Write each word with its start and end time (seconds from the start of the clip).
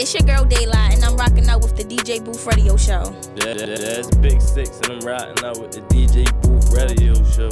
It's 0.00 0.14
your 0.14 0.22
girl 0.22 0.46
Daylight, 0.46 0.94
and 0.94 1.04
I'm 1.04 1.14
rocking 1.14 1.46
out 1.50 1.60
with 1.60 1.76
the 1.76 1.84
DJ 1.84 2.24
Booth 2.24 2.46
Radio 2.46 2.74
Show. 2.74 3.14
Yeah, 3.36 3.52
yeah, 3.52 3.76
that's 3.76 4.08
Big 4.16 4.40
Six, 4.40 4.80
and 4.80 4.92
I'm 4.92 5.00
rocking 5.00 5.44
out 5.44 5.60
with 5.60 5.72
the 5.72 5.82
DJ 5.92 6.24
Booth 6.40 6.72
Radio 6.72 7.12
Show. 7.28 7.50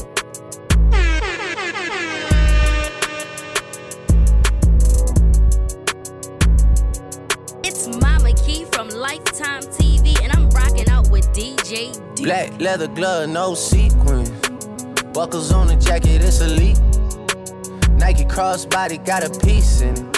It's 7.62 7.86
Mama 8.00 8.32
Key 8.32 8.64
from 8.64 8.88
Lifetime 8.88 9.60
TV, 9.64 10.18
and 10.22 10.32
I'm 10.32 10.48
rocking 10.48 10.88
out 10.88 11.10
with 11.10 11.30
DJ 11.34 11.92
Duke. 12.14 12.24
Black 12.28 12.58
leather 12.58 12.88
glove, 12.88 13.28
no 13.28 13.54
sequins. 13.54 14.30
Buckles 15.12 15.52
on 15.52 15.66
the 15.66 15.76
jacket, 15.76 16.22
it's 16.22 16.40
elite. 16.40 16.80
Nike 17.98 18.24
crossbody 18.24 19.04
got 19.04 19.22
a 19.22 19.38
piece 19.38 19.82
in 19.82 19.94
it. 19.94 20.17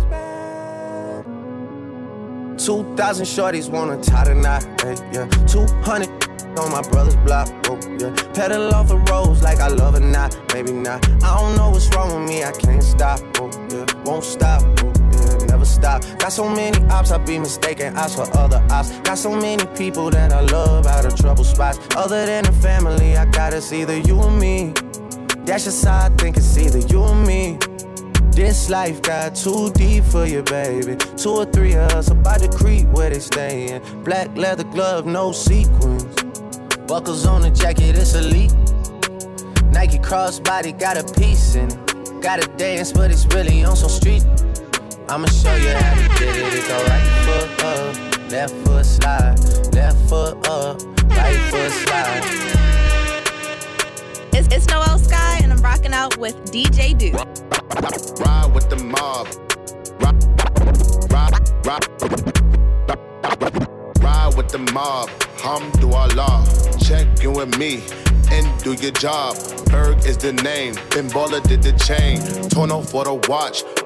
2,000 2.65 3.25
shorties 3.25 3.71
wanna 3.71 3.99
tie 4.03 4.23
the 4.23 4.35
knot, 4.35 4.63
hey, 4.81 4.95
yeah. 5.11 5.25
200 5.47 6.07
on 6.59 6.71
my 6.71 6.81
brother's 6.89 7.15
block, 7.17 7.49
oh, 7.67 7.79
yeah. 7.97 8.13
Pedal 8.33 8.71
off 8.75 8.87
the 8.87 8.97
roads 9.09 9.41
like 9.41 9.59
I 9.59 9.67
love 9.67 9.95
it, 9.95 10.01
not, 10.01 10.37
maybe 10.53 10.71
not. 10.71 11.03
I 11.23 11.39
don't 11.39 11.55
know 11.55 11.71
what's 11.71 11.89
wrong 11.95 12.13
with 12.13 12.29
me, 12.29 12.43
I 12.43 12.51
can't 12.51 12.83
stop, 12.83 13.19
oh, 13.39 13.49
yeah. 13.71 13.85
Won't 14.03 14.23
stop, 14.23 14.61
oh, 14.61 14.93
yeah. 15.11 15.45
Never 15.47 15.65
stop. 15.65 16.03
Got 16.19 16.33
so 16.33 16.47
many 16.47 16.77
ops, 16.91 17.09
I 17.09 17.17
be 17.17 17.39
mistaken 17.39 17.97
ops 17.97 18.13
for 18.13 18.29
other 18.37 18.63
ops. 18.69 18.91
Got 18.99 19.17
so 19.17 19.35
many 19.35 19.65
people 19.75 20.11
that 20.11 20.31
I 20.31 20.41
love 20.41 20.85
out 20.85 21.05
of 21.05 21.15
trouble 21.15 21.43
spots. 21.43 21.79
Other 21.95 22.27
than 22.27 22.43
the 22.43 22.51
family, 22.51 23.17
I 23.17 23.25
got 23.25 23.53
it's 23.53 23.73
either 23.73 23.97
you 23.97 24.21
or 24.21 24.29
me. 24.29 24.73
That's 25.45 25.63
just 25.63 25.83
how 25.83 26.05
I 26.05 26.09
think 26.09 26.37
it's 26.37 26.55
either 26.59 26.77
you 26.77 26.99
or 27.01 27.15
me. 27.15 27.57
This 28.31 28.69
life 28.69 29.01
got 29.01 29.35
too 29.35 29.71
deep 29.73 30.05
for 30.05 30.25
you, 30.25 30.41
baby. 30.43 30.95
Two 31.17 31.31
or 31.31 31.45
three 31.45 31.73
of 31.73 31.91
us 31.91 32.09
about 32.09 32.39
to 32.39 32.49
creep 32.49 32.87
where 32.87 33.09
they 33.09 33.19
stayin'. 33.19 33.81
Black 34.03 34.35
leather 34.37 34.63
glove, 34.63 35.05
no 35.05 35.33
sequins. 35.33 36.05
Buckles 36.87 37.25
on 37.25 37.41
the 37.41 37.49
jacket, 37.49 37.97
it's 37.97 38.15
elite. 38.15 38.53
Nike 39.71 39.97
crossbody 39.97 40.77
got 40.77 40.97
a 40.97 41.03
piece 41.19 41.55
in 41.55 41.69
it. 41.69 42.21
Gotta 42.21 42.47
dance, 42.55 42.93
but 42.93 43.11
it's 43.11 43.25
really 43.27 43.65
on 43.65 43.75
some 43.75 43.89
street. 43.89 44.23
I'ma 45.09 45.27
show 45.27 45.55
you 45.55 45.69
how 45.69 45.95
to 45.95 46.19
get 46.19 46.37
it. 46.37 46.53
It 46.53 46.67
go 46.67 46.77
right 46.85 47.07
foot 47.25 47.63
up, 47.65 48.31
left 48.31 48.53
foot 48.65 48.85
slide, 48.85 49.39
left 49.73 49.97
foot 50.09 50.47
up, 50.47 50.81
right 51.09 51.39
foot 51.51 51.71
slide. 51.71 52.23
It's, 54.33 54.47
it's 54.55 54.67
Noel 54.67 54.99
Sky, 54.99 55.39
and 55.43 55.51
I'm 55.51 55.61
rocking 55.61 55.93
out 55.93 56.17
with 56.17 56.35
DJ 56.51 56.97
Duke. 56.97 57.30
Ride 57.75 58.51
with 58.53 58.69
the 58.69 58.75
mob. 58.75 59.27
Ride, 60.01 60.23
ride, 61.09 61.87
ride, 64.01 64.35
with 64.35 64.49
the 64.49 64.59
mob. 64.73 65.09
Hamdulillah. 65.37 66.45
Check 66.85 67.23
in 67.23 67.33
with 67.33 67.57
me 67.57 67.83
and 68.31 68.63
do 68.63 68.73
your 68.73 68.91
job. 68.91 69.35
Berg 69.67 70.05
is 70.05 70.17
the 70.17 70.33
name. 70.33 70.75
Ben 70.91 71.09
Baller 71.09 71.41
did 71.43 71.63
the 71.63 71.71
chain. 71.73 72.19
Tono 72.49 72.81
for 72.81 73.05
the 73.05 73.13
watch. 73.29 73.63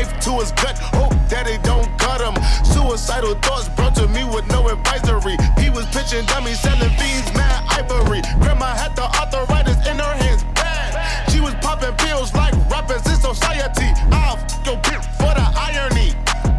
Knife 0.00 0.20
to 0.20 0.32
his 0.40 0.52
gut. 0.52 0.78
Hope 0.78 1.12
daddy 1.28 1.58
don't 1.62 1.86
cut 1.98 2.20
him. 2.20 2.34
Suicidal 2.64 3.34
thoughts 3.44 3.68
brought 3.68 3.94
to 3.96 4.08
me 4.08 4.24
with 4.24 4.46
no 4.48 4.68
advisory. 4.68 5.36
He 5.60 5.68
was 5.68 5.84
pitching 5.92 6.24
dummies, 6.24 6.58
selling 6.60 6.88
fiends, 6.96 7.28
mad 7.34 7.60
ivory. 7.68 8.22
Grandma 8.40 8.72
had 8.72 8.96
the 8.96 9.04
arthritis 9.20 9.76
in 9.86 9.98
her 9.98 10.14
hands, 10.24 10.42
bad. 10.54 11.30
She 11.30 11.40
was 11.40 11.54
popping 11.56 11.94
pills 11.96 12.32
like 12.34 12.54
rappers 12.70 13.04
in 13.06 13.16
society. 13.20 13.92
I'll 14.10 14.38
f 14.38 14.64
your 14.64 14.76
bitch 14.88 15.04
for 15.20 15.32
the 15.36 15.46
irony. 15.68 16.14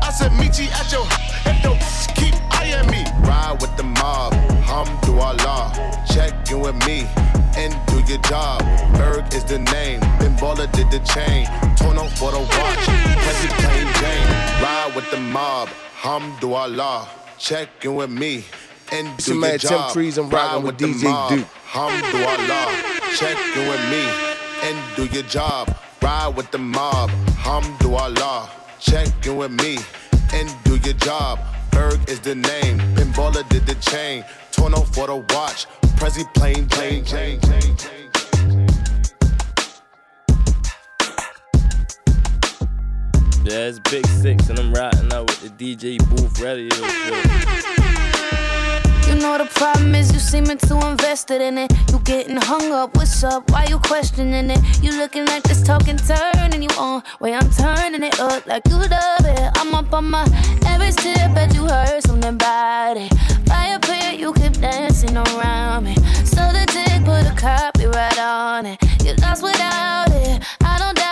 I 0.06 0.12
said, 0.12 0.34
meet 0.34 0.60
you 0.60 0.70
at 0.78 0.92
your 0.92 1.06
if 1.50 1.64
your 1.64 1.78
keep 2.14 2.36
eyeing 2.54 2.86
me. 2.92 3.06
Ride 3.26 3.58
with 3.60 3.76
the 3.76 3.84
mob, 3.84 4.34
Hamdulillah. 4.70 6.06
Check 6.14 6.34
in 6.52 6.60
with 6.60 6.78
me 6.86 7.08
and 7.56 7.74
do 7.88 8.00
your 8.12 8.22
job. 8.22 8.62
Berg 8.94 9.34
is 9.34 9.44
the 9.44 9.60
name. 9.60 10.00
Ben 10.20 10.36
Baller 10.38 10.72
did 10.72 10.90
the 10.92 11.00
chain. 11.00 11.46
Tono 11.76 12.06
for 12.18 12.32
the 12.32 12.40
watch. 12.40 12.86
Prezi 13.24 13.48
plain 13.62 13.88
Jane. 14.00 14.28
Ride 14.64 14.92
with 14.96 15.10
the 15.12 15.18
mob. 15.18 15.70
Hamdulillah. 16.02 17.08
Check 17.38 17.70
in 17.84 17.96
with 17.96 18.10
me 18.10 18.46
and 18.92 19.08
do 19.08 19.14
It's 19.14 19.28
your 19.28 19.38
man 19.38 19.60
Tim 19.60 19.70
job. 19.70 19.94
Trees, 19.94 20.18
I'm 20.18 20.30
Ride 20.30 20.46
rocking 20.46 20.64
with 20.64 20.78
the 20.78 20.86
DJ 20.86 21.04
mob. 21.04 21.30
Duke. 21.30 21.48
Hamdulillah. 21.74 22.68
Check 23.16 23.38
in 23.58 23.68
with 23.68 23.90
me 23.90 24.04
and 24.64 24.96
do 24.96 25.06
your 25.14 25.24
job. 25.24 25.76
Ride 26.02 26.36
with 26.36 26.52
the 26.52 26.58
mob. 26.58 27.10
Hamdulillah. 27.46 28.50
Check 28.80 29.08
in 29.26 29.38
with 29.38 29.52
me 29.52 29.78
and 30.34 30.50
do 30.64 30.78
your 30.78 30.94
job. 30.94 31.40
Berg 31.72 32.00
is 32.10 32.20
the 32.20 32.36
name. 32.36 32.78
Ben 32.96 33.12
Baller 33.14 33.48
did 33.50 33.66
the 33.66 33.76
chain. 33.76 34.24
Tono 34.52 34.82
for 34.82 35.08
the 35.08 35.18
watch. 35.34 35.66
Prezi 36.02 36.26
plain 36.34 36.68
plain 36.68 37.06
Jane. 37.06 37.40
Yeah, 43.44 43.68
it's 43.68 43.78
Big 43.92 44.08
Six, 44.08 44.50
and 44.50 44.58
I'm 44.58 44.74
riding 44.74 45.14
out 45.14 45.28
with 45.28 45.56
the 45.56 45.76
DJ 45.76 46.00
Booth 46.10 46.40
Radio 46.42 46.70
Show. 46.72 47.81
You 49.12 49.18
know 49.20 49.38
the 49.38 49.46
problem 49.46 49.94
is 49.94 50.14
you 50.14 50.20
seeming 50.20 50.58
too 50.58 50.80
invested 50.88 51.42
in 51.42 51.58
it. 51.58 51.70
You 51.92 52.00
getting 52.00 52.38
hung 52.38 52.72
up, 52.72 52.96
what's 52.96 53.26
up? 53.26 53.52
Why 53.52 53.66
you 53.66 53.78
questioning 53.78 54.50
it? 54.50 54.60
You 54.82 54.98
looking 54.98 55.26
like 55.26 55.44
this 55.44 55.62
talking 55.62 55.98
turning 55.98 56.64
you 56.64 56.70
on. 56.80 57.04
Way 57.20 57.34
I'm 57.34 57.50
turning 57.52 58.04
it 58.04 58.18
up 58.22 58.46
like 58.48 58.66
you 58.70 58.78
love 58.78 59.26
it. 59.26 59.52
I'm 59.60 59.76
up 59.76 59.92
on 59.92 60.10
my 60.12 60.24
every 60.66 60.94
step, 60.94 61.36
bet 61.36 61.54
you 61.54 61.66
heard 61.66 62.02
something 62.04 62.36
about 62.36 62.96
it. 62.96 63.14
Fire 63.48 63.80
pit, 63.80 64.18
you 64.18 64.32
keep 64.32 64.54
dancing 64.54 65.18
around 65.18 65.84
me. 65.84 65.96
So 66.24 66.42
the 66.56 66.66
dick 66.72 67.04
put 67.04 67.28
a 67.28 67.36
copyright 67.36 68.18
on 68.18 68.66
it. 68.66 68.82
You 69.04 69.16
lost 69.16 69.44
without 69.44 70.08
it, 70.10 70.42
I 70.64 70.80
don't 70.80 70.96
doubt 70.96 71.11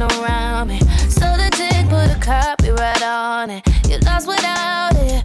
around 0.00 0.68
me. 0.68 0.78
So 1.08 1.26
the 1.36 1.50
tick 1.52 1.88
put 1.88 2.10
a 2.10 2.18
copyright 2.20 3.02
on 3.02 3.50
it. 3.50 3.66
You 3.88 3.98
lost 3.98 4.26
without 4.26 4.94
it. 4.96 5.19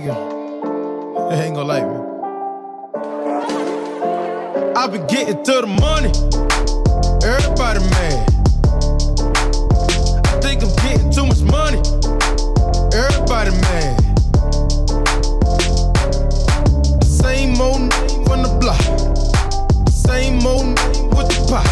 Like 0.00 0.10
it. 0.10 1.30
They 1.30 1.44
ain't 1.44 1.54
gonna 1.56 1.64
like 1.64 1.84
me. 1.84 1.98
I've 4.76 4.92
been 4.92 5.06
getting 5.08 5.42
to 5.42 5.52
the 5.62 5.66
money. 5.66 6.12
Everybody 7.26 7.80
mad. 7.90 8.28
I 10.26 10.40
think 10.40 10.62
I'm 10.62 10.74
getting 10.86 11.10
too 11.10 11.26
much 11.26 11.42
money. 11.42 11.78
Everybody 12.94 13.50
mad. 13.66 13.98
Same 17.04 17.60
old 17.60 17.80
n- 17.80 17.90
from 18.24 18.42
the 18.42 18.56
block. 18.60 18.80
Same 19.90 20.46
old 20.46 20.78
n- 20.78 21.08
with 21.10 21.28
the 21.28 21.46
pot. 21.50 21.66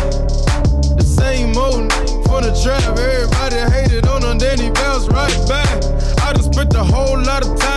The 0.99 1.05
same 1.05 1.56
old 1.56 1.81
n- 1.81 1.90
from 2.25 2.43
the 2.43 2.52
trap. 2.62 2.99
Everybody 2.99 3.56
hated 3.73 4.06
on 4.08 4.23
him, 4.23 4.38
then 4.38 4.58
he 4.58 4.70
bounced 4.70 5.11
right 5.12 5.37
back. 5.49 5.69
I 6.23 6.32
done 6.32 6.43
spent 6.43 6.75
a 6.75 6.82
whole 6.82 7.19
lot 7.19 7.46
of 7.46 7.56
time. 7.61 7.75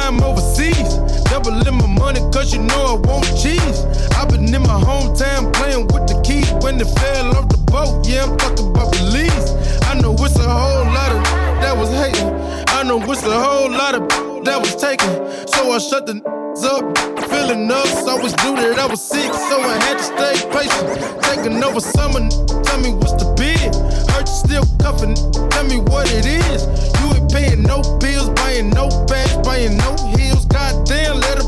Doubling 1.42 1.78
my 1.78 1.88
money, 1.88 2.20
cause 2.34 2.54
you 2.54 2.60
know 2.60 2.84
I 2.84 3.08
won't 3.08 3.24
cheese. 3.40 3.86
i 4.20 4.26
been 4.26 4.54
in 4.54 4.62
my 4.62 4.76
hometown 4.76 5.54
playing 5.54 5.88
with 5.88 6.06
the 6.12 6.20
keys 6.22 6.52
when 6.60 6.78
they 6.78 6.84
fell 6.84 7.32
off 7.38 7.48
the 7.48 7.58
boat. 7.60 8.06
Yeah, 8.06 8.26
I'm 8.26 8.36
talking 8.36 8.68
about 8.68 8.92
Belize. 8.92 9.56
I 9.88 9.94
know 10.02 10.12
it's 10.20 10.36
a 10.36 10.44
whole 10.44 10.84
lot 10.84 11.12
of 11.16 11.24
that 11.64 11.78
was 11.78 11.90
hating. 11.96 12.28
I 12.76 12.84
know 12.84 13.00
it's 13.10 13.24
a 13.24 13.32
whole 13.32 13.72
lot 13.72 13.96
of 13.96 14.10
that 14.44 14.60
was 14.60 14.76
taken. 14.76 15.08
So 15.48 15.72
I 15.72 15.78
shut 15.78 16.08
the 16.08 16.20
up, 16.68 16.84
feeling 17.32 17.72
up. 17.72 17.88
Always 18.04 18.36
knew 18.44 18.60
that 18.60 18.78
I 18.78 18.88
was 18.88 19.00
sick, 19.00 19.34
so 19.34 19.62
I 19.62 19.80
had 19.80 19.96
to 19.96 20.04
stay 20.04 20.36
patient. 20.52 21.24
Taking 21.24 21.64
over 21.64 21.80
summer, 21.80 22.20
tell 22.68 22.82
me 22.82 22.92
what's 23.00 23.16
the 23.16 23.32
bid. 23.40 23.72
Hurt 24.12 24.28
you 24.28 24.36
still 24.36 24.66
cuffing, 24.84 25.16
tell 25.52 25.64
me 25.64 25.80
what 25.88 26.12
it 26.12 26.26
is. 26.26 26.99
Paying 27.32 27.64
no 27.64 27.82
bills, 28.00 28.30
buying 28.32 28.70
no 28.72 28.90
bags, 29.06 29.38
buying 29.46 29.78
no 29.78 29.96
heels. 30.18 30.46
Goddamn, 30.46 31.18
let 31.20 31.38
her 31.38 31.44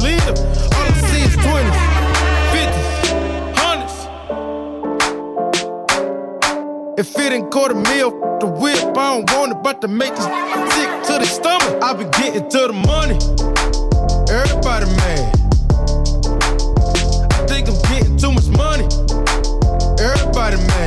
live. 0.00 0.36
All 0.74 0.86
I 0.88 1.00
see 1.10 1.22
is 1.28 1.36
20s, 1.36 1.76
50s, 2.54 2.88
100s. 3.54 3.96
If 6.98 7.18
it 7.18 7.32
ain't 7.32 7.50
quarter 7.50 7.76
f- 7.76 8.40
the 8.40 8.46
whip, 8.46 8.78
I 8.96 9.14
don't 9.14 9.30
want 9.32 9.52
it, 9.52 9.62
but 9.62 9.80
to 9.82 9.88
make 9.88 10.14
this 10.14 10.24
sick 10.24 10.90
to 11.08 11.18
the 11.18 11.26
stomach. 11.26 11.82
I 11.82 11.92
been 11.92 12.10
getting 12.12 12.48
to 12.48 12.66
the 12.68 12.72
money. 12.72 13.18
Everybody 14.32 14.86
mad. 14.96 15.34
I 17.32 17.46
think 17.46 17.68
I'm 17.68 17.78
getting 17.90 18.16
too 18.16 18.32
much 18.32 18.48
money. 18.56 18.86
Everybody 20.00 20.56
mad. 20.56 20.85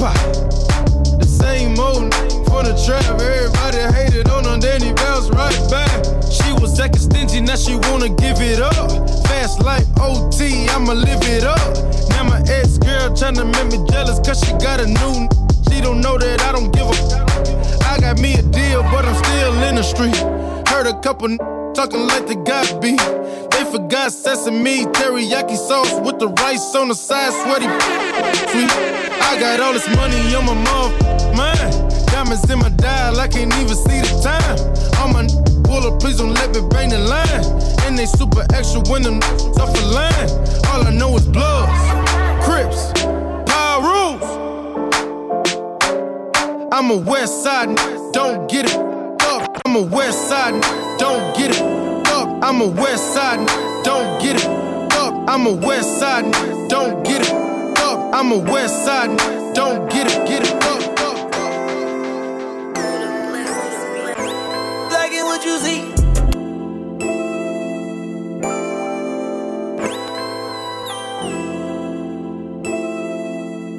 With 0.00 1.20
the 1.20 1.26
same 1.26 1.78
old 1.78 2.08
from 2.48 2.64
the 2.64 2.74
trap. 2.84 3.04
Everybody 3.20 3.84
hated 3.92 4.28
on 4.30 4.44
her, 4.44 4.56
then 4.56 4.80
he 4.80 4.92
bounced 4.94 5.30
right 5.32 5.60
back. 5.68 5.92
She 6.24 6.52
was 6.56 6.80
acting 6.80 7.02
stingy, 7.02 7.40
now 7.40 7.56
she 7.56 7.76
wanna 7.88 8.08
give 8.08 8.40
it 8.40 8.60
up. 8.60 8.74
Fast 9.28 9.60
like 9.60 9.84
OT, 10.00 10.68
I'ma 10.68 10.94
live 10.94 11.20
it 11.28 11.44
up. 11.44 11.60
Now 12.10 12.24
my 12.24 12.40
ex 12.48 12.78
girl 12.78 13.10
tryna 13.12 13.44
make 13.44 13.68
me 13.72 13.84
jealous, 13.90 14.18
cause 14.20 14.40
she 14.40 14.52
got 14.64 14.80
a 14.80 14.86
new. 14.86 15.28
She 15.68 15.80
don't 15.80 16.00
know 16.00 16.16
that 16.16 16.40
I 16.48 16.52
don't 16.52 16.72
give 16.72 16.88
a. 16.88 16.96
I 17.84 18.00
got 18.00 18.18
me 18.18 18.34
a 18.34 18.42
deal, 18.42 18.82
but 18.84 19.04
I'm 19.04 19.16
still 19.24 19.52
in 19.68 19.74
the 19.76 19.82
street. 19.82 20.16
Heard 20.68 20.86
a 20.86 20.98
couple 21.00 21.36
talking 21.74 22.06
like 22.06 22.26
the 22.26 22.36
got 22.36 22.80
beat. 22.80 23.00
They 23.60 23.70
forgot 23.70 24.10
sesame, 24.10 24.86
teriyaki 24.86 25.54
sauce 25.54 25.92
with 26.00 26.18
the 26.18 26.28
rice 26.28 26.74
on 26.74 26.88
the 26.88 26.94
side, 26.94 27.30
sweaty. 27.44 27.66
Sweet. 28.48 28.70
I 29.20 29.36
got 29.38 29.60
all 29.60 29.74
this 29.74 29.86
money 29.96 30.16
on 30.34 30.46
my 30.46 30.54
mom, 30.54 30.90
mind. 31.36 32.08
Diamonds 32.08 32.48
in 32.48 32.58
my 32.58 32.70
dial, 32.70 33.20
I 33.20 33.28
can't 33.28 33.52
even 33.60 33.76
see 33.76 34.00
the 34.00 34.18
time. 34.24 34.56
All 34.98 35.12
my 35.12 35.24
n- 35.24 35.62
puller, 35.62 35.94
please 35.98 36.16
don't 36.16 36.32
let 36.32 36.54
me 36.54 36.66
bang 36.70 36.88
the 36.88 37.00
line. 37.00 37.44
And 37.84 37.98
they 37.98 38.06
super 38.06 38.46
extra 38.54 38.80
when 38.88 39.02
them 39.02 39.18
off 39.60 39.74
the 39.74 39.84
line. 39.92 40.30
All 40.72 40.86
I 40.86 40.90
know 40.94 41.14
is 41.16 41.26
bloods, 41.26 41.70
crips, 42.40 42.94
power 43.44 43.82
rules. 43.84 44.24
I'm 46.72 46.90
a 46.90 46.96
west 46.96 47.42
side, 47.42 47.76
don't 48.14 48.50
get 48.50 48.64
it 48.72 48.76
up. 49.28 49.60
I'm 49.66 49.76
a 49.76 49.82
west 49.82 50.30
side, 50.30 50.54
don't 50.98 51.36
get 51.36 51.50
it 51.50 51.60
up. 51.60 51.69
I'm 52.42 52.62
a 52.62 52.66
west 52.66 53.12
side, 53.12 53.46
don't 53.84 54.18
get 54.22 54.36
it 54.36 54.46
up. 54.46 55.28
I'm 55.28 55.46
a 55.46 55.52
west 55.52 55.98
side, 55.98 56.24
don't 56.70 57.04
get 57.04 57.20
it 57.20 57.32
up. 57.32 58.14
I'm 58.14 58.32
a 58.32 58.38
west 58.38 58.82
side, 58.82 59.10
don't 59.54 59.90
get 59.90 60.06
it, 60.06 60.26
get 60.26 60.42
it 60.44 60.54
up. 60.64 60.80
up, 61.00 61.34
up. 61.34 61.60
Like 64.90 65.12
it 65.12 65.22
what 65.22 65.44
you 65.44 65.58
see. 65.58 65.82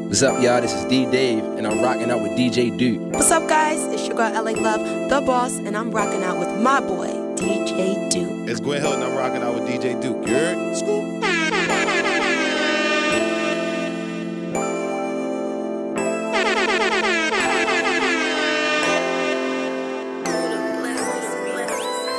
What's 0.06 0.22
up, 0.22 0.40
y'all? 0.44 0.62
This 0.62 0.74
is 0.74 0.86
D 0.86 1.08
Dave, 1.08 1.44
and 1.58 1.66
I'm 1.66 1.82
rocking 1.82 2.12
out 2.12 2.22
with 2.22 2.34
DJ 2.34 2.78
Duke. 2.78 3.12
What's 3.14 3.32
up, 3.32 3.50
guys? 3.50 3.84
It's 3.86 4.06
your 4.08 4.16
girl 4.16 4.32
LA 4.32 4.52
Love, 4.52 5.10
the 5.10 5.20
boss, 5.26 5.58
and 5.58 5.76
I'm 5.76 5.90
rocking 5.90 6.24
out 6.24 6.38
with 6.38 6.62
my 6.62 6.80
boy, 6.80 7.08
DJ 7.38 8.12
Duke. 8.12 8.21
It's 8.52 8.60
Gwen 8.60 8.82
Hilton. 8.82 9.02
I'm 9.02 9.16
rocking 9.16 9.42
out 9.42 9.54
with 9.54 9.64
DJ 9.64 10.02
Duke. 10.02 10.28
You 10.28 10.34
heard? 10.34 10.76
Scoop. 10.76 10.90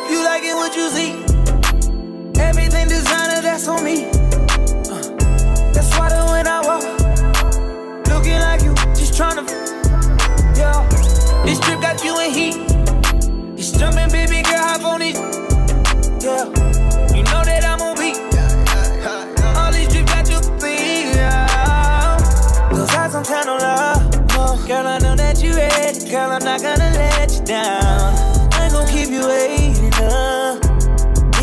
You 0.08 0.24
like 0.24 0.42
it 0.42 0.56
what 0.56 0.74
you 0.74 0.88
see. 0.88 1.12
Everything 2.40 2.88
designer, 2.88 3.42
that's 3.42 3.68
on 3.68 3.84
me. 3.84 4.06
Uh, 4.88 5.02
that's 5.74 5.90
why 5.98 6.08
when 6.32 6.46
I 6.46 6.62
walk, 6.64 8.08
looking 8.08 8.40
like 8.40 8.62
you, 8.62 8.74
just 8.94 9.12
tryna. 9.12 9.46
Yeah, 10.56 10.88
this 11.44 11.60
trip 11.60 11.82
got 11.82 12.02
you 12.02 12.18
in 12.20 12.30
heat. 12.32 12.56
It's 13.58 13.72
jumping, 13.72 14.08
baby 14.10 14.42
girl, 14.44 14.56
hop 14.56 14.84
on 14.84 15.02
it. 15.02 15.41
You 16.42 17.22
know 17.22 17.42
that 17.44 17.62
I'm 17.64 17.78
beat. 17.94 18.18
All 19.56 19.70
these 19.72 19.94
you. 20.28 20.40
Those 22.76 22.90
eyes. 22.94 23.14
Girl, 24.66 24.86
I 24.86 24.98
know 24.98 25.14
that 25.16 25.42
you 25.42 25.54
ready. 25.54 26.10
Girl, 26.10 26.30
I'm 26.30 26.44
not 26.44 26.62
gonna 26.62 26.90
let 26.94 27.30
you 27.32 27.44
down. 27.44 28.14
Ain't 28.60 28.72
keep 28.88 29.08
you 29.08 29.26
waiting. 29.26 29.92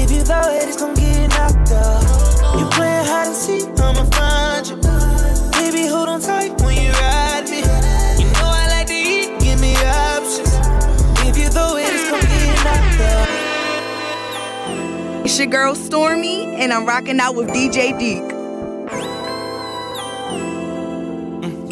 If 0.01 0.11
you 0.11 0.23
get 0.95 1.29
knocked. 1.29 1.69
You 2.57 2.65
hide 3.05 3.27
and 3.27 3.35
seek, 3.35 3.67
I'ma 3.79 4.03
find 4.11 4.67
you. 4.67 4.75
Baby, 5.51 5.87
hold 5.87 6.09
on 6.09 6.21
tight 6.21 6.59
when 6.61 6.75
you 6.75 6.91
ride 6.91 7.18
It's 15.29 15.37
your 15.37 15.45
girl 15.45 15.75
Stormy, 15.75 16.55
and 16.55 16.73
I'm 16.73 16.87
rocking 16.87 17.19
out 17.19 17.35
with 17.35 17.49
DJ 17.49 17.91
Duke. 17.99 18.31
Mm. 21.43 21.67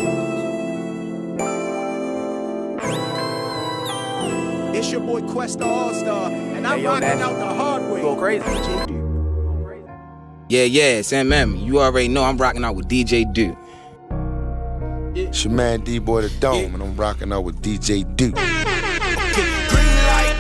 It's 4.76 4.92
your 4.92 5.02
boy 5.02 5.22
Questa 5.22 5.66
All 5.66 5.92
Star, 5.96 6.30
and 6.30 6.68
I'm 6.68 6.84
rocking 6.84 7.20
out 7.20 7.40
the 7.40 7.48
hard 7.48 7.92
way. 7.92 8.00
Go 8.00 8.16
crazy. 8.16 8.46
Yeah, 10.50 10.66
yeah, 10.66 11.02
Sam 11.02 11.34
M. 11.34 11.56
You 11.56 11.80
already 11.80 12.10
know 12.10 12.26
I'm 12.26 12.38
rocking 12.38 12.64
out 12.64 12.76
with 12.76 12.88
DJ 12.88 13.26
Duke. 13.34 13.58
It's 15.18 15.44
your 15.44 15.56
man 15.56 15.82
D 15.82 15.98
Boy 15.98 16.22
the 16.22 16.30
Dome, 16.40 16.76
and 16.76 16.84
I'm 16.84 16.96
rocking 16.96 17.34
out 17.34 17.44
with 17.44 17.60
DJ 17.64 18.04
Duke. 18.16 18.36
Green 18.36 18.46
light, 20.06 20.38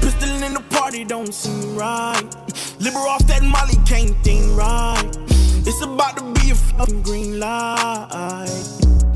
pistol 0.00 0.44
in 0.44 0.54
the 0.54 0.62
party 0.70 1.04
don't 1.04 1.34
seem 1.34 1.74
right. 1.74 2.25
Liver 2.86 2.98
off 2.98 3.26
that 3.26 3.42
Molly 3.42 3.74
can't 3.84 4.16
think 4.22 4.56
right. 4.56 5.10
It's 5.66 5.82
about 5.82 6.18
to 6.18 6.40
be 6.40 6.52
a 6.52 6.54
fucking 6.54 7.02
green 7.02 7.40
light. 7.40 8.46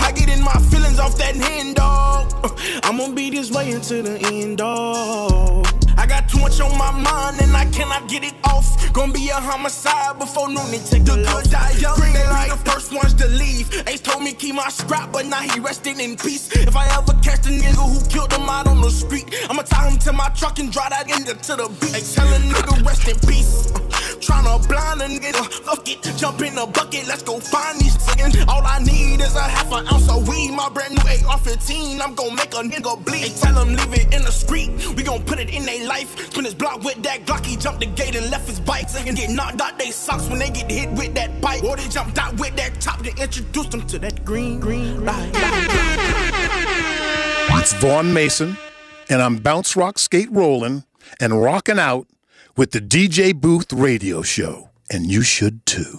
I 0.00 0.10
get 0.10 0.28
in 0.28 0.42
my 0.42 0.58
feelings 0.72 0.98
off 0.98 1.16
that 1.18 1.36
hand, 1.36 1.76
dog. 1.76 2.34
Uh, 2.42 2.48
I'm 2.82 2.96
gonna 2.96 3.14
be 3.14 3.30
this 3.30 3.52
way 3.52 3.70
until 3.70 4.02
the 4.02 4.18
end, 4.26 4.58
dog. 4.58 5.79
I 6.00 6.06
got 6.06 6.30
too 6.30 6.40
much 6.40 6.58
on 6.62 6.72
my 6.78 6.90
mind 6.92 7.42
and 7.42 7.54
I 7.54 7.66
cannot 7.66 8.08
get 8.08 8.24
it 8.24 8.32
off. 8.44 8.66
Gonna 8.94 9.12
be 9.12 9.28
a 9.28 9.34
homicide 9.34 10.18
before 10.18 10.48
noon 10.48 10.72
and 10.72 10.86
take 10.86 11.04
the 11.04 11.16
good 11.16 11.50
die 11.50 11.72
young. 11.76 11.94
Green 11.96 12.14
they 12.14 12.24
be 12.24 12.48
the 12.48 12.56
first 12.64 12.90
ones 12.90 13.12
to 13.20 13.28
leave. 13.28 13.68
Ace 13.86 14.00
told 14.00 14.22
me 14.24 14.32
keep 14.32 14.54
my 14.54 14.70
scrap, 14.70 15.12
but 15.12 15.26
now 15.26 15.42
he 15.42 15.60
resting 15.60 16.00
in 16.00 16.16
peace. 16.16 16.50
If 16.52 16.74
I 16.74 16.86
ever 16.96 17.12
catch 17.20 17.42
the 17.42 17.50
nigga 17.50 17.84
who 17.84 18.00
killed 18.08 18.32
him 18.32 18.48
out 18.48 18.66
on 18.66 18.80
the 18.80 18.90
street, 18.90 19.28
I'ma 19.50 19.60
tie 19.60 19.90
him 19.90 19.98
to 19.98 20.12
my 20.14 20.30
truck 20.30 20.58
and 20.58 20.72
drive 20.72 20.88
that 20.88 21.06
nigga 21.06 21.38
to 21.38 21.56
the 21.56 21.68
beach. 21.68 21.92
Hey, 21.92 22.14
tell 22.14 22.32
a 22.32 22.38
nigga 22.48 22.86
rest 22.86 23.06
in 23.06 23.18
peace. 23.28 23.70
Tryna 24.20 24.68
blind 24.68 25.00
a 25.00 25.06
nigga, 25.06 25.44
fuck 25.64 25.88
it, 25.88 26.02
jump 26.18 26.42
in 26.42 26.54
the 26.54 26.66
bucket, 26.66 27.06
let's 27.08 27.22
go 27.22 27.40
find 27.40 27.80
these 27.80 27.96
niggas. 27.96 28.46
All 28.48 28.62
I 28.64 28.78
need 28.80 29.20
is 29.20 29.34
a 29.34 29.42
half 29.42 29.72
an 29.72 29.86
ounce 29.88 30.08
of 30.10 30.28
weed, 30.28 30.52
my 30.52 30.68
brand 30.68 30.92
new 30.94 31.26
AR-15. 31.26 32.00
I'm 32.00 32.14
gon' 32.14 32.34
make 32.34 32.52
a 32.52 32.62
nigga 32.62 33.02
bleed. 33.04 33.20
Hey, 33.20 33.34
tell 33.40 33.62
him 33.62 33.74
leave 33.74 33.94
it 33.94 34.14
in 34.14 34.22
the 34.22 34.32
street, 34.32 34.70
we 34.94 35.02
gon' 35.02 35.22
put 35.22 35.38
it 35.38 35.50
in 35.50 35.64
their 35.64 35.86
life. 35.86 36.18
Spin 36.30 36.44
his 36.44 36.54
block 36.54 36.82
with 36.82 37.02
that 37.02 37.24
Glock, 37.24 37.46
he 37.46 37.56
jumped 37.56 37.80
the 37.80 37.86
gate 37.86 38.14
and 38.14 38.30
left 38.30 38.48
his 38.48 38.60
bike. 38.60 38.80
And 38.94 39.16
get 39.16 39.30
knocked 39.30 39.60
out 39.60 39.78
they 39.78 39.90
socks 39.90 40.28
when 40.28 40.38
they 40.38 40.50
get 40.50 40.70
hit 40.70 40.90
with 40.90 41.14
that 41.14 41.40
bike. 41.40 41.62
Or 41.62 41.76
they 41.76 41.88
jumped 41.88 42.18
out 42.18 42.38
with 42.38 42.56
that 42.56 42.80
top 42.80 43.02
to 43.02 43.10
introduce 43.22 43.66
them 43.68 43.86
to 43.86 43.98
that 44.00 44.24
green, 44.24 44.58
green 44.58 45.04
light. 45.04 45.30
It's 47.60 47.72
Vaughn 47.74 48.12
Mason, 48.12 48.56
and 49.08 49.22
I'm 49.22 49.36
Bounce 49.36 49.76
Rock 49.76 49.98
Skate 49.98 50.30
Rolling 50.30 50.84
and 51.20 51.40
rocking 51.40 51.78
out 51.78 52.06
with 52.60 52.72
the 52.72 52.80
DJ 52.82 53.34
Booth 53.34 53.72
Radio 53.72 54.20
Show. 54.20 54.68
And 54.92 55.10
you 55.10 55.22
should 55.22 55.64
too. 55.64 55.98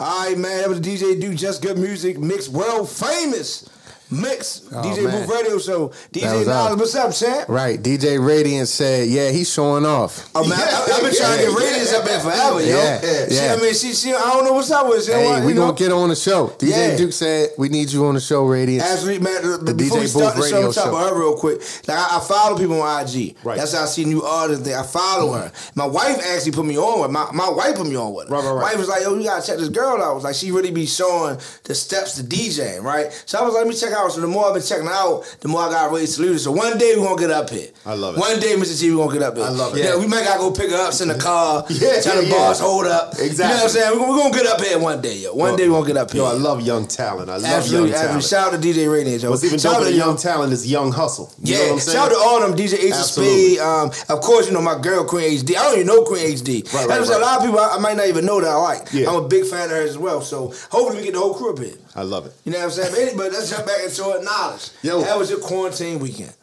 All 0.00 0.26
right, 0.26 0.36
man. 0.36 0.62
That 0.62 0.68
was 0.68 0.80
DJ 0.80 1.20
Do 1.20 1.32
Just 1.32 1.62
Good 1.62 1.78
Music 1.78 2.18
Mix, 2.18 2.48
world 2.48 2.90
famous 2.90 3.70
mix. 4.10 4.62
Oh, 4.72 4.82
DJ 4.82 5.04
man. 5.04 5.26
Booth 5.26 5.36
Radio 5.36 5.58
Show. 5.58 5.88
DJ 6.12 6.46
Knowledge, 6.46 6.78
what's 6.78 6.94
up, 6.94 7.12
champ? 7.12 7.48
Right, 7.48 7.80
DJ 7.82 8.24
Radiant 8.24 8.68
said, 8.68 9.08
"Yeah, 9.08 9.30
he's 9.30 9.52
showing 9.52 9.84
off." 9.84 10.30
Oh 10.34 10.46
man, 10.46 10.58
I, 10.58 10.62
have 10.64 11.02
been 11.02 11.14
trying 11.14 11.38
to 11.38 11.44
get 11.46 11.58
Radiance 11.58 11.92
up 11.92 12.04
there 12.04 12.20
forever, 12.20 12.60
yo. 12.60 12.76
Yeah, 12.76 13.00
She, 13.28 13.34
yeah. 13.34 13.54
I 13.58 13.60
mean, 13.60 13.74
she, 13.74 13.92
she, 13.92 14.10
I 14.14 14.18
don't 14.20 14.44
know 14.44 14.52
what's 14.52 14.70
up 14.70 14.88
with. 14.88 15.04
She, 15.04 15.12
Hey, 15.12 15.44
we 15.44 15.52
know, 15.54 15.66
gonna 15.66 15.76
get 15.78 15.92
on 15.92 16.08
the 16.10 16.16
show. 16.16 16.48
DJ 16.58 16.68
Yeah. 16.90 16.96
Duke 16.96 17.12
said 17.12 17.50
we 17.58 17.68
need 17.68 17.90
you 17.90 18.04
on 18.06 18.14
the 18.14 18.20
show, 18.20 18.44
Radiant. 18.44 18.84
Absolutely, 18.84 19.22
man. 19.24 19.38
Uh, 19.44 19.56
the 19.56 19.64
But 19.64 19.76
before 19.76 19.98
DJ 19.98 20.00
we 20.02 20.06
start 20.06 20.34
Booth 20.36 20.44
the 20.44 20.50
show, 20.50 20.56
Radio 20.56 20.66
I'm 20.68 20.72
talking 20.74 20.90
show. 20.92 20.96
about 20.96 21.10
her 21.12 21.18
real 21.20 21.36
quick. 21.36 21.60
Like 21.88 21.98
I, 21.98 22.16
I 22.16 22.20
follow 22.20 22.58
people 22.58 22.80
on 22.80 23.02
IG. 23.06 23.36
Right. 23.42 23.56
That's 23.58 23.72
how 23.74 23.82
I 23.82 23.86
see 23.86 24.04
new 24.04 24.22
artists. 24.22 24.64
There. 24.64 24.78
I 24.78 24.82
follow 24.82 25.32
her. 25.32 25.52
My 25.74 25.86
wife 25.86 26.18
actually 26.26 26.52
put 26.52 26.64
me 26.66 26.78
on 26.78 27.00
with. 27.02 27.10
My, 27.10 27.30
my 27.32 27.48
wife 27.50 27.76
put 27.76 27.86
me 27.86 27.96
on 27.96 28.14
with. 28.14 28.28
Her. 28.28 28.34
Right, 28.34 28.44
right, 28.44 28.52
right. 28.52 28.62
Wife 28.62 28.78
was 28.78 28.88
like, 28.88 29.02
"Yo, 29.02 29.14
you 29.16 29.24
gotta 29.24 29.46
check 29.46 29.58
this 29.58 29.68
girl 29.68 29.96
out." 30.02 30.10
I 30.10 30.12
was 30.12 30.24
like, 30.24 30.34
she 30.34 30.52
really 30.52 30.70
be 30.70 30.86
showing 30.86 31.38
the 31.64 31.74
steps 31.74 32.16
to 32.16 32.22
DJing, 32.22 32.82
right? 32.82 33.10
So 33.26 33.38
I 33.38 33.42
was 33.42 33.54
like, 33.54 33.64
"Let 33.64 33.68
me 33.72 33.78
check 33.78 33.92
out." 33.96 34.12
So 34.12 34.20
the 34.20 34.26
more 34.26 34.46
I've 34.46 34.54
been 34.54 34.62
checking 34.62 34.88
out, 34.88 35.24
the 35.40 35.48
more 35.48 35.62
I 35.62 35.70
got 35.70 35.90
ready 35.92 36.06
to 36.06 36.12
salute 36.12 36.32
her. 36.34 36.38
So 36.38 36.52
one 36.52 36.78
day 36.78 36.94
we're 36.96 37.04
gonna 37.06 37.20
get 37.20 37.30
up 37.30 37.50
here. 37.50 37.68
I 37.84 37.94
love 37.94 38.16
it. 38.16 38.20
One 38.20 38.38
day, 38.40 38.54
Mr. 38.56 38.78
G, 38.78 38.90
we're 38.92 39.06
gonna 39.06 39.18
get 39.18 39.22
up 39.22 39.36
here. 39.36 39.46
I 39.46 39.48
love 39.50 39.76
it. 39.76 39.80
Yeah, 39.80 39.94
Yeah. 39.94 39.98
we 39.98 40.06
might 40.06 40.24
gotta 40.24 40.40
go 40.40 40.50
pick 40.52 40.70
her 40.70 40.76
up, 40.76 40.92
send 40.92 41.10
a 41.10 41.18
car. 41.18 41.64
Yeah, 41.76 42.00
tell 42.00 42.16
the 42.20 42.26
yeah, 42.26 42.34
boss 42.34 42.58
hold 42.60 42.86
up. 42.86 43.12
Exactly. 43.18 43.34
You 43.34 43.38
know 43.42 43.48
what 43.54 43.62
I'm 43.62 43.68
saying? 43.68 43.92
We're 43.92 44.06
gonna, 44.06 44.22
gonna 44.30 44.34
get 44.34 44.46
up 44.46 44.60
here 44.60 44.78
one 44.78 45.00
day, 45.00 45.16
yo. 45.18 45.34
One 45.34 45.56
day 45.56 45.68
we're 45.68 45.76
gonna 45.80 45.86
get 45.86 45.96
up 45.98 46.10
here. 46.10 46.22
Yo, 46.22 46.28
I 46.28 46.32
love 46.32 46.60
young 46.62 46.86
talent. 46.86 47.28
I 47.30 47.36
love 47.36 47.44
Absolutely, 47.44 47.90
young 47.90 48.00
talent. 48.00 48.24
Shout 48.24 48.54
out 48.54 48.60
to 48.62 48.68
DJ 48.68 48.90
Radiant, 48.90 49.22
yo. 49.22 49.30
What's 49.30 49.44
even 49.44 49.58
Shout 49.58 49.74
out 49.74 49.80
doper 49.82 49.84
than 49.84 49.94
young 49.94 50.16
talent 50.16 50.52
is 50.52 50.66
young 50.70 50.92
hustle. 50.92 51.32
You 51.42 51.54
yeah, 51.54 51.58
know 51.58 51.64
what 51.64 51.72
I'm 51.74 51.80
saying? 51.80 51.96
shout 51.96 52.12
out 52.12 52.14
to 52.14 52.18
all 52.18 52.40
them 52.40 52.56
DJ 52.56 52.86
of 52.86 52.92
Absolutely. 52.98 53.60
Um, 53.60 53.90
of 54.08 54.20
course, 54.20 54.46
you 54.46 54.52
know 54.52 54.62
my 54.62 54.78
girl 54.80 55.04
Queen 55.04 55.30
HD. 55.38 55.56
I 55.56 55.62
don't 55.64 55.74
even 55.74 55.86
know 55.86 56.02
Queen 56.04 56.26
HD. 56.34 56.64
Right, 56.72 56.86
right, 56.88 57.00
right. 57.00 57.08
a 57.08 57.18
lot 57.18 57.38
of 57.38 57.44
people 57.44 57.60
I, 57.60 57.76
I 57.76 57.78
might 57.78 57.96
not 57.96 58.06
even 58.06 58.24
know 58.26 58.40
that 58.40 58.48
I 58.50 58.54
like. 58.56 58.88
Yeah. 58.92 59.08
I'm 59.08 59.24
a 59.24 59.28
big 59.28 59.44
fan 59.44 59.64
of 59.64 59.70
hers 59.70 59.90
as 59.90 59.98
well. 59.98 60.20
So 60.22 60.52
hopefully 60.70 60.98
we 60.98 61.04
get 61.04 61.14
the 61.14 61.20
whole 61.20 61.34
crew 61.34 61.52
up 61.52 61.58
here. 61.58 61.74
I 61.96 62.02
love 62.02 62.26
it. 62.26 62.32
You 62.44 62.52
know 62.52 62.58
what 62.58 62.64
I'm 62.64 62.70
saying? 62.92 63.16
But, 63.16 63.32
let's 63.32 63.50
jump 63.50 63.66
back 63.66 63.82
into 63.82 64.10
it. 64.10 64.22
Knowledge. 64.22 64.68
Yo. 64.82 65.02
How 65.02 65.18
was 65.18 65.30
your 65.30 65.40
quarantine 65.40 65.98
weekend? 65.98 66.34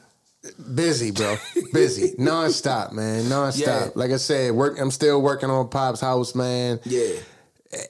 Busy, 0.74 1.12
bro. 1.12 1.38
Busy. 1.72 2.16
Non-stop, 2.18 2.92
man. 2.92 3.30
Non-stop. 3.30 3.86
Yeah. 3.86 3.90
Like 3.96 4.12
I 4.12 4.18
said, 4.18 4.52
work 4.54 4.80
I'm 4.80 4.92
still 4.92 5.22
working 5.22 5.50
on 5.50 5.70
Pop's 5.70 6.02
house, 6.02 6.36
man. 6.36 6.80
Yeah. 6.84 7.16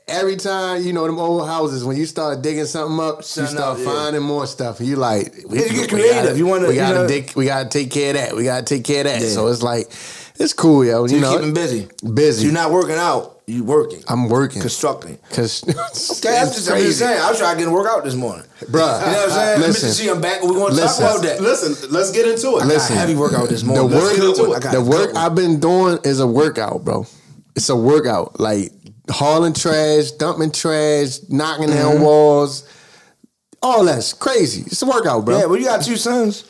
Every 0.08 0.36
time, 0.38 0.84
you 0.84 0.94
know, 0.94 1.06
them 1.06 1.20
old 1.20 1.48
houses, 1.48 1.84
when 1.84 1.98
you 1.98 2.06
start 2.06 2.42
digging 2.42 2.66
something 2.66 3.00
up, 3.00 3.18
you 3.18 3.24
start 3.24 3.56
up, 3.58 3.78
yeah. 3.80 3.86
finding 3.86 4.22
more 4.22 4.46
stuff. 4.46 4.80
You 4.80 4.96
like, 4.98 5.34
we, 5.48 5.64
You 5.64 5.70
get 5.70 5.90
creative. 5.90 6.24
Gotta, 6.24 6.38
You 6.38 6.46
wanna- 6.46 6.68
we 6.70 6.76
gotta 6.76 7.00
know- 7.00 7.08
dig, 7.08 7.34
we 7.36 7.46
gotta 7.46 7.68
take 7.70 7.92
care 7.92 8.12
of 8.12 8.16
that. 8.16 8.36
We 8.36 8.44
gotta 8.46 8.64
take 8.64 8.84
care 8.86 9.02
of 9.02 9.08
that. 9.08 9.22
Yeah. 9.22 9.30
So 9.30 9.48
it's 9.48 9.62
like, 9.62 9.88
it's 10.40 10.54
cool, 10.54 10.86
yo. 10.86 11.06
So 11.08 11.12
you 11.16 11.20
you 11.20 11.22
know, 11.22 11.36
keeping 11.38 11.54
busy. 11.54 11.88
busy. 12.14 12.40
So 12.40 12.44
you're 12.46 12.54
not 12.54 12.72
working 12.72 12.96
out. 12.96 13.33
You 13.46 13.64
working. 13.66 14.02
I'm 14.08 14.30
working. 14.30 14.62
Constructing. 14.62 15.18
Cause 15.32 15.64
Okay, 15.68 16.38
I'm 16.40 16.48
just, 16.48 16.72
I'm 16.72 16.78
just 16.80 17.00
saying. 17.00 17.22
I 17.22 17.30
was 17.30 17.40
trying 17.40 17.56
to 17.58 17.60
get 17.64 17.68
a 17.68 17.72
workout 17.72 18.04
this 18.06 18.16
morning. 18.16 18.46
Bruh, 18.62 18.72
You 18.72 18.78
know 18.78 19.18
what 19.18 19.26
I'm 19.26 19.30
saying? 19.32 19.60
listen. 19.62 19.90
Mr. 19.90 20.02
G, 20.02 20.10
I'm 20.10 20.22
back. 20.22 20.42
We're 20.44 20.54
going 20.54 20.74
to 20.76 20.82
talk 20.82 20.98
about 21.00 21.22
that. 21.24 21.42
Listen, 21.42 21.92
let's 21.92 22.12
get 22.12 22.26
into 22.28 22.58
it. 22.58 22.64
I 22.64 22.68
got 22.70 22.90
a 22.90 22.94
heavy 22.94 23.16
workout 23.16 23.50
this 23.50 23.62
the 23.62 23.68
morning. 23.68 23.92
work, 23.92 24.04
Let's 24.04 24.18
get 24.18 24.26
into 24.30 24.52
it. 24.54 24.56
I 24.56 24.60
got 24.60 24.72
the 24.72 24.82
work. 24.82 25.16
I've 25.16 25.36
been 25.36 25.60
doing 25.60 26.00
is 26.06 26.20
a 26.22 26.28
workout, 26.28 26.86
bro. 26.86 27.06
It's 27.56 27.68
a 27.70 27.76
workout. 27.76 28.40
Like 28.40 28.72
hauling 29.10 29.54
trash, 29.54 30.12
dumping 30.12 30.52
trash, 30.52 31.20
knocking 31.30 31.68
down 31.68 31.96
Mm-hmm. 31.96 32.04
walls. 32.04 32.68
All 33.62 33.84
that's 33.86 34.14
crazy. 34.14 34.62
It's 34.68 34.82
a 34.82 34.86
workout, 34.86 35.26
bro. 35.26 35.38
Yeah, 35.38 35.46
well, 35.46 35.58
you 35.60 35.66
got 35.66 35.84
two 35.84 35.98
sons. 35.98 36.50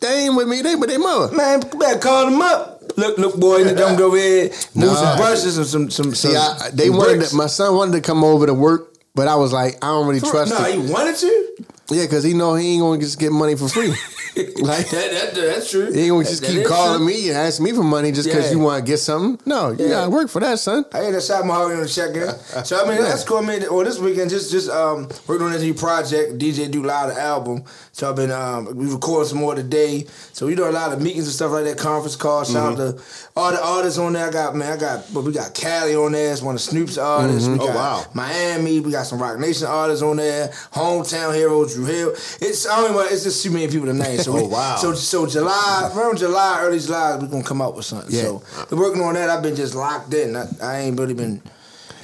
They 0.00 0.26
ain't 0.26 0.36
with 0.36 0.48
me. 0.48 0.60
They 0.60 0.74
with 0.74 0.90
their 0.90 0.98
mother. 0.98 1.34
Man, 1.34 1.60
better 1.78 1.98
call 1.98 2.26
them 2.30 2.40
up. 2.42 2.73
Look, 2.96 3.18
look, 3.18 3.38
boy, 3.40 3.58
you 3.58 3.74
jumped 3.74 4.00
over 4.00 4.16
here, 4.16 4.50
move 4.74 4.92
Nah. 4.92 4.94
some 4.94 5.16
brushes 5.18 5.58
and 5.58 5.66
some, 5.66 5.90
some, 5.90 6.14
some. 6.14 6.30
See, 6.32 6.36
I, 6.36 6.70
they 6.72 6.86
some 6.88 6.96
wanted 6.96 7.22
to, 7.24 7.36
my 7.36 7.46
son 7.46 7.74
wanted 7.74 7.92
to 7.92 8.00
come 8.00 8.22
over 8.24 8.46
to 8.46 8.54
work, 8.54 8.94
but 9.14 9.28
I 9.28 9.34
was 9.36 9.52
like, 9.52 9.74
I 9.82 9.88
don't 9.88 10.06
really 10.06 10.20
trust 10.20 10.52
him. 10.52 10.58
No, 10.62 10.64
him. 10.70 10.86
he 10.86 10.92
wanted 10.92 11.16
to. 11.16 11.56
Yeah, 11.90 12.02
because 12.04 12.24
he 12.24 12.32
know 12.32 12.54
he 12.54 12.72
ain't 12.74 12.80
gonna 12.82 13.00
just 13.00 13.18
get 13.18 13.30
money 13.30 13.56
for 13.56 13.68
free. 13.68 13.88
like 14.56 14.88
That, 14.90 15.10
that, 15.12 15.34
that's 15.34 15.70
true. 15.70 15.92
he 15.92 16.00
ain't 16.00 16.10
gonna 16.10 16.24
just 16.24 16.40
That- 16.40 16.46
keep 16.48 16.56
that 16.56 16.62
is 16.62 16.68
calling 16.68 16.98
true. 16.98 17.06
me 17.06 17.28
and 17.28 17.36
ask 17.36 17.60
me 17.60 17.72
for 17.72 17.82
money 17.84 18.10
just 18.10 18.26
because 18.26 18.46
Yeah. 18.46 18.52
you 18.52 18.58
want 18.60 18.84
to 18.84 18.90
get 18.90 18.96
something. 18.98 19.38
No, 19.46 19.70
you 19.72 19.84
Yeah. 19.84 19.88
gotta 19.90 20.10
work 20.10 20.30
for 20.30 20.40
that, 20.40 20.58
son. 20.58 20.86
I 20.94 20.98
had 21.00 21.14
a 21.14 21.20
shot 21.20 21.44
my 21.46 21.54
on 21.56 21.80
the 21.82 21.86
check 21.88 22.14
in. 22.16 22.64
So 22.64 22.82
I 22.84 22.88
mean 22.88 22.98
that's 23.02 23.22
cool. 23.22 23.36
I 23.38 23.42
mean, 23.42 23.62
well 23.70 23.84
this 23.84 23.98
weekend 23.98 24.30
just 24.30 24.50
just 24.50 24.70
um 24.70 25.08
working 25.26 25.46
on 25.46 25.52
this 25.52 25.62
new 25.62 25.74
project, 25.74 26.38
DJ 26.38 26.70
Do 26.70 26.82
Loud 26.82 27.10
album. 27.16 27.64
So 27.96 28.10
I've 28.10 28.16
been 28.16 28.32
um 28.32 28.74
we 28.76 28.92
recorded 28.92 29.28
some 29.28 29.38
more 29.38 29.54
today. 29.54 30.04
So 30.32 30.46
we 30.46 30.56
do 30.56 30.68
a 30.68 30.70
lot 30.72 30.92
of 30.92 31.00
meetings 31.00 31.26
and 31.26 31.32
stuff 31.32 31.52
like 31.52 31.62
that, 31.64 31.78
conference 31.78 32.16
calls. 32.16 32.50
Shout 32.50 32.76
Mm-hmm. 32.76 32.82
out 32.82 32.98
to 32.98 33.02
all 33.36 33.52
the 33.52 33.64
artists 33.64 34.00
on 34.00 34.14
there. 34.14 34.26
I 34.26 34.30
got 34.32 34.56
man, 34.56 34.72
I 34.72 34.76
got 34.76 35.04
but 35.14 35.20
we 35.22 35.30
got 35.32 35.54
Cali 35.54 35.94
on 35.94 36.10
there, 36.10 36.32
it's 36.32 36.42
one 36.42 36.56
of 36.56 36.60
Snoop's 36.60 36.98
artists. 36.98 37.48
We 37.48 37.56
Oh, 37.60 37.66
wow. 37.66 38.04
Miami, 38.12 38.80
we 38.80 38.90
got 38.90 39.04
some 39.06 39.22
Rock 39.22 39.38
Nation 39.38 39.68
artists 39.68 40.02
on 40.02 40.16
there, 40.16 40.48
Hometown 40.72 41.32
Heroes, 41.36 41.74
Drew 41.74 41.84
Hill. 41.84 42.10
It's 42.40 42.66
I 42.68 42.80
don't 42.82 42.90
even 42.96 43.12
it's 43.12 43.22
just 43.22 43.44
too 43.44 43.52
many 43.52 43.68
people 43.68 43.86
to 43.86 43.94
name. 43.94 44.18
So 44.18 44.32
we, 44.34 44.40
Oh, 44.40 44.48
wow. 44.48 44.74
So 44.74 44.92
so 44.94 45.24
July, 45.26 45.92
around 45.94 46.18
July, 46.18 46.58
early 46.62 46.80
July, 46.80 47.16
we're 47.20 47.28
gonna 47.28 47.44
come 47.44 47.62
out 47.62 47.76
with 47.76 47.84
something. 47.86 48.12
Yeah. 48.12 48.22
So 48.22 48.42
we're 48.72 48.78
working 48.88 49.02
on 49.02 49.14
that. 49.14 49.30
I've 49.30 49.42
been 49.44 49.54
just 49.54 49.76
locked 49.76 50.12
in. 50.14 50.34
I, 50.34 50.46
I 50.60 50.78
ain't 50.80 50.98
really 50.98 51.14
been 51.14 51.40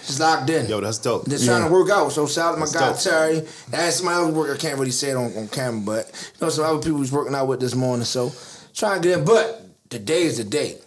just 0.06 0.20
locked 0.20 0.50
in. 0.50 0.66
Yo, 0.66 0.80
that's 0.80 0.98
dope. 0.98 1.28
Just 1.28 1.44
trying 1.44 1.64
to 1.64 1.70
work 1.70 1.90
out. 1.90 2.10
So 2.12 2.26
shout 2.26 2.46
out 2.46 2.52
to 2.54 2.60
my 2.60 2.66
That's 2.66 3.04
guy 3.06 3.32
dope. 3.32 3.44
Terry. 3.44 3.48
And 3.72 3.92
somebody 3.92 4.16
other 4.16 4.32
work 4.32 4.54
I 4.54 4.58
can't 4.58 4.78
really 4.78 4.90
say 4.90 5.10
it 5.10 5.16
on, 5.16 5.36
on 5.36 5.48
camera, 5.48 5.80
but 5.80 6.32
you 6.34 6.46
know 6.46 6.50
some 6.50 6.64
other 6.64 6.82
people 6.82 6.98
was 6.98 7.12
working 7.12 7.34
out 7.34 7.48
with 7.48 7.60
this 7.60 7.74
morning. 7.74 8.04
So 8.04 8.32
trying 8.74 9.02
to 9.02 9.08
get 9.08 9.18
in. 9.18 9.24
But 9.24 9.62
today 9.90 10.22
is 10.22 10.38
the 10.38 10.44
day. 10.44 10.78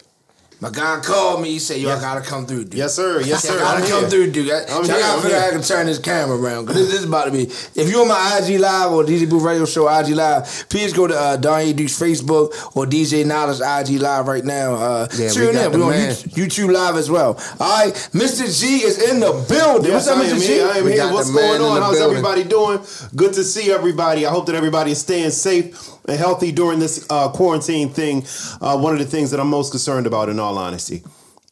My 0.60 0.70
guy 0.70 1.00
called 1.04 1.42
me. 1.42 1.50
He 1.50 1.58
said, 1.58 1.78
"Yo, 1.78 1.90
I 1.90 2.00
gotta 2.00 2.20
come 2.22 2.46
through, 2.46 2.64
dude." 2.64 2.74
Yes, 2.74 2.94
sir. 2.94 3.20
Yes, 3.20 3.42
sir. 3.42 3.54
I 3.56 3.58
gotta 3.58 3.82
I'm 3.84 3.90
come 3.90 4.00
here. 4.02 4.08
through, 4.10 4.30
dude. 4.30 4.50
I, 4.50 4.60
I'm 4.60 4.66
so 4.66 4.74
I 4.80 4.84
here, 4.86 4.96
gotta 5.00 5.12
I'm 5.16 5.20
figure 5.22 5.36
out 5.36 5.40
here. 5.42 5.48
I 5.48 5.52
can 5.52 5.62
turn 5.62 5.86
this 5.86 5.98
camera 5.98 6.36
around 6.38 6.64
because 6.66 6.80
this, 6.80 6.90
this 6.92 7.00
is 7.00 7.06
about 7.06 7.24
to 7.26 7.32
be. 7.32 7.42
If 7.74 7.90
you're 7.90 8.00
on 8.02 8.08
my 8.08 8.40
IG 8.42 8.60
Live 8.60 8.92
or 8.92 9.04
DJ 9.04 9.28
Booth 9.28 9.42
Radio 9.42 9.66
Show 9.66 9.88
IG 9.88 10.08
Live, 10.14 10.66
please 10.70 10.92
go 10.92 11.06
to 11.06 11.14
uh, 11.14 11.36
Donnie 11.36 11.72
Duke's 11.74 11.98
Facebook 12.00 12.52
or 12.76 12.86
DJ 12.86 13.26
Knowledge 13.26 13.60
IG 13.60 14.00
Live 14.00 14.26
right 14.26 14.44
now. 14.44 14.74
Uh, 14.74 15.08
Yeah, 15.18 15.26
we 15.28 15.32
tune 15.34 15.52
got 15.54 15.74
in. 15.74 15.80
We're 15.80 15.86
on. 15.86 15.92
YouTube, 15.92 16.32
YouTube 16.68 16.72
Live 16.72 16.96
as 16.96 17.10
well. 17.10 17.34
All 17.60 17.84
right, 17.84 17.92
Mr. 18.14 18.46
G 18.60 18.84
is 18.84 19.10
in 19.10 19.20
the 19.20 19.32
building. 19.48 19.90
Yes, 19.90 20.06
What's 20.06 20.08
up, 20.08 20.24
Mr. 20.24 20.40
G? 20.40 20.46
here. 20.46 20.66
I 20.68 20.78
am 20.78 20.84
We 20.84 20.92
here. 20.92 21.12
What's 21.12 21.30
going 21.30 21.60
on? 21.60 21.82
How's 21.82 21.98
building. 21.98 22.16
everybody 22.18 22.44
doing? 22.44 22.78
Good 23.16 23.34
to 23.34 23.44
see 23.44 23.70
everybody. 23.72 24.24
I 24.24 24.30
hope 24.30 24.46
that 24.46 24.54
everybody 24.54 24.92
is 24.92 25.00
staying 25.00 25.30
safe 25.30 25.90
and 25.92 25.93
healthy 26.08 26.52
during 26.52 26.78
this 26.78 27.06
uh, 27.10 27.28
quarantine 27.30 27.88
thing. 27.90 28.24
Uh, 28.60 28.78
one 28.78 28.92
of 28.92 28.98
the 28.98 29.06
things 29.06 29.30
that 29.30 29.40
I'm 29.40 29.48
most 29.50 29.70
concerned 29.70 30.06
about, 30.06 30.28
in 30.28 30.38
all 30.38 30.58
honesty, 30.58 31.02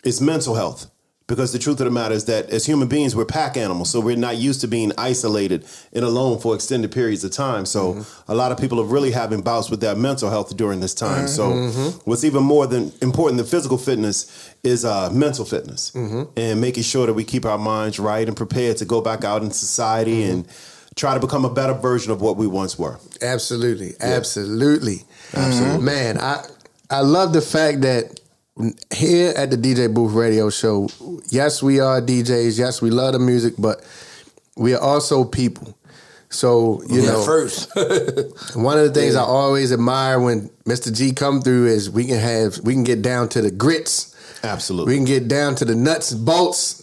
is 0.05 0.21
mental 0.21 0.55
health. 0.55 0.87
Because 1.29 1.53
the 1.53 1.59
truth 1.59 1.81
of 1.81 1.85
the 1.87 1.91
matter 1.91 2.15
is 2.15 2.27
that 2.27 2.51
as 2.51 2.67
human 2.67 2.89
beings, 2.89 3.17
we're 3.17 3.25
pack 3.25 3.57
animals, 3.57 3.89
so 3.91 4.01
we're 4.01 4.17
not 4.17 4.37
used 4.37 4.61
to 4.63 4.67
being 4.69 4.93
isolated 4.99 5.65
and 5.95 6.05
alone 6.05 6.39
for 6.41 6.55
extended 6.55 6.93
periods 6.93 7.25
of 7.25 7.31
time. 7.31 7.65
So 7.65 7.95
Mm-hmm. 7.95 8.33
a 8.33 8.35
lot 8.35 8.53
of 8.53 8.59
people 8.59 8.79
are 8.81 8.85
really 8.85 9.13
having 9.13 9.41
bouts 9.41 9.71
with 9.71 9.81
their 9.81 9.95
mental 9.95 10.29
health 10.29 10.55
during 10.57 10.81
this 10.81 10.93
time. 10.93 11.27
Mm-hmm. 11.27 11.91
So 11.93 12.01
what's 12.05 12.25
even 12.25 12.43
more 12.43 12.67
than 12.67 12.93
important 13.01 13.39
than 13.39 13.47
physical 13.47 13.79
fitness 13.79 14.53
is 14.63 14.85
uh, 14.85 15.09
mental 15.11 15.47
fitness 15.47 15.93
Mm-hmm. 15.93 16.23
and 16.37 16.61
making 16.61 16.83
sure 16.83 17.07
that 17.07 17.15
we 17.15 17.25
keep 17.25 17.47
our 17.47 17.57
minds 17.59 17.99
right 17.99 18.27
and 18.29 18.37
prepared 18.37 18.77
to 18.79 18.85
go 18.85 19.01
back 19.01 19.25
out 19.25 19.43
in 19.43 19.53
society 19.53 20.23
Mm-hmm. 20.25 20.31
and 20.33 20.49
try 20.97 21.15
to 21.15 21.21
become 21.21 21.45
a 21.45 21.53
better 21.53 21.75
version 21.75 22.13
of 22.13 22.21
what 22.21 22.37
we 22.37 22.47
once 22.47 22.79
were. 22.79 22.99
Absolutely, 23.21 23.95
absolutely, 24.01 25.03
absolutely. 25.35 25.77
Mm-hmm. 25.79 25.85
Man, 25.85 26.19
I 26.19 26.45
I 26.91 27.01
love 27.01 27.33
the 27.33 27.41
fact 27.41 27.81
that 27.83 28.21
here 28.95 29.33
at 29.37 29.51
the 29.51 29.57
DJ 29.57 29.93
Booth 29.93 30.13
Radio 30.13 30.51
Show, 30.51 30.89
yes, 31.31 31.63
we 31.63 31.81
are 31.81 32.01
DJs. 32.01 32.59
Yes, 32.59 32.83
we 32.83 32.91
love 32.91 33.15
the 33.15 33.19
music, 33.19 33.55
but 33.59 33.83
we 34.57 34.75
are 34.75 34.81
also 34.81 35.25
people. 35.25 35.77
So 36.29 36.83
you 36.89 37.03
Yeah, 37.03 37.13
know, 37.13 37.25
first. 37.25 37.71
one 38.57 38.79
of 38.79 38.85
the 38.85 38.91
things 38.93 39.15
Yeah. 39.15 39.21
I 39.23 39.25
always 39.25 39.73
admire 39.73 40.19
when 40.21 40.49
Mr. 40.67 40.93
G 40.95 41.13
come 41.13 41.43
through 41.43 41.67
is 41.67 41.91
we 41.91 42.07
can 42.07 42.19
have 42.19 42.59
we 42.61 42.73
can 42.75 42.85
get 42.85 43.03
down 43.03 43.29
to 43.31 43.43
the 43.43 43.51
grits. 43.51 44.15
Absolutely, 44.45 44.93
we 44.93 44.97
can 44.99 45.05
get 45.05 45.29
down 45.29 45.55
to 45.57 45.65
the 45.65 45.75
nuts 45.75 46.11
and 46.13 46.25
bolts. 46.25 46.82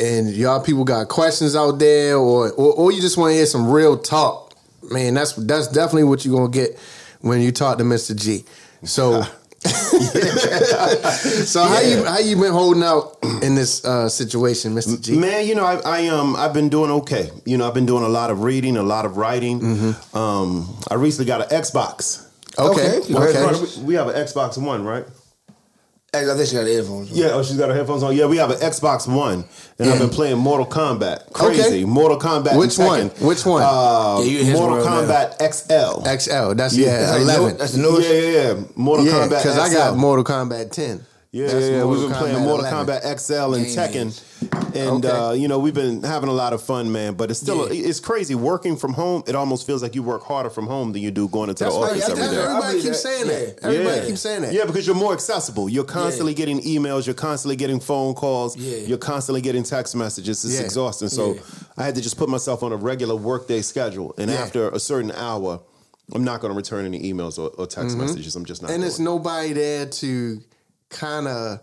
And 0.00 0.30
y'all 0.30 0.62
people 0.62 0.84
got 0.84 1.08
questions 1.08 1.54
out 1.54 1.78
there, 1.78 2.16
or 2.16 2.50
or, 2.52 2.72
or 2.74 2.92
you 2.92 3.00
just 3.00 3.16
want 3.18 3.30
to 3.32 3.34
hear 3.34 3.46
some 3.46 3.70
real 3.70 3.98
talk. 3.98 4.54
Man, 4.90 5.14
that's 5.14 5.32
that's 5.34 5.68
definitely 5.68 6.04
what 6.04 6.24
you're 6.24 6.34
gonna 6.36 6.50
get 6.50 6.78
when 7.20 7.40
you 7.42 7.52
talk 7.52 7.78
to 7.78 7.84
Mr. 7.84 8.14
G. 8.16 8.44
So. 8.84 9.22
so 10.42 11.62
how 11.62 11.80
you 11.80 12.02
how 12.04 12.18
you 12.18 12.34
been 12.34 12.50
holding 12.52 12.82
out 12.82 13.16
in 13.42 13.54
this 13.54 13.84
uh, 13.84 14.08
situation, 14.08 14.74
Mr. 14.74 15.00
G? 15.00 15.16
Man, 15.16 15.46
you 15.46 15.54
know, 15.54 15.64
I, 15.64 15.76
I 15.84 16.06
um 16.08 16.34
I've 16.34 16.52
been 16.52 16.68
doing 16.68 16.90
okay. 16.90 17.30
You 17.44 17.58
know, 17.58 17.68
I've 17.68 17.74
been 17.74 17.86
doing 17.86 18.02
a 18.02 18.08
lot 18.08 18.30
of 18.30 18.42
reading, 18.42 18.76
a 18.76 18.82
lot 18.82 19.04
of 19.04 19.16
writing. 19.16 19.60
Mm-hmm. 19.60 20.16
Um, 20.18 20.76
I 20.90 20.94
recently 20.94 21.26
got 21.26 21.42
an 21.42 21.48
Xbox. 21.60 22.26
Okay, 22.58 22.98
Okay. 22.98 23.14
okay. 23.14 23.60
We- 23.78 23.84
We 23.84 23.94
have 23.94 24.08
an 24.08 24.14
Xbox 24.16 24.58
One, 24.60 24.84
right? 24.84 25.06
I 26.14 26.24
think 26.36 26.46
she 26.46 26.56
got 26.56 26.64
the 26.64 26.74
headphones. 26.74 27.10
Yeah, 27.10 27.28
oh, 27.32 27.42
she's 27.42 27.56
got 27.56 27.70
her 27.70 27.74
headphones 27.74 28.02
on. 28.02 28.14
Yeah, 28.14 28.26
we 28.26 28.36
have 28.36 28.50
an 28.50 28.58
Xbox 28.58 29.08
One, 29.08 29.46
and 29.78 29.88
I've 29.90 29.98
been 29.98 30.10
playing 30.10 30.36
Mortal 30.36 30.66
Kombat. 30.66 31.32
Crazy, 31.32 31.62
Okay. 31.62 31.84
Mortal 31.86 32.18
Kombat. 32.18 32.58
Which 32.58 32.76
one? 32.76 33.08
Which 33.26 33.46
one? 33.46 33.62
Uh, 33.62 34.20
Yeah, 34.22 34.52
Mortal 34.52 34.84
some 34.84 34.92
real 34.92 35.08
Kombat 35.08 35.38
XL. 35.40 36.02
XL. 36.02 36.52
That's 36.52 36.76
yeah, 36.76 37.16
eleven. 37.16 37.56
That's 37.56 37.72
the 37.72 37.80
newest. 37.80 38.06
Yeah, 38.10 38.14
yeah, 38.14 38.52
yeah. 38.52 38.60
Mortal 38.76 39.06
yeah, 39.06 39.12
Kombat. 39.12 39.42
Because 39.42 39.56
I 39.58 39.72
got 39.72 39.96
Mortal 39.96 40.22
Kombat 40.22 40.70
ten. 40.72 41.00
Yeah, 41.34 41.46
That's 41.46 41.54
yeah, 41.64 41.76
yeah. 41.78 41.84
We've 41.86 41.98
Mortal 42.00 42.08
been 42.10 42.18
playing 42.18 42.38
Mortal 42.44 42.66
11. 42.66 42.86
Kombat 42.86 43.18
XL 43.18 43.54
and 43.54 43.64
Game 43.64 43.74
Tekken, 43.74 44.76
and 44.76 45.02
Okay. 45.06 45.08
uh, 45.08 45.32
you 45.32 45.48
know 45.48 45.58
we've 45.58 45.72
been 45.72 46.02
having 46.02 46.28
a 46.28 46.32
lot 46.32 46.52
of 46.52 46.62
fun, 46.62 46.92
man. 46.92 47.14
But 47.14 47.30
it's 47.30 47.40
still 47.40 47.64
it's 47.70 48.00
crazy 48.00 48.34
working 48.34 48.76
from 48.76 48.92
home. 48.92 49.22
It 49.26 49.34
almost 49.34 49.66
feels 49.66 49.82
like 49.82 49.94
you 49.94 50.02
work 50.02 50.24
harder 50.24 50.50
from 50.50 50.66
home 50.66 50.92
than 50.92 51.00
you 51.00 51.10
do 51.10 51.28
going 51.28 51.48
into 51.48 51.64
That's 51.64 51.74
the 51.74 51.80
why 51.80 51.86
office 51.88 52.06
that's- 52.06 52.18
every 52.22 52.36
day. 52.36 52.42
everybody 52.42 52.82
keeps 52.82 53.00
saying 53.00 53.26
that. 53.28 53.58
Everybody 53.62 54.06
keeps 54.08 54.20
saying 54.20 54.42
that. 54.42 54.52
Yeah, 54.52 54.66
because 54.66 54.86
you're 54.86 54.94
more 54.94 55.14
accessible. 55.14 55.70
You're 55.70 55.84
constantly 55.84 56.34
getting 56.34 56.60
emails. 56.60 57.06
You're 57.06 57.14
constantly 57.14 57.56
getting 57.56 57.80
phone 57.80 58.12
calls. 58.12 58.54
Yeah. 58.54 58.76
You're 58.86 58.98
constantly 58.98 59.40
getting 59.40 59.62
text 59.62 59.96
messages. 59.96 60.44
It's 60.44 60.56
Yeah. 60.56 60.60
exhausting. 60.66 61.08
So 61.08 61.32
Yeah. 61.36 61.40
I 61.78 61.84
had 61.84 61.94
to 61.94 62.02
just 62.02 62.18
put 62.18 62.28
myself 62.28 62.62
on 62.62 62.72
a 62.72 62.76
regular 62.76 63.16
workday 63.16 63.62
schedule. 63.62 64.14
And 64.18 64.30
Yeah. 64.30 64.36
after 64.36 64.68
a 64.68 64.78
certain 64.78 65.10
hour, 65.12 65.60
I'm 66.14 66.24
not 66.24 66.42
going 66.42 66.52
to 66.52 66.56
return 66.56 66.84
any 66.84 67.10
emails 67.10 67.38
or, 67.38 67.48
or 67.56 67.66
text 67.66 67.96
Mhm. 67.96 68.00
messages. 68.00 68.36
I'm 68.36 68.44
just 68.44 68.60
not. 68.60 68.70
and 68.70 68.74
doing 68.74 68.80
there's 68.82 69.00
nobody 69.00 69.54
there 69.54 69.86
to 69.86 70.42
kind 70.92 71.26
of 71.26 71.58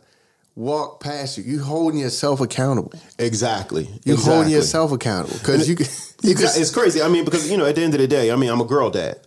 walk 0.55 0.99
past 0.99 1.37
you. 1.37 1.43
You 1.45 1.59
holding 1.63 1.99
yourself 1.99 2.41
accountable. 2.41 2.91
Exactly. 3.17 3.87
You 4.03 4.17
holding 4.17 4.51
yourself 4.51 4.91
accountable 4.91 5.37
because 5.39 5.69
you. 5.69 5.75
can- 5.75 5.85
you 5.85 6.31
It's, 6.31 6.41
can- 6.53 6.61
it's 6.61 6.71
crazy. 6.71 7.01
I 7.01 7.07
mean, 7.07 7.23
because 7.23 7.49
you 7.49 7.55
know, 7.55 7.65
at 7.65 7.75
the 7.75 7.81
end 7.83 7.93
of 7.93 8.01
the 8.01 8.07
day, 8.07 8.29
I 8.31 8.35
mean, 8.35 8.49
I'm 8.49 8.59
a 8.59 8.65
girl 8.65 8.89
dad, 8.89 9.19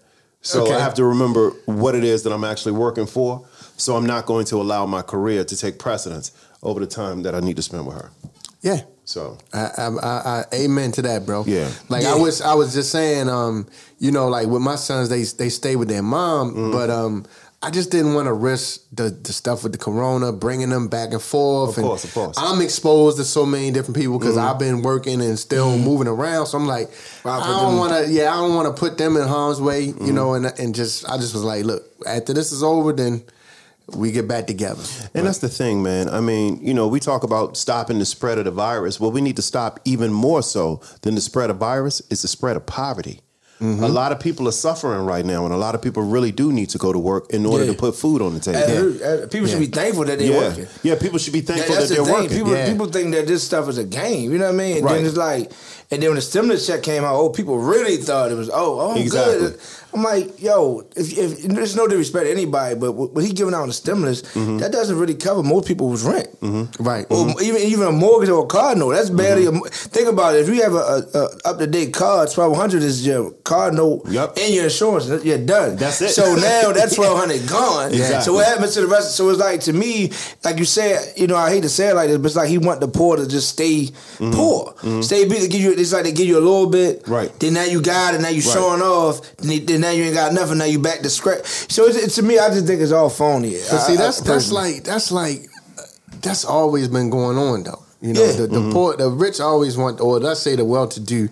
so 0.42 0.64
Okay. 0.64 0.74
I 0.74 0.80
have 0.80 0.92
to 0.94 1.04
remember 1.06 1.50
what 1.64 1.94
it 1.94 2.04
is 2.04 2.22
that 2.24 2.32
I'm 2.34 2.44
actually 2.44 2.72
working 2.72 3.06
for. 3.06 3.46
So 3.78 3.96
I'm 3.96 4.04
not 4.04 4.26
going 4.26 4.44
to 4.46 4.56
allow 4.60 4.84
my 4.84 5.00
career 5.00 5.42
to 5.44 5.56
take 5.56 5.78
precedence 5.78 6.32
over 6.62 6.78
the 6.80 6.86
time 6.86 7.22
that 7.22 7.34
I 7.34 7.40
need 7.40 7.56
to 7.56 7.62
spend 7.62 7.86
with 7.86 7.96
her. 7.96 8.10
Yeah. 8.60 8.82
So 9.04 9.38
I, 9.54 9.70
I, 9.78 9.86
I, 9.88 10.06
I 10.06 10.44
amen 10.54 10.92
to 10.92 11.02
that, 11.02 11.24
bro. 11.26 11.44
Yeah. 11.46 11.68
Like 11.88 12.02
Yeah. 12.04 12.12
I 12.12 12.16
was, 12.16 12.40
I 12.42 12.54
was 12.54 12.74
just 12.74 12.92
saying, 12.92 13.28
um, 13.30 13.66
you 13.98 14.12
know, 14.12 14.28
like 14.28 14.46
with 14.46 14.62
my 14.62 14.76
sons, 14.76 15.08
they 15.08 15.22
they 15.24 15.48
stay 15.48 15.74
with 15.76 15.88
their 15.88 16.02
mom, 16.02 16.50
Mm-hmm. 16.52 16.72
but 16.72 16.90
um, 16.90 17.24
I 17.64 17.70
just 17.70 17.90
didn't 17.90 18.14
want 18.14 18.26
to 18.26 18.32
risk 18.32 18.80
the 18.92 19.10
the 19.10 19.32
stuff 19.32 19.62
with 19.62 19.72
the 19.72 19.78
corona, 19.78 20.32
bringing 20.32 20.70
them 20.70 20.88
back 20.88 21.12
and 21.12 21.22
forth. 21.22 21.70
Of 21.70 21.78
and 21.78 21.86
course, 21.86 22.04
of 22.04 22.12
course. 22.12 22.36
I'm 22.36 22.60
exposed 22.60 23.18
to 23.18 23.24
so 23.24 23.46
many 23.46 23.70
different 23.70 23.96
people 23.96 24.18
because 24.18 24.36
Mhm. 24.36 24.50
I've 24.50 24.58
been 24.58 24.82
working 24.82 25.20
and 25.22 25.38
still 25.38 25.78
moving 25.78 26.08
around. 26.08 26.46
So 26.46 26.58
I'm 26.58 26.66
like, 26.66 26.90
I 27.24 27.60
don't 27.60 27.78
want 27.78 27.92
to. 27.92 28.10
Yeah, 28.12 28.32
I 28.32 28.36
don't 28.36 28.54
want 28.54 28.74
to 28.74 28.78
put 28.78 28.98
them 28.98 29.16
in 29.16 29.28
harm's 29.28 29.60
way. 29.60 29.88
Mm-hmm. 29.88 30.06
You 30.06 30.12
know, 30.12 30.34
and 30.34 30.46
and 30.58 30.74
just 30.74 31.08
I 31.08 31.16
just 31.18 31.34
was 31.34 31.44
like, 31.44 31.64
look, 31.64 31.84
after 32.06 32.32
this 32.34 32.50
is 32.50 32.62
over, 32.64 32.92
then 32.92 33.22
we 33.94 34.10
get 34.10 34.26
back 34.26 34.46
together. 34.46 34.82
And 35.14 35.26
that's 35.26 35.38
the 35.38 35.48
thing, 35.48 35.82
man. 35.82 36.08
I 36.08 36.20
mean, 36.20 36.58
you 36.62 36.72
know, 36.74 36.88
we 36.88 36.98
talk 37.00 37.22
about 37.24 37.56
stopping 37.56 37.98
the 37.98 38.04
spread 38.06 38.38
of 38.38 38.44
the 38.44 38.50
virus. 38.50 38.98
What 38.98 39.12
we 39.12 39.20
need 39.20 39.36
to 39.36 39.42
stop 39.42 39.80
even 39.84 40.12
more 40.12 40.42
so 40.42 40.80
than 41.02 41.14
the 41.14 41.20
spread 41.20 41.50
of 41.50 41.58
virus 41.58 42.00
is 42.08 42.22
the 42.22 42.28
spread 42.28 42.56
of 42.56 42.64
poverty. 42.66 43.20
Mm-hmm. 43.62 43.84
A 43.84 43.88
lot 43.88 44.10
of 44.10 44.18
people 44.18 44.48
are 44.48 44.52
suffering 44.66 45.06
right 45.06 45.24
now, 45.24 45.44
and 45.44 45.54
a 45.54 45.56
lot 45.56 45.74
of 45.76 45.80
people 45.82 46.02
really 46.02 46.32
do 46.32 46.52
need 46.52 46.68
to 46.70 46.78
go 46.78 46.92
to 46.92 46.98
work 46.98 47.30
in 47.30 47.46
order 47.46 47.64
Yeah. 47.64 47.72
to 47.72 47.78
put 47.78 47.94
food 47.94 48.20
on 48.20 48.34
the 48.34 48.40
table. 48.40 48.58
Uh, 48.60 49.26
people 49.28 49.46
should 49.46 49.60
be 49.60 49.66
thankful 49.66 50.04
that 50.04 50.18
they're 50.18 50.32
yeah. 50.32 50.48
working. 50.48 50.66
Yeah, 50.82 50.96
people 50.96 51.18
should 51.18 51.32
be 51.32 51.42
thankful 51.42 51.76
that 51.76 51.88
the 51.88 51.94
they're 51.94 52.12
working. 52.12 52.30
People, 52.36 52.52
yeah. 52.56 52.68
people 52.70 52.86
think 52.86 53.14
that 53.14 53.26
this 53.28 53.44
stuff 53.44 53.68
is 53.68 53.78
a 53.78 53.84
game. 53.84 54.32
You 54.32 54.38
know 54.38 54.46
what 54.46 54.54
I 54.54 54.64
mean? 54.64 54.76
And 54.78 54.84
Right. 54.84 54.94
then 54.96 55.06
it's 55.06 55.16
like, 55.16 55.52
and 55.92 56.02
then 56.02 56.08
when 56.08 56.16
the 56.16 56.22
stimulus 56.22 56.66
check 56.66 56.82
came 56.82 57.04
out, 57.04 57.14
oh, 57.14 57.28
people 57.28 57.58
really 57.58 57.98
thought 57.98 58.32
it 58.32 58.34
was, 58.34 58.48
oh, 58.48 58.80
oh, 58.80 58.90
I'm 58.92 58.96
Exactly. 59.02 59.38
good. 59.50 59.60
I'm 59.94 60.02
like, 60.02 60.40
yo, 60.40 60.86
if, 60.96 61.18
if 61.18 61.42
there's 61.42 61.76
no 61.76 61.86
disrespect 61.86 62.24
to 62.24 62.30
anybody, 62.30 62.74
but 62.76 62.92
what 62.92 63.22
he 63.22 63.30
giving 63.32 63.52
out 63.52 63.66
the 63.66 63.74
stimulus, 63.74 64.22
Mm-hmm. 64.32 64.58
that 64.58 64.72
doesn't 64.72 64.98
really 64.98 65.14
cover 65.14 65.42
most 65.42 65.68
people's 65.68 66.02
rent. 66.04 66.28
Mm-hmm. 66.40 66.82
Right. 66.82 67.04
Or 67.10 67.26
mm-hmm. 67.26 67.42
even 67.42 67.60
even 67.62 67.86
a 67.86 67.92
mortgage 67.92 68.30
or 68.30 68.44
a 68.44 68.46
car 68.46 68.74
note. 68.74 68.92
That's 68.94 69.10
barely. 69.10 69.44
A, 69.44 69.50
mm-hmm. 69.50 69.58
mo- 69.58 69.68
think 69.70 70.08
about 70.08 70.34
it. 70.34 70.40
If 70.40 70.48
you 70.48 70.62
have 70.62 70.72
a, 70.72 71.04
a, 71.14 71.48
up 71.48 71.58
to 71.58 71.66
date 71.66 71.92
car, 71.92 72.26
twelve 72.26 72.56
hundred 72.56 72.82
is 72.82 73.06
your 73.06 73.32
car 73.44 73.70
note 73.70 74.06
and 74.06 74.54
your 74.54 74.64
insurance. 74.64 75.22
You're 75.24 75.44
done. 75.44 75.76
That's 75.76 76.00
it. 76.00 76.10
So 76.10 76.34
now 76.34 76.72
that 76.78 76.92
twelve 76.94 77.18
hundred 77.18 77.46
gone. 77.46 77.92
Exactly. 77.92 78.22
So 78.22 78.32
what 78.32 78.46
happens 78.46 78.72
to 78.74 78.80
the 78.80 78.86
rest? 78.86 79.14
So 79.16 79.28
it's 79.28 79.38
like 79.40 79.60
to 79.62 79.72
me, 79.74 80.12
like 80.44 80.56
you 80.58 80.64
said, 80.64 81.12
you 81.16 81.26
know, 81.26 81.36
I 81.36 81.50
hate 81.50 81.62
to 81.64 81.68
say 81.68 81.90
it 81.90 81.94
like 81.94 82.08
this, 82.08 82.16
but 82.16 82.26
it's 82.26 82.36
like 82.36 82.48
he 82.48 82.56
want 82.56 82.80
the 82.80 82.88
poor 82.88 83.16
to 83.16 83.28
just 83.28 83.50
stay 83.50 83.88
poor, 84.18 84.74
stay. 85.02 85.24
They 85.24 85.48
give 85.48 85.60
you. 85.60 85.81
It's 85.82 85.92
like 85.92 86.04
they 86.04 86.12
give 86.12 86.26
you 86.26 86.38
a 86.38 86.40
little 86.40 86.66
bit. 86.68 87.02
Mm-hmm. 87.02 87.12
Right. 87.12 87.40
Then 87.40 87.54
now 87.54 87.64
you 87.64 87.82
got 87.82 88.14
it. 88.14 88.20
Now 88.20 88.28
you 88.28 88.42
Right. 88.42 88.52
showing 88.54 88.80
off. 88.82 89.36
Then, 89.36 89.50
you- 89.52 89.60
then 89.66 89.80
now 89.82 89.90
you 89.90 90.04
ain't 90.04 90.14
got 90.14 90.32
nothing. 90.32 90.58
Now 90.58 90.64
you 90.64 90.78
back 90.78 91.00
to 91.00 91.10
scratch. 91.10 91.44
So 91.70 91.84
it's, 91.86 91.96
it's 91.96 92.14
to 92.16 92.22
me, 92.22 92.38
I 92.38 92.48
just 92.48 92.66
think 92.66 92.80
it's 92.80 92.92
all 92.92 93.10
phony. 93.10 93.52
But 93.70 93.78
see, 93.80 93.92
I- 93.92 93.94
I- 93.94 93.98
that's 93.98 94.20
that's 94.20 94.50
like 94.52 94.84
that's 94.84 95.12
like 95.12 95.48
that's 96.22 96.44
always 96.44 96.88
been 96.88 97.10
going 97.10 97.36
on 97.38 97.64
though. 97.64 97.82
You 98.00 98.14
know, 98.14 98.24
Yeah. 98.24 98.32
the, 98.32 98.46
the 98.48 98.70
poor, 98.72 98.96
the 98.96 99.08
rich 99.10 99.40
always 99.40 99.76
want, 99.76 100.00
or 100.00 100.18
let's 100.18 100.40
say 100.40 100.56
the 100.56 100.64
well-to-do, 100.64 101.28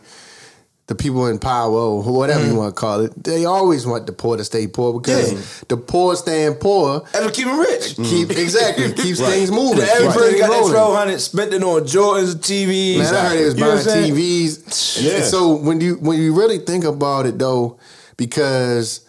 the 0.91 0.97
people 0.97 1.29
in 1.29 1.39
power, 1.39 1.71
or 1.73 2.03
whatever 2.03 2.45
you 2.45 2.55
mm. 2.55 2.59
want 2.59 2.75
to 2.75 2.81
call 2.81 2.99
it, 2.99 3.13
they 3.23 3.45
always 3.45 3.87
want 3.87 4.07
the 4.07 4.13
poor 4.13 4.37
to 4.37 4.45
stay 4.45 4.67
poor 4.67 5.01
because 5.01 5.61
the 5.69 5.77
poor 5.77 6.17
staying 6.17 6.55
poor. 6.55 7.05
ever 7.15 7.31
keep 7.31 7.47
them 7.47 7.61
rich. 7.61 7.95
Keep 7.95 8.31
mm. 8.31 8.37
exactly 8.37 8.93
keeps 9.05 9.21
Right. 9.21 9.35
things 9.35 9.53
moving. 9.53 9.83
Every 9.83 10.07
keeps 10.09 10.15
person 10.15 10.31
things 10.31 10.41
got 10.41 10.51
that 10.51 10.57
rolling. 10.57 10.73
twelve 10.73 10.97
hundred 10.97 11.21
spent 11.21 11.55
it 11.55 11.63
on 11.63 11.83
Jordans, 11.83 12.35
TVs. 12.35 12.99
Man, 12.99 13.15
I 13.15 13.29
heard 13.29 13.39
they 13.39 13.45
was 13.45 13.55
You 13.55 13.61
know 13.61 13.67
buying 13.67 13.77
what 13.79 13.87
I'm 13.87 13.93
saying? 13.93 14.15
TVs. 14.15 15.03
Yeah. 15.05 15.13
and 15.15 15.25
so 15.25 15.55
when 15.55 15.81
you 15.81 15.95
when 15.95 16.19
you 16.19 16.35
really 16.37 16.59
think 16.59 16.83
about 16.83 17.25
it 17.27 17.39
though, 17.39 17.79
because 18.17 19.07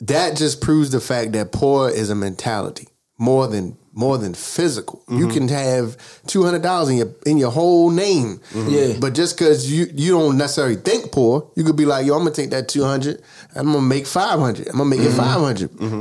that 0.00 0.36
just 0.36 0.60
proves 0.60 0.90
the 0.90 1.00
fact 1.00 1.32
that 1.32 1.50
poor 1.50 1.88
is 1.88 2.10
a 2.10 2.14
mentality 2.14 2.88
more 3.16 3.46
than 3.46 3.78
more 3.92 4.18
than 4.18 4.34
physical. 4.34 5.02
You 5.08 5.26
Mm-hmm. 5.26 5.30
can 5.30 5.48
have 5.48 5.96
two 6.26 6.44
hundred 6.44 6.62
dollars 6.62 6.88
in 6.90 6.96
your 6.98 7.10
in 7.26 7.38
your 7.38 7.50
whole 7.50 7.90
name, 7.90 8.40
Mm-hmm. 8.52 8.68
Yeah. 8.70 8.96
But 9.00 9.14
just 9.14 9.36
because 9.36 9.70
you 9.70 9.86
you 9.94 10.12
don't 10.12 10.38
necessarily 10.38 10.76
think 10.76 11.10
poor, 11.12 11.50
you 11.56 11.64
could 11.64 11.76
be 11.76 11.86
like, 11.86 12.06
yo, 12.06 12.14
I'm 12.14 12.20
gonna 12.22 12.30
take 12.34 12.50
that 12.50 12.68
two 12.68 12.84
hundred. 12.84 13.22
I'm 13.56 13.66
gonna 13.66 13.80
make 13.82 14.06
five 14.06 14.38
hundred. 14.38 14.68
I'm 14.68 14.78
gonna 14.78 14.84
make 14.90 15.00
it 15.00 15.10
five 15.12 15.40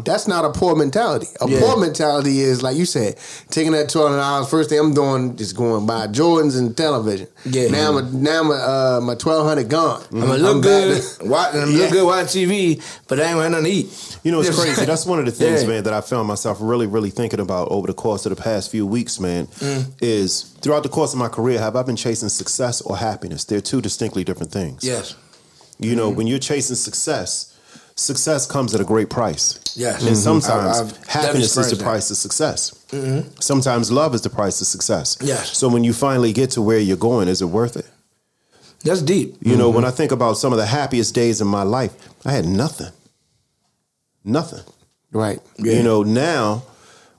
That's 0.05 0.27
not 0.27 0.45
a 0.45 0.51
poor 0.51 0.75
mentality. 0.75 1.27
A 1.41 1.45
Mm-hmm. 1.45 1.53
Yeah. 1.53 1.59
poor 1.61 1.77
mentality 1.79 2.41
is 2.41 2.61
like 2.61 2.77
you 2.77 2.85
said, 2.85 3.17
taking 3.49 3.71
that 3.71 3.89
two 3.89 4.01
hundred 4.01 4.17
dollars. 4.17 4.49
First 4.49 4.69
thing 4.69 4.79
I'm 4.79 4.93
doing 4.93 5.35
is 5.39 5.51
going 5.53 5.87
buy 5.87 6.07
Jordans 6.07 6.57
and 6.57 6.75
television. 6.77 7.27
Yeah. 7.45 7.69
Now 7.69 7.91
my 7.93 8.01
now 8.11 8.43
my 8.43 8.55
uh, 8.55 8.99
my 9.03 9.15
twelve 9.15 9.47
hundred 9.47 9.69
gone. 9.69 10.03
I'm 10.11 10.19
gonna 10.21 10.37
look 10.37 10.63
back 10.63 10.63
good, 10.63 11.01
to- 11.01 11.25
watching, 11.25 11.61
I'm 11.61 11.71
Yeah. 11.71 11.77
look 11.83 11.91
good 11.91 12.05
watching 12.05 12.49
TV, 12.49 12.83
but 13.07 13.19
I 13.19 13.23
ain't 13.23 13.35
gonna 13.37 13.49
nothing 13.49 13.65
to 13.65 13.71
eat. 13.71 14.19
You 14.23 14.31
know, 14.31 14.39
it's 14.41 14.49
You 14.49 14.55
what 14.55 14.67
I'm 14.67 14.73
crazy. 14.75 14.85
That's 14.85 15.05
one 15.05 15.19
of 15.19 15.25
the 15.25 15.31
things, 15.31 15.63
Yeah. 15.63 15.69
man, 15.69 15.83
that 15.85 15.93
I 15.93 16.01
found 16.01 16.27
myself 16.27 16.57
really, 16.61 16.87
really 16.87 17.09
thinking 17.09 17.39
about 17.39 17.69
over 17.69 17.87
the 17.87 17.93
course 17.93 18.25
of 18.25 18.35
the 18.35 18.41
past 18.41 18.69
few 18.69 18.85
weeks, 18.85 19.19
man, 19.19 19.47
Mm. 19.47 19.85
is 20.01 20.43
throughout 20.61 20.83
the 20.83 20.89
course 20.89 21.13
of 21.13 21.19
my 21.19 21.29
career, 21.29 21.57
have 21.59 21.75
I 21.75 21.83
been 21.83 21.95
chasing 21.95 22.29
success 22.29 22.81
or 22.81 22.97
happiness? 22.97 23.43
They're 23.45 23.61
two 23.61 23.81
distinctly 23.81 24.23
different 24.23 24.51
things. 24.51 24.83
Yes. 24.83 25.15
You 25.79 25.95
know, 25.95 26.09
when 26.09 26.27
you're 26.27 26.39
chasing 26.39 26.75
success, 26.75 27.53
success 27.95 28.45
comes 28.45 28.73
at 28.75 28.81
a 28.81 28.83
great 28.83 29.09
price. 29.09 29.59
Yes. 29.75 30.01
And 30.03 30.15
Mhm. 30.15 30.21
sometimes 30.23 30.79
I've- 30.79 30.93
I've 31.01 31.07
happiness 31.07 31.55
is 31.57 31.69
the 31.69 31.75
that. 31.75 31.83
price 31.83 32.11
of 32.11 32.17
success. 32.17 32.71
Mhm. 32.91 33.25
Sometimes 33.41 33.91
love 33.91 34.13
is 34.15 34.21
the 34.21 34.29
price 34.29 34.59
of 34.61 34.67
success. 34.67 35.17
Yes. 35.21 35.57
So 35.57 35.67
when 35.69 35.83
you 35.83 35.93
finally 35.93 36.33
get 36.33 36.51
to 36.51 36.61
where 36.61 36.79
you're 36.79 36.97
going, 36.97 37.27
is 37.27 37.41
it 37.41 37.45
worth 37.45 37.77
it? 37.77 37.85
That's 38.83 39.01
deep. 39.01 39.35
You 39.41 39.57
know, 39.57 39.69
when 39.69 39.83
I 39.85 39.91
think 39.91 40.11
about 40.11 40.37
some 40.37 40.53
of 40.53 40.57
the 40.59 40.65
happiest 40.65 41.13
days 41.13 41.41
in 41.41 41.47
my 41.47 41.63
life, 41.63 41.91
I 42.25 42.31
had 42.31 42.45
nothing. 42.45 42.91
Nothing. 44.23 44.61
Right. 45.11 45.39
You 45.57 45.83
know, 45.83 46.03
now, 46.03 46.63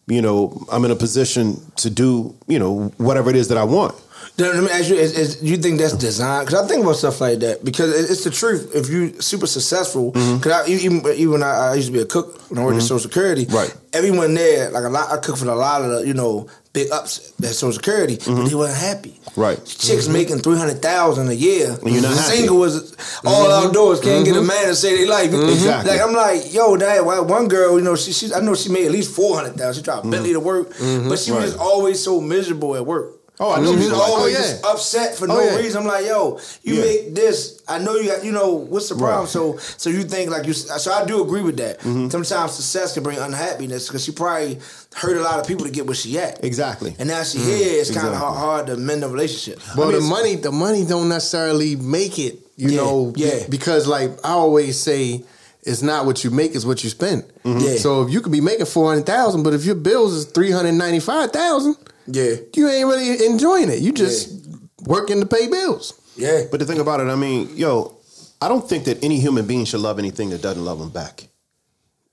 you 0.06 0.22
know, 0.22 0.66
I'm 0.72 0.84
in 0.84 0.90
a 0.90 0.96
position 0.96 1.60
to 1.76 1.90
do, 1.90 2.34
you 2.46 2.58
know, 2.58 2.92
whatever 2.98 3.30
it 3.30 3.36
is 3.36 3.48
that 3.48 3.58
I 3.58 3.64
want. 3.64 3.94
Let 4.38 4.62
me 4.62 4.70
ask 4.70 4.88
you: 4.88 4.96
Is, 4.96 5.16
is 5.18 5.42
you 5.42 5.56
think 5.58 5.78
that's 5.78 5.92
design? 5.92 6.44
Because 6.46 6.64
I 6.64 6.66
think 6.68 6.82
about 6.82 6.96
stuff 6.96 7.20
like 7.20 7.40
that 7.40 7.62
because 7.64 7.90
it- 7.92 8.10
it's 8.10 8.24
the 8.24 8.30
truth. 8.30 8.74
If 8.74 8.88
you 8.88 9.20
super 9.20 9.46
successful, 9.46 10.12
mm-hmm. 10.12 10.36
because 10.38 10.52
I, 10.52 10.70
even 10.70 11.02
even 11.14 11.42
I, 11.42 11.72
I 11.72 11.74
used 11.74 11.88
to 11.88 11.92
be 11.92 12.00
a 12.00 12.06
cook 12.06 12.40
when 12.50 12.58
I 12.58 12.64
worked 12.64 12.76
at 12.76 12.78
mm-hmm. 12.78 12.86
Social 12.86 13.00
Security, 13.00 13.44
right? 13.50 13.74
Everyone 13.92 14.32
there, 14.34 14.70
like 14.70 14.84
a 14.84 14.88
lot, 14.88 15.10
I 15.10 15.18
cooked 15.18 15.38
for 15.40 15.48
a 15.48 15.54
lot 15.54 15.82
of 15.82 15.90
the 15.90 16.06
you 16.06 16.14
know 16.14 16.48
big 16.72 16.90
ups 16.90 17.32
at 17.42 17.46
Social 17.54 17.72
Security, 17.72 18.16
but 18.16 18.24
mm-hmm. 18.24 18.44
they 18.46 18.54
weren't 18.54 18.74
happy. 18.76 19.20
Right. 19.36 19.62
Chicks 19.64 20.08
making 20.08 20.38
three 20.38 20.56
hundred 20.56 20.80
thousand 20.80 21.28
a 21.28 21.34
year. 21.34 21.76
And 21.82 21.90
you're 21.90 22.02
not 22.02 22.16
happy. 22.16 22.36
single 22.38 22.58
was 22.58 22.96
all 23.24 23.46
Mhm. 23.46 23.66
outdoors. 23.66 24.00
Can't 24.00 24.24
get 24.24 24.36
a 24.36 24.40
Mhm. 24.40 24.46
man 24.48 24.66
to 24.68 24.74
say 24.74 24.96
they 24.96 25.06
like 25.06 25.30
it. 25.32 25.50
Exactly. 25.50 25.90
Like 25.92 26.00
I'm 26.00 26.14
like, 26.14 26.52
yo, 26.54 26.76
that 26.78 27.04
one 27.04 27.48
girl, 27.48 27.76
you 27.78 27.84
know, 27.84 27.94
she, 27.96 28.12
she 28.12 28.32
I 28.32 28.40
know 28.40 28.54
she 28.54 28.70
made 28.70 28.86
at 28.86 28.92
least 28.92 29.10
four 29.12 29.36
hundred 29.36 29.56
thousand. 29.56 29.82
She 29.82 29.84
tried 29.84 30.08
Bentley 30.10 30.32
to 30.32 30.40
work, 30.40 30.70
but 30.70 31.18
she 31.18 31.30
was 31.32 31.44
just 31.44 31.58
always 31.58 32.00
so 32.02 32.20
miserable 32.20 32.74
at 32.76 32.86
work. 32.86 33.18
Oh, 33.42 33.52
I 33.52 33.60
know 33.60 33.72
you- 33.72 33.94
always 33.94 34.36
oh, 34.36 34.60
yeah. 34.62 34.70
upset 34.72 35.16
for 35.16 35.24
Oh, 35.24 35.34
no 35.34 35.40
yeah. 35.42 35.56
reason. 35.56 35.80
I'm 35.80 35.86
like, 35.88 36.04
yo, 36.06 36.38
you 36.62 36.74
Yeah. 36.74 36.82
make 36.84 37.14
this. 37.14 37.62
I 37.66 37.78
know 37.78 37.94
you 37.96 38.10
got, 38.10 38.22
you 38.22 38.32
know, 38.32 38.52
what's 38.52 38.90
the 38.90 38.96
problem? 38.96 39.20
Right. 39.20 39.28
So, 39.28 39.56
so 39.78 39.88
you 39.88 40.02
think 40.04 40.30
like 40.30 40.46
you? 40.46 40.52
So 40.52 40.92
I 40.92 41.06
do 41.06 41.22
agree 41.22 41.40
with 41.40 41.56
that. 41.56 41.78
Mm-hmm. 41.80 42.10
Sometimes 42.10 42.52
success 42.52 42.92
can 42.92 43.02
bring 43.02 43.18
unhappiness 43.18 43.86
because 43.88 44.04
she 44.04 44.12
probably 44.12 44.58
hurt 44.94 45.16
a 45.16 45.22
lot 45.22 45.40
of 45.40 45.46
people 45.46 45.64
to 45.64 45.72
get 45.72 45.86
where 45.86 45.94
she 45.94 46.18
at. 46.18 46.44
Exactly. 46.44 46.94
And 46.98 47.08
now 47.08 47.22
she 47.22 47.38
Mm, 47.38 47.44
here. 47.56 47.80
It's 47.80 47.90
kind 47.90 48.08
of 48.08 48.14
hard, 48.16 48.66
to 48.66 48.76
mend 48.76 49.02
the 49.02 49.08
relationship. 49.08 49.58
Well, 49.76 49.90
the 49.90 50.00
money, 50.02 50.34
the 50.36 50.52
money 50.52 50.84
don't 50.84 51.08
necessarily 51.08 51.76
make 51.76 52.18
it. 52.18 52.38
You 52.56 52.76
know, 52.76 53.14
yeah. 53.16 53.44
Because 53.48 53.86
like 53.86 54.10
I 54.22 54.32
always 54.32 54.78
say, 54.78 55.24
it's 55.62 55.80
not 55.82 56.04
what 56.04 56.24
you 56.24 56.30
make, 56.30 56.54
it's 56.54 56.66
what 56.66 56.84
you 56.84 56.90
spend. 56.90 57.24
Mhm. 57.44 57.62
Yeah. 57.62 57.76
So 57.76 58.02
if 58.02 58.10
you 58.10 58.20
could 58.20 58.32
be 58.32 58.42
making 58.42 58.66
four 58.66 58.90
hundred 58.90 59.06
thousand, 59.06 59.44
but 59.44 59.54
if 59.54 59.64
your 59.64 59.76
bills 59.76 60.12
is 60.12 60.24
three 60.26 60.50
hundred 60.50 60.72
ninety 60.72 61.00
five 61.00 61.30
thousand, 61.30 61.76
yeah, 62.10 62.36
you 62.54 62.68
ain't 62.68 62.86
really 62.86 63.26
enjoying 63.26 63.70
it. 63.70 63.80
You 63.80 63.92
just 63.92 64.46
working 64.82 65.20
to 65.20 65.26
pay 65.26 65.48
bills. 65.48 66.00
Yeah. 66.16 66.42
But 66.50 66.60
the 66.60 66.66
thing 66.66 66.80
about 66.80 67.00
it, 67.00 67.04
I 67.04 67.16
mean, 67.16 67.56
yo, 67.56 67.96
I 68.40 68.48
don't 68.48 68.68
think 68.68 68.84
that 68.84 69.02
any 69.02 69.20
human 69.20 69.46
being 69.46 69.64
should 69.64 69.80
love 69.80 69.98
anything 69.98 70.30
that 70.30 70.42
doesn't 70.42 70.64
love 70.64 70.78
them 70.78 70.90
back. 70.90 71.28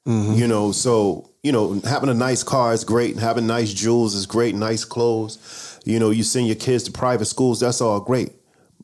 You 0.08 0.48
know, 0.48 0.72
so 0.72 1.30
you 1.44 1.52
know, 1.52 1.82
having 1.82 2.10
a 2.10 2.14
nice 2.14 2.42
car 2.42 2.74
is 2.74 2.86
great, 2.86 3.12
and 3.12 3.20
having 3.20 3.46
nice 3.46 3.74
jewels 3.74 4.16
is 4.16 4.26
great, 4.26 4.56
nice 4.56 4.86
clothes. 4.86 5.80
You 5.84 6.00
know, 6.00 6.12
you 6.12 6.24
send 6.24 6.48
your 6.48 6.56
kids 6.56 6.84
to 6.86 6.92
private 6.92 7.26
schools, 7.26 7.60
that's 7.60 7.82
all 7.82 8.00
great. 8.00 8.32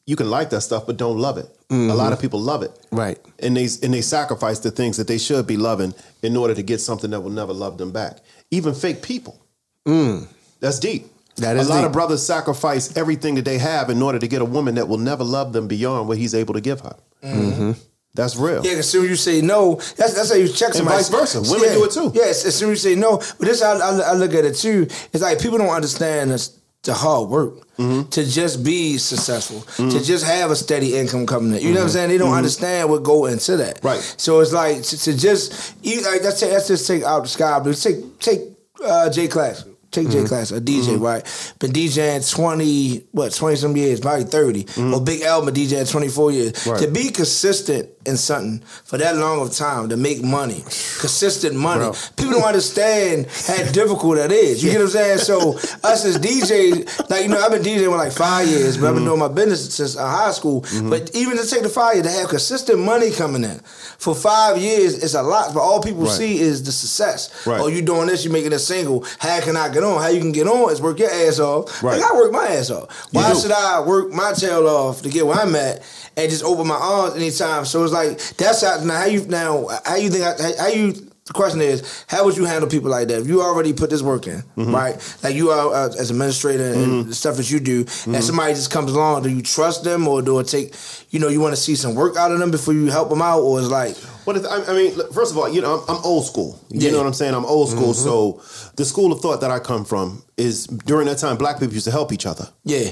You 0.06 0.17
can 0.17 0.30
like 0.30 0.49
that 0.49 0.62
stuff, 0.62 0.86
but 0.86 0.97
don't 0.97 1.17
love 1.17 1.38
it. 1.38 1.47
A 1.71 1.95
lot 1.95 2.13
of 2.13 2.21
people 2.21 2.39
love 2.39 2.62
it, 2.62 2.71
right? 2.91 3.17
And 3.39 3.58
they 3.58 3.67
and 3.82 3.93
they 3.93 4.02
sacrifice 4.02 4.60
the 4.60 4.69
things 4.69 4.97
that 4.97 5.08
they 5.08 5.17
should 5.17 5.47
be 5.47 5.58
loving 5.58 5.93
in 6.21 6.38
order 6.38 6.54
to 6.54 6.62
get 6.62 6.80
something 6.82 7.10
that 7.12 7.21
will 7.21 7.32
never 7.32 7.54
love 7.54 7.78
them 7.78 7.91
back. 7.91 8.19
Even 8.52 8.73
fake 8.76 9.02
people. 9.02 9.41
Mm. 9.88 10.28
That's 10.63 10.80
deep. 10.80 11.06
That 11.38 11.58
is 11.58 11.67
a 11.67 11.69
lot 11.69 11.78
deep. 11.82 11.86
of 11.88 11.91
brothers 11.93 12.23
sacrifice 12.26 12.95
everything 12.95 13.36
that 13.36 13.45
they 13.45 13.58
have 13.58 13.89
in 13.89 14.02
order 14.02 14.17
to 14.19 14.28
get 14.28 14.41
a 14.41 14.45
woman 14.45 14.76
that 14.76 14.88
will 14.88 14.97
never 14.99 15.23
love 15.23 15.52
them 15.52 15.67
beyond 15.67 16.08
what 16.08 16.17
he's 16.17 16.34
able 16.34 16.54
to 16.54 16.62
give 16.62 16.80
her. 16.82 16.95
Mm-hmm. 17.23 17.71
That's 18.15 18.36
real. 18.36 18.63
Yeah, 18.63 18.73
as 18.73 18.88
soon 18.89 19.06
as 19.06 19.10
you 19.10 19.15
say 19.15 19.41
no, 19.41 19.76
that's 19.97 20.13
that's 20.13 20.30
how 20.30 20.36
you 20.36 20.47
check 20.47 20.69
And 20.69 20.76
somebody. 20.78 20.97
vice 20.97 21.10
versa. 21.10 21.41
Women 21.41 21.67
Yeah. 21.69 21.73
do 21.73 21.84
it 21.86 21.91
too. 21.91 22.12
Yes, 22.13 22.45
as 22.45 22.56
soon 22.56 22.71
as 22.71 22.84
you 22.86 22.91
say 22.91 22.95
no, 22.99 23.17
but 23.17 23.39
this 23.47 23.62
I, 23.63 23.71
I, 23.73 23.99
I 24.12 24.13
look 24.13 24.34
at 24.36 24.45
it 24.45 24.56
too. 24.56 24.88
It's 25.12 25.21
like 25.21 25.39
people 25.41 25.58
don't 25.58 25.69
understand 25.69 26.30
this, 26.32 26.58
the 26.84 26.93
hard 26.93 27.30
work 27.30 27.56
Mm-hmm. 27.80 28.10
to 28.12 28.23
just 28.23 28.63
be 28.63 28.99
successful, 28.99 29.62
to 29.89 29.99
just 30.04 30.23
have 30.26 30.52
a 30.52 30.56
steady 30.56 30.95
income 30.95 31.26
coming 31.26 31.56
in. 31.58 31.62
You 31.65 31.69
know 31.73 31.80
what 31.80 31.86
I'm 31.86 31.89
saying? 31.89 32.10
They 32.10 32.19
don't 32.19 32.30
Mhm. 32.30 32.38
understand 32.38 32.88
what 32.91 33.02
go 33.02 33.26
into 33.26 33.58
that. 33.58 33.80
Right. 33.84 33.99
So 34.17 34.41
it's 34.41 34.54
like 34.54 34.84
to, 34.84 34.95
to 35.06 35.17
just 35.17 35.73
you, 35.82 36.04
like, 36.04 36.21
let's, 36.21 36.39
take, 36.39 36.52
let's 36.52 36.67
just 36.67 36.86
take 36.86 37.02
out 37.02 37.23
the 37.23 37.30
sky 37.30 37.58
blue. 37.62 37.73
Take 37.73 38.19
take 38.19 38.41
uh, 38.86 39.10
J 39.10 39.28
Class. 39.28 39.65
Take 39.93 40.10
J 40.10 40.19
Mhm. 40.19 40.27
Class, 40.27 40.51
a 40.51 40.60
DJ, 40.60 40.95
Mhm. 40.97 41.01
right? 41.01 41.23
Been 41.60 41.71
DJing 41.71 42.29
twenty, 42.29 43.03
what, 43.12 43.34
twenty 43.34 43.56
some 43.56 43.77
years, 43.77 43.99
probably 43.99 44.25
30 44.25 44.65
Or 44.93 44.99
Big 44.99 45.21
L 45.21 45.41
been 45.45 45.53
DJing 45.53 45.89
twenty 45.89 46.10
four 46.10 46.32
years. 46.32 46.51
Mm-hmm. 46.53 46.69
Right. 46.71 46.82
To 46.82 46.88
be 46.88 47.10
consistent 47.12 47.89
in 48.05 48.17
something 48.17 48.59
for 48.83 48.97
that 48.97 49.15
long 49.15 49.41
of 49.41 49.51
time 49.53 49.89
to 49.89 49.97
make 49.97 50.23
money, 50.23 50.61
consistent 50.99 51.55
money. 51.55 51.81
Bro. 51.81 51.95
People 52.17 52.33
don't 52.33 52.43
understand 52.43 53.27
how 53.47 53.63
difficult 53.71 54.17
that 54.17 54.31
is. 54.31 54.63
You 54.63 54.71
get 54.71 54.77
what 54.79 54.85
I'm 54.85 54.89
saying? 54.91 55.17
So 55.19 55.57
us 55.83 56.05
as 56.05 56.17
DJs, 56.19 57.09
like 57.09 57.23
you 57.23 57.29
know, 57.29 57.39
I've 57.39 57.51
been 57.51 57.61
DJing 57.61 57.85
for 57.85 57.97
like 57.97 58.11
five 58.11 58.47
years, 58.47 58.77
but 58.77 58.87
I've 58.89 58.95
been 58.95 59.05
doing 59.05 59.19
my 59.19 59.27
business 59.27 59.73
since 59.73 59.97
uh, 59.97 60.07
high 60.07 60.31
school. 60.31 60.65
But 60.89 61.15
even 61.15 61.37
to 61.37 61.45
take 61.47 61.63
the 61.63 61.69
five 61.69 61.95
years 61.95 62.05
to 62.07 62.11
have 62.11 62.29
consistent 62.29 62.79
money 62.79 63.11
coming 63.11 63.43
in 63.43 63.59
for 63.97 64.15
five 64.15 64.57
years 64.57 64.95
is 65.03 65.15
a 65.15 65.21
lot. 65.23 65.53
But 65.53 65.61
all 65.61 65.81
people 65.81 66.03
Right. 66.03 66.11
see 66.11 66.39
is 66.39 66.63
the 66.63 66.71
success. 66.71 67.45
Right. 67.45 67.59
Oh, 67.61 67.67
you 67.67 67.81
doing 67.81 68.07
this? 68.07 68.23
you're 68.23 68.33
making 68.33 68.53
a 68.53 68.59
single? 68.59 69.05
How 69.19 69.39
can 69.41 69.55
I 69.57 69.69
get 69.69 69.83
on? 69.83 70.01
How 70.01 70.09
you 70.09 70.19
can 70.19 70.31
get 70.31 70.47
on 70.47 70.71
is 70.71 70.81
work 70.81 70.99
your 70.99 71.09
ass 71.09 71.39
off. 71.39 71.81
Right. 71.83 71.99
Like 71.99 72.11
I 72.11 72.15
work 72.15 72.31
my 72.31 72.45
ass 72.47 72.69
off. 72.69 73.07
Why 73.11 73.33
should 73.33 73.51
I 73.51 73.81
work 73.81 74.11
my 74.11 74.33
tail 74.33 74.67
off 74.67 75.01
to 75.03 75.09
get 75.09 75.25
where 75.25 75.37
I'm 75.37 75.55
at 75.55 75.81
and 76.17 76.30
just 76.30 76.43
open 76.43 76.67
my 76.67 76.76
arms 76.76 77.15
anytime? 77.15 77.65
So 77.65 77.84
it's 77.84 77.93
like 77.93 78.17
that's 78.38 78.62
how 78.63 78.84
now 78.84 78.99
how 78.99 79.06
you 79.06 79.26
now 79.28 79.67
how 79.86 79.95
you 79.95 80.10
think 80.10 80.23
how, 80.23 80.63
how 80.63 80.67
you 80.67 80.93
the 81.26 81.32
question 81.32 81.62
is 81.62 82.04
how 82.08 82.26
would 82.26 82.36
you 82.36 82.43
handle 82.43 82.69
people 82.69 82.89
like 82.89 83.08
that 83.08 83.21
if 83.21 83.28
you 83.30 83.41
already 83.41 83.71
put 83.71 83.89
this 83.89 84.02
work 84.02 84.28
in 84.28 84.43
Mm-hmm. 84.58 84.76
right 84.76 85.17
like 85.23 85.36
you 85.36 85.52
are 85.52 85.73
uh, 85.73 85.88
as 85.97 86.12
administrator 86.12 86.73
and 86.73 87.06
the 87.06 87.15
stuff 87.15 87.38
that 87.38 87.49
you 87.49 87.62
do 87.62 87.86
Mm-hmm. 87.86 88.15
and 88.15 88.21
somebody 88.23 88.54
just 88.54 88.69
comes 88.71 88.91
along 88.91 89.23
do 89.23 89.30
you 89.30 89.41
trust 89.41 89.86
them 89.86 90.06
or 90.06 90.21
do 90.21 90.38
it 90.39 90.47
take 90.49 90.76
you 91.12 91.21
know 91.21 91.30
you 91.30 91.39
want 91.39 91.56
to 91.56 91.62
see 91.62 91.76
some 91.76 91.95
work 91.95 92.17
out 92.17 92.34
of 92.34 92.39
them 92.39 92.52
before 92.52 92.73
you 92.73 92.88
help 92.91 93.08
them 93.10 93.21
out 93.21 93.39
or 93.39 93.58
it's 93.62 93.69
like 93.69 93.95
what? 94.26 94.36
I, 94.45 94.65
I 94.71 94.73
mean, 94.73 94.91
first 95.13 95.32
of 95.32 95.38
all, 95.38 95.49
you 95.49 95.62
know, 95.62 95.80
I'm, 95.88 95.95
I'm 95.97 96.04
old 96.06 96.26
school. 96.26 96.58
You 96.69 96.80
Yeah. 96.82 96.91
know 96.91 96.97
what 96.99 97.08
I'm 97.08 97.13
saying? 97.13 97.34
I'm 97.36 97.45
old 97.45 97.69
school. 97.69 97.93
Mhm. 97.93 98.04
So 98.04 98.41
the 98.78 98.86
school 98.86 99.12
of 99.12 99.19
thought 99.19 99.41
that 99.41 99.52
I 99.52 99.60
come 99.60 99.84
from 99.84 100.23
is 100.38 100.65
during 100.67 101.08
that 101.08 101.17
time, 101.17 101.36
black 101.38 101.60
people 101.60 101.73
used 101.73 101.86
to 101.86 101.91
help 101.91 102.12
each 102.13 102.26
other. 102.26 102.47
yeah 102.65 102.91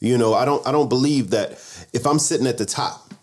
You 0.00 0.18
know, 0.18 0.34
I 0.34 0.44
don't 0.44 0.64
I 0.66 0.70
don't 0.72 0.88
believe 0.88 1.30
that 1.30 1.58
if 1.94 2.06
I'm 2.06 2.18
sitting 2.18 2.46
at 2.46 2.58
the 2.58 2.66
top 2.66 3.14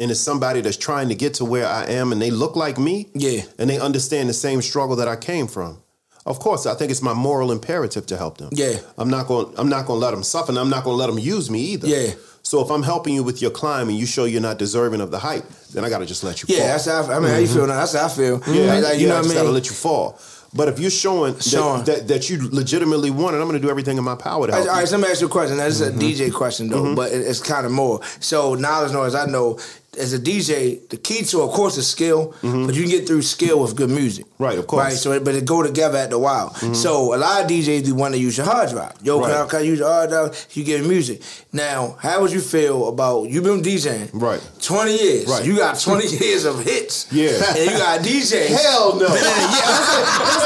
and 0.00 0.10
it's 0.10 0.20
somebody 0.20 0.60
that's 0.62 0.76
trying 0.76 1.08
to 1.08 1.14
get 1.14 1.34
to 1.34 1.44
where 1.44 1.66
I 1.66 1.84
am 1.86 2.12
and 2.12 2.22
they 2.22 2.30
look 2.30 2.56
like 2.56 2.78
me, 2.78 3.08
yeah 3.12 3.42
and 3.58 3.68
they 3.68 3.78
understand 3.78 4.28
the 4.28 4.34
same 4.34 4.62
struggle 4.62 4.96
that 4.96 5.08
I 5.08 5.16
came 5.16 5.46
from. 5.48 5.82
Of 6.24 6.40
course, 6.40 6.66
I 6.66 6.74
think 6.74 6.90
it's 6.90 7.02
my 7.02 7.14
moral 7.14 7.52
imperative 7.52 8.04
to 8.06 8.16
help 8.16 8.38
them. 8.38 8.48
Yeah. 8.52 8.78
I'm 8.98 9.10
not 9.10 9.26
going 9.28 9.52
I'm 9.58 9.68
not 9.68 9.86
going 9.86 10.00
to 10.00 10.04
let 10.06 10.12
them 10.12 10.22
suffer 10.24 10.50
and 10.50 10.58
I'm 10.58 10.70
not 10.70 10.82
going 10.84 10.94
to 10.94 10.98
let 10.98 11.06
them 11.08 11.18
use 11.18 11.50
me 11.50 11.60
either. 11.60 11.86
Yeah. 11.86 12.14
So 12.42 12.64
if 12.64 12.70
I'm 12.70 12.82
helping 12.84 13.14
you 13.14 13.24
with 13.24 13.42
your 13.42 13.50
climb 13.50 13.88
and 13.88 13.98
you 13.98 14.06
show 14.06 14.24
you're 14.24 14.40
not 14.40 14.58
deserving 14.58 15.00
of 15.00 15.10
the 15.10 15.18
height, 15.18 15.44
then 15.72 15.84
I 15.84 15.88
got 15.88 15.98
to 15.98 16.06
just 16.06 16.22
let 16.24 16.42
you 16.42 16.46
yeah 16.48 16.58
fall. 16.58 16.68
that's 16.68 16.86
how 16.86 17.12
I, 17.12 17.16
I 17.16 17.20
mean 17.20 17.30
how 17.30 17.38
you 17.38 17.46
mm-hmm. 17.46 17.56
feel 17.56 17.66
now 17.66 17.76
that's 17.76 17.94
how 17.94 18.06
I 18.06 18.08
feel 18.08 18.40
Yeah, 18.46 18.74
like, 18.74 18.84
like, 18.84 18.98
you 19.00 19.06
yeah, 19.06 19.08
know 19.08 19.14
I 19.14 19.18
what 19.18 19.18
I 19.18 19.22
just 19.22 19.28
mean 19.34 19.38
gotta 19.44 19.50
let 19.50 19.66
you 19.66 19.74
fall. 19.74 20.18
But 20.56 20.68
if 20.68 20.78
you're 20.78 20.90
showing, 20.90 21.38
Showing. 21.38 21.84
That, 21.84 21.96
that 21.98 22.08
that 22.08 22.30
you 22.30 22.48
legitimately 22.50 23.10
want 23.10 23.36
it, 23.36 23.40
I'm 23.40 23.46
going 23.48 23.60
to 23.60 23.64
do 23.66 23.70
everything 23.70 23.98
in 23.98 24.04
my 24.04 24.14
power 24.14 24.46
to 24.46 24.52
All 24.52 24.58
help. 24.58 24.68
right, 24.70 24.80
you. 24.80 24.86
so 24.86 24.96
let 24.96 25.04
me 25.06 25.10
ask 25.10 25.20
you 25.20 25.26
a 25.26 25.30
question. 25.30 25.56
That's 25.58 25.80
Mm-hmm. 25.80 25.98
a 25.98 26.02
DJ 26.02 26.32
question, 26.32 26.68
though, 26.68 26.94
but 26.94 27.12
it- 27.12 27.26
it's 27.26 27.40
kind 27.40 27.66
of 27.66 27.72
more. 27.72 28.00
So, 28.20 28.54
knowledge, 28.54 28.92
knowledge, 28.92 29.14
I 29.14 29.26
know, 29.26 29.58
as 29.98 30.12
a 30.12 30.18
DJ, 30.18 30.86
the 30.88 30.96
key 30.96 31.22
to, 31.24 31.42
of 31.42 31.50
course, 31.50 31.76
is 31.76 31.86
skill, 31.88 32.34
but 32.42 32.74
you 32.74 32.82
can 32.82 32.90
get 32.90 33.06
through 33.06 33.22
skill 33.22 33.60
with 33.62 33.74
good 33.76 33.90
music. 33.90 34.24
Mm-hmm. 34.26 34.44
Right, 34.44 34.58
of 34.58 34.66
course. 34.66 34.84
Right, 34.84 34.92
so, 34.94 35.18
but 35.20 35.34
it 35.34 35.44
go 35.46 35.62
together 35.62 35.98
at 35.98 36.10
the 36.10 36.18
while. 36.18 36.54
So, 36.74 37.14
a 37.14 37.16
lot 37.16 37.42
of 37.44 37.48
DJs 37.50 37.84
do 37.84 37.94
want 37.94 38.14
to 38.14 38.20
use 38.20 38.36
your 38.36 38.46
hard 38.46 38.70
drive. 38.70 38.92
Yo, 39.02 39.20
can, 39.20 39.30
I, 39.30 39.40
Right. 39.40 39.48
can 39.50 39.58
I 39.60 39.62
use 39.62 39.78
your 39.78 39.88
hard 39.88 40.10
drive? 40.10 40.46
You 40.52 40.64
get 40.64 40.84
music. 40.84 41.22
Now, 41.52 41.96
how 42.00 42.20
would 42.20 42.32
you 42.32 42.40
feel 42.40 42.88
about, 42.88 43.30
you've 43.30 43.44
been 43.44 43.62
DJing 43.62 44.10
Right. 44.12 44.40
20 44.62 44.96
years. 45.02 45.26
Right. 45.28 45.44
You 45.44 45.56
got 45.56 45.78
20 45.80 46.06
years 46.24 46.44
of 46.44 46.62
hits. 46.62 47.06
Yeah. 47.12 47.30
And 47.56 47.70
you 47.70 47.76
got 47.78 48.00
DJ. 48.00 48.46
Hell 48.62 48.96
no. 48.98 49.06
In 49.06 49.12
a 49.12 49.14
year. 49.14 49.22
That's 49.22 49.90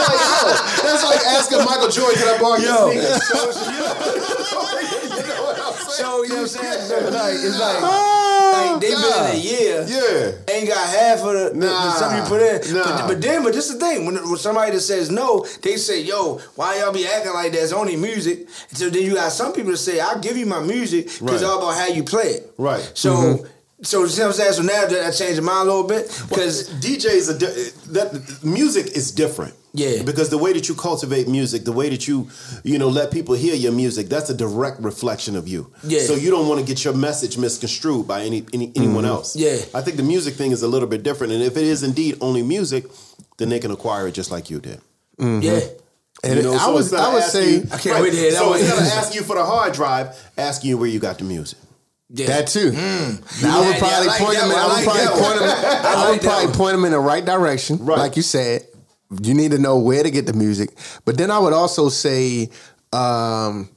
like, 0.06 0.20
yo, 0.30 0.82
that's 0.84 1.04
like 1.04 1.20
asking 1.26 1.58
Michael 1.64 1.88
Jordan, 1.88 2.18
can 2.22 2.28
I 2.34 2.38
borrow 2.40 2.56
Yo. 2.58 2.90
your 2.92 3.02
sneakers? 3.12 4.60
So 5.90 6.22
you 6.22 6.28
know 6.30 6.34
what 6.36 6.40
I'm 6.42 6.46
saying? 6.46 6.80
So 6.88 7.10
like 7.10 7.34
it's 7.34 7.58
like, 7.60 7.80
like 8.52 8.80
they 8.80 8.90
been 8.90 8.98
in 8.98 9.34
a 9.34 9.38
year, 9.38 9.84
Yeah. 9.88 10.54
ain't 10.54 10.68
got 10.68 10.88
half 10.88 11.18
of 11.20 11.32
the, 11.32 11.50
the- 11.54 11.60
the 11.60 11.66
Nah. 11.66 11.92
stuff 11.94 12.16
you 12.16 12.22
put 12.28 12.40
in. 12.42 12.74
Nah. 12.74 12.84
But, 12.84 13.06
but 13.08 13.20
then, 13.22 13.42
but 13.42 13.52
this 13.52 13.68
is 13.70 13.78
the 13.78 13.80
thing: 13.86 14.06
when, 14.06 14.14
when 14.16 14.36
somebody 14.38 14.72
that 14.72 14.80
says 14.80 15.10
no, 15.10 15.46
they 15.62 15.76
say, 15.76 16.02
"Yo, 16.02 16.38
why 16.56 16.78
y'all 16.78 16.92
be 16.92 17.06
acting 17.06 17.32
like 17.32 17.52
that's 17.52 17.72
only 17.72 17.96
music?" 17.96 18.48
So 18.72 18.90
then 18.90 19.02
you 19.02 19.14
got 19.14 19.32
some 19.32 19.52
people 19.52 19.70
that 19.72 19.78
say, 19.78 20.00
"I'll 20.00 20.20
give 20.20 20.36
you 20.36 20.46
my 20.46 20.60
music 20.60 21.04
because 21.06 21.20
Right. 21.22 21.34
it's 21.34 21.44
all 21.44 21.58
about 21.58 21.74
how 21.76 21.86
you 21.88 22.04
play 22.04 22.28
it." 22.34 22.52
Right. 22.58 22.90
So. 22.94 23.12
Mm-hmm. 23.14 23.46
So, 23.82 24.02
you 24.02 24.08
see 24.08 24.20
what 24.20 24.26
I'm 24.26 24.32
saying? 24.34 24.52
So 24.52 24.62
now 24.62 24.84
that 24.84 25.06
I 25.06 25.10
changed 25.10 25.40
my 25.40 25.54
mind 25.54 25.68
a 25.70 25.72
little 25.72 25.88
bit 25.88 26.04
Because 26.28 26.68
because 26.68 26.84
DJs 26.84 27.30
are 27.34 27.38
di- 27.38 27.70
that 27.94 28.44
music 28.44 28.88
is 28.94 29.10
different. 29.10 29.54
Yeah. 29.72 30.02
Because 30.02 30.30
the 30.30 30.38
way 30.38 30.52
that 30.52 30.68
you 30.68 30.74
cultivate 30.74 31.28
music, 31.28 31.64
the 31.64 31.72
way 31.72 31.88
that 31.90 32.08
you, 32.08 32.28
you 32.64 32.78
know, 32.78 32.88
let 32.88 33.10
people 33.12 33.34
hear 33.36 33.54
your 33.54 33.70
music, 33.72 34.08
that's 34.08 34.28
a 34.28 34.34
direct 34.34 34.80
reflection 34.80 35.36
of 35.36 35.46
you. 35.46 35.72
Yeah. 35.84 36.00
So 36.00 36.14
you 36.14 36.30
don't 36.30 36.48
want 36.48 36.60
to 36.60 36.66
get 36.66 36.84
your 36.84 36.94
message 36.94 37.38
misconstrued 37.38 38.08
by 38.08 38.22
any, 38.22 38.44
any 38.52 38.72
anyone 38.74 39.04
else. 39.04 39.36
Yeah. 39.36 39.58
I 39.72 39.80
think 39.80 39.96
the 39.96 40.02
music 40.02 40.34
thing 40.34 40.50
is 40.50 40.62
a 40.62 40.68
little 40.68 40.88
bit 40.88 41.02
different, 41.04 41.32
and 41.32 41.42
if 41.42 41.56
it 41.56 41.64
is 41.64 41.82
indeed 41.84 42.16
only 42.20 42.42
music, 42.42 42.86
then 43.38 43.48
they 43.48 43.60
can 43.60 43.70
acquire 43.70 44.08
it 44.08 44.12
just 44.12 44.30
like 44.32 44.50
you 44.50 44.58
did. 44.60 44.80
yeah, 45.18 45.60
And 46.24 46.36
You 46.36 46.42
know, 46.42 46.54
I 46.54 46.58
so 46.58 46.72
would, 46.72 46.80
instead 46.82 47.00
I 47.00 47.06
of 47.08 47.12
would 47.14 47.22
asking 47.22 47.40
say 47.42 47.50
you- 47.52 47.66
I 47.72 47.78
can't 47.78 48.02
wait 48.02 48.10
to 48.10 48.16
hear 48.16 48.30
that 48.32 48.38
So 48.38 48.52
instead 48.54 48.78
of 48.78 48.84
asking 48.98 49.16
you 49.20 49.24
for 49.26 49.36
the 49.36 49.44
hard 49.44 49.72
drive, 49.72 50.16
asking 50.36 50.70
you 50.70 50.78
where 50.78 50.88
you 50.88 50.98
got 50.98 51.18
the 51.18 51.24
music. 51.24 51.58
yeah. 52.12 52.26
that 52.26 52.48
too. 52.48 52.72
Mm. 52.72 52.74
I 52.74 53.58
would 53.60 53.66
Yeah, 53.66 53.70
yeah, 53.70 53.78
probably 53.78 53.94
I 53.94 54.00
like 54.06 54.20
point 54.20 54.34
that 54.34 54.40
them. 54.40 54.50
In, 54.50 54.56
one. 54.56 54.60
I 54.60 54.74
would 54.74 54.84
probably 54.84 55.04
that 55.04 55.12
point 55.12 55.22
one. 55.22 55.38
them. 55.38 55.86
I 55.86 55.94
I 56.06 56.10
would 56.10 56.20
probably 56.22 56.52
point 56.54 56.72
them 56.72 56.84
in 56.86 56.90
the 56.92 56.98
right 56.98 57.24
direction, 57.24 57.78
Right. 57.84 57.98
like 57.98 58.16
you 58.16 58.22
said. 58.22 58.66
You 59.22 59.34
need 59.34 59.50
to 59.50 59.58
know 59.58 59.76
where 59.78 60.02
to 60.04 60.10
get 60.10 60.26
the 60.26 60.32
music, 60.32 60.70
but 61.04 61.18
then 61.18 61.30
I 61.32 61.38
would 61.38 61.52
also 61.52 61.88
say, 61.88 62.48
um, 62.92 63.68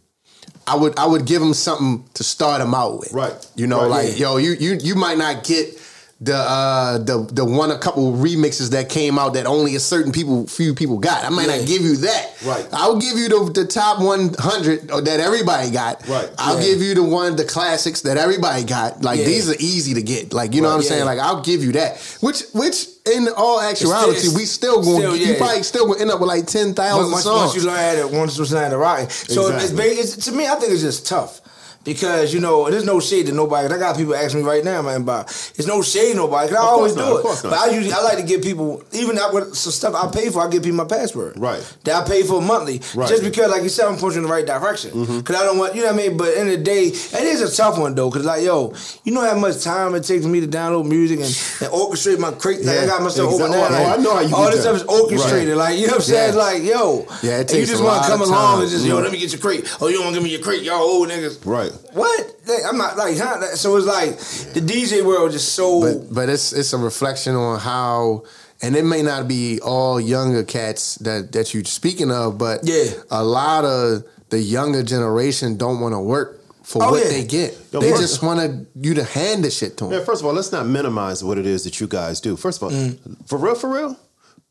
I 0.68 0.76
would 0.76 0.98
I 0.98 1.06
would 1.08 1.26
give 1.26 1.42
them 1.42 1.54
something 1.54 2.08
to 2.14 2.24
start 2.24 2.60
them 2.60 2.74
out 2.74 3.00
with. 3.00 3.12
Right. 3.12 3.34
You 3.56 3.68
know, 3.68 3.82
Right, 3.82 4.06
like 4.06 4.08
yeah. 4.20 4.30
yo, 4.30 4.38
you 4.38 4.52
you 4.52 4.74
you 4.82 4.96
might 4.96 5.18
not 5.18 5.44
get 5.44 5.80
the 6.22 6.36
uh 6.36 7.00
the 7.00 7.28
the 7.34 7.44
one 7.44 7.70
a 7.72 7.78
couple 7.78 8.14
remixes 8.14 8.70
that 8.70 8.88
came 8.88 9.20
out 9.20 9.34
that 9.34 9.46
only 9.46 9.76
a 9.76 9.80
certain 9.80 10.12
people 10.14 10.48
few 10.48 10.74
people 10.74 11.00
got. 11.00 11.26
I 11.26 11.30
might 11.30 11.48
Yeah. 11.50 11.58
not 11.58 11.68
give 11.68 11.82
you 11.82 11.98
that. 11.98 12.32
Right. 12.46 12.66
I'll 12.72 12.98
give 12.98 13.18
you 13.18 13.28
the 13.28 13.52
the 13.54 13.66
top 13.66 14.00
one 14.02 14.34
hundred 14.40 14.88
that 14.88 15.20
everybody 15.20 15.70
got. 15.72 16.08
Right. 16.08 16.30
I'll 16.38 16.56
Yeah. 16.62 16.68
give 16.68 16.82
you 16.82 16.94
the 16.96 17.04
one 17.04 17.36
the 17.36 17.44
classics 17.44 18.02
that 18.02 18.16
everybody 18.18 18.64
got. 18.64 19.04
Like 19.04 19.20
Yeah. 19.20 19.26
these 19.26 19.50
are 19.50 19.56
easy 19.60 19.96
to 19.96 20.02
get. 20.02 20.32
Like 20.32 20.54
you 20.54 20.62
know 20.62 20.70
what 20.70 20.76
I'm 20.76 20.84
saying. 20.84 21.06
Like 21.06 21.20
I'll 21.20 21.42
give 21.42 21.62
you 21.64 21.74
that. 21.74 21.98
Which 22.22 22.44
which 22.54 22.88
in 23.06 23.28
all 23.36 23.60
actuality 23.60 24.18
it's- 24.18 24.34
we 24.36 24.46
still 24.46 24.82
going 24.82 25.00
still, 25.02 25.16
you 25.16 25.34
yeah. 25.34 25.38
probably 25.38 25.64
still 25.64 25.88
gonna 25.88 26.00
end 26.00 26.12
up 26.12 26.20
with 26.22 26.30
like 26.30 26.46
ten 26.48 26.74
Once, 27.12 27.24
songs. 27.24 27.54
once 27.54 27.56
you 27.56 27.64
learn 27.64 27.78
how 27.78 28.08
to 28.10 28.18
once 28.18 28.38
you 28.38 28.46
learn 28.46 28.64
how 28.64 28.70
to 28.70 28.78
rock, 28.78 29.12
so 29.12 29.48
it's, 29.48 29.66
Exactly. 29.66 29.76
ba- 29.96 30.00
it's 30.00 30.16
to 30.26 30.32
me. 30.32 30.48
I 30.48 30.56
think 30.56 30.72
it's 30.72 30.82
just 30.82 31.06
tough 31.06 31.42
because 31.84 32.34
you 32.34 32.40
know 32.40 32.70
there's 32.70 32.86
no 32.86 33.00
shade 33.00 33.26
to 33.28 33.32
nobody. 33.34 33.74
I 33.74 33.78
got 33.78 33.98
people 33.98 34.16
asking 34.16 34.42
me 34.42 34.48
right 34.48 34.64
now, 34.64 34.82
man, 34.82 35.02
about 35.02 35.26
it's 35.56 35.68
no 35.68 35.82
shade 35.82 36.12
to 36.12 36.18
nobody. 36.18 36.50
'cause 36.50 36.58
I 36.58 36.62
always 36.62 36.94
course 36.94 37.08
do 37.08 37.14
not, 37.14 37.20
it, 37.20 37.44
but 37.44 37.50
not. 37.52 37.68
I 37.68 37.72
usually 37.74 37.94
I 37.94 38.02
like 38.02 38.18
to 38.18 38.24
give 38.24 38.42
people 38.42 38.84
even 38.92 39.16
that 39.16 39.34
with 39.34 39.56
some 39.56 39.72
stuff 39.72 39.94
I 39.96 40.10
pay 40.12 40.30
for. 40.30 40.42
I 40.42 40.50
give 40.50 40.64
people 40.64 40.78
my 40.78 40.86
password, 40.86 41.34
Right. 41.38 41.62
That 41.84 41.96
I 42.04 42.08
pay 42.08 42.24
for 42.24 42.42
monthly, 42.42 42.82
Right. 42.96 43.10
just 43.10 43.24
because, 43.24 43.50
like 43.52 43.64
you 43.64 43.70
said, 43.70 43.88
I'm 43.88 43.98
pushing 43.98 44.18
in 44.24 44.24
the 44.28 44.34
right 44.34 44.46
direction. 44.46 44.92
Mhm. 44.92 45.18
Because 45.20 45.36
I 45.36 45.44
don't 45.44 45.58
want 45.58 45.76
you 45.76 45.82
know 45.82 45.88
what 45.88 45.96
I 46.04 46.08
mean. 46.08 46.18
But 46.18 46.34
in 46.36 46.48
the 46.48 46.58
day, 46.58 46.86
it 46.88 47.14
is 47.24 47.42
a 47.42 47.56
tough 47.56 47.78
one 47.78 47.96
though. 47.96 48.10
Because 48.10 48.26
like 48.26 48.44
yo, 48.44 48.74
you 49.04 49.14
know 49.14 49.22
how 49.22 49.36
much 49.36 49.62
time 49.64 49.96
it 49.96 50.04
takes 50.04 50.26
me 50.26 50.40
to 50.42 50.48
download 50.48 50.86
music 50.86 51.20
and, 51.20 51.26
and 51.62 51.72
orchestrate 51.74 52.20
my 52.20 52.32
crate. 52.32 52.64
Like 52.66 52.80
I 52.80 52.86
got 52.86 53.02
myself 53.02 53.32
exactly. 53.34 53.58
open 53.60 53.72
now. 53.74 53.84
Oh, 53.84 53.94
I 53.94 53.98
know 53.98 54.14
how 54.16 54.22
you 54.22 54.36
all 54.36 54.46
this 54.46 54.56
that. 54.58 54.62
stuff 54.64 54.76
is 54.78 54.84
orchestrated. 54.84 55.50
Right. 55.58 55.70
Like 55.72 55.78
you 55.80 55.88
know 55.88 55.94
what 55.94 55.96
I'm 55.98 56.02
saying? 56.02 56.34
Yeah. 56.34 56.40
Like 56.40 56.64
yo, 56.64 57.06
Yeah, 57.22 57.40
it 57.40 57.52
and 57.52 57.60
you 57.60 57.66
just 57.66 57.84
want 57.84 58.04
to 58.04 58.10
come 58.10 58.22
along 58.22 58.62
and 58.62 58.70
just 58.72 58.86
yo, 58.86 59.00
let 59.00 59.12
me 59.12 59.18
get 59.20 59.32
your 59.32 59.42
crate. 59.42 59.66
Oh, 59.82 59.88
you 59.88 59.96
don't 59.96 60.06
want 60.06 60.16
to 60.16 60.22
give 60.22 60.24
me 60.24 60.32
your 60.32 60.42
crate, 60.42 60.62
y'all 60.64 60.82
old 60.82 61.10
niggas. 61.10 61.38
Right. 61.46 61.72
What? 61.94 62.36
I'm 62.66 62.78
not 62.78 62.98
like 62.98 63.18
huh? 63.18 63.56
So 63.56 63.76
it's 63.78 63.86
like 63.86 64.18
the 64.54 64.62
DJ 64.62 65.04
world 65.06 65.32
just 65.32 65.54
so. 65.54 65.82
but 65.82 66.14
but 66.14 66.30
it's 66.30 66.54
it's 66.54 66.74
a 66.74 66.78
reflection 66.78 67.36
on 67.36 67.60
how 67.60 68.24
and 68.62 68.76
it 68.76 68.84
may 68.86 69.02
not 69.02 69.28
be 69.28 69.60
all 69.62 70.00
younger 70.00 70.44
cats 70.44 70.96
that 70.96 71.32
that 71.34 71.54
you're 71.54 71.64
speaking 71.66 72.12
of 72.12 72.38
but 72.38 72.62
Yeah. 72.64 72.86
a 73.12 73.24
lot 73.24 73.66
of 73.66 74.04
the 74.30 74.40
younger 74.40 74.84
generation 74.84 75.58
don't 75.58 75.80
want 75.80 75.94
to 75.94 76.00
work 76.00 76.40
for 76.64 76.82
Oh, 76.84 76.92
what 76.92 77.04
yeah. 77.04 77.10
they 77.10 77.24
get 77.26 77.58
Yo, 77.72 77.80
they 77.82 77.90
first- 77.92 78.02
just 78.02 78.24
want 78.24 78.68
you 78.76 78.94
to 78.96 79.04
hand 79.04 79.44
the 79.44 79.52
shit 79.52 79.78
to 79.78 79.84
them 79.86 79.94
Yeah, 79.94 80.04
first 80.06 80.22
of 80.22 80.26
all, 80.28 80.34
let's 80.34 80.52
not 80.52 80.66
minimize 80.66 81.24
what 81.24 81.38
it 81.38 81.46
is 81.46 81.64
that 81.66 81.80
you 81.82 81.88
guys 81.88 82.22
do. 82.22 82.36
First 82.38 82.62
of 82.62 82.64
all, 82.64 82.72
Mm. 82.72 82.98
for 83.28 83.38
real, 83.38 83.56
for 83.56 83.70
real, 83.70 83.98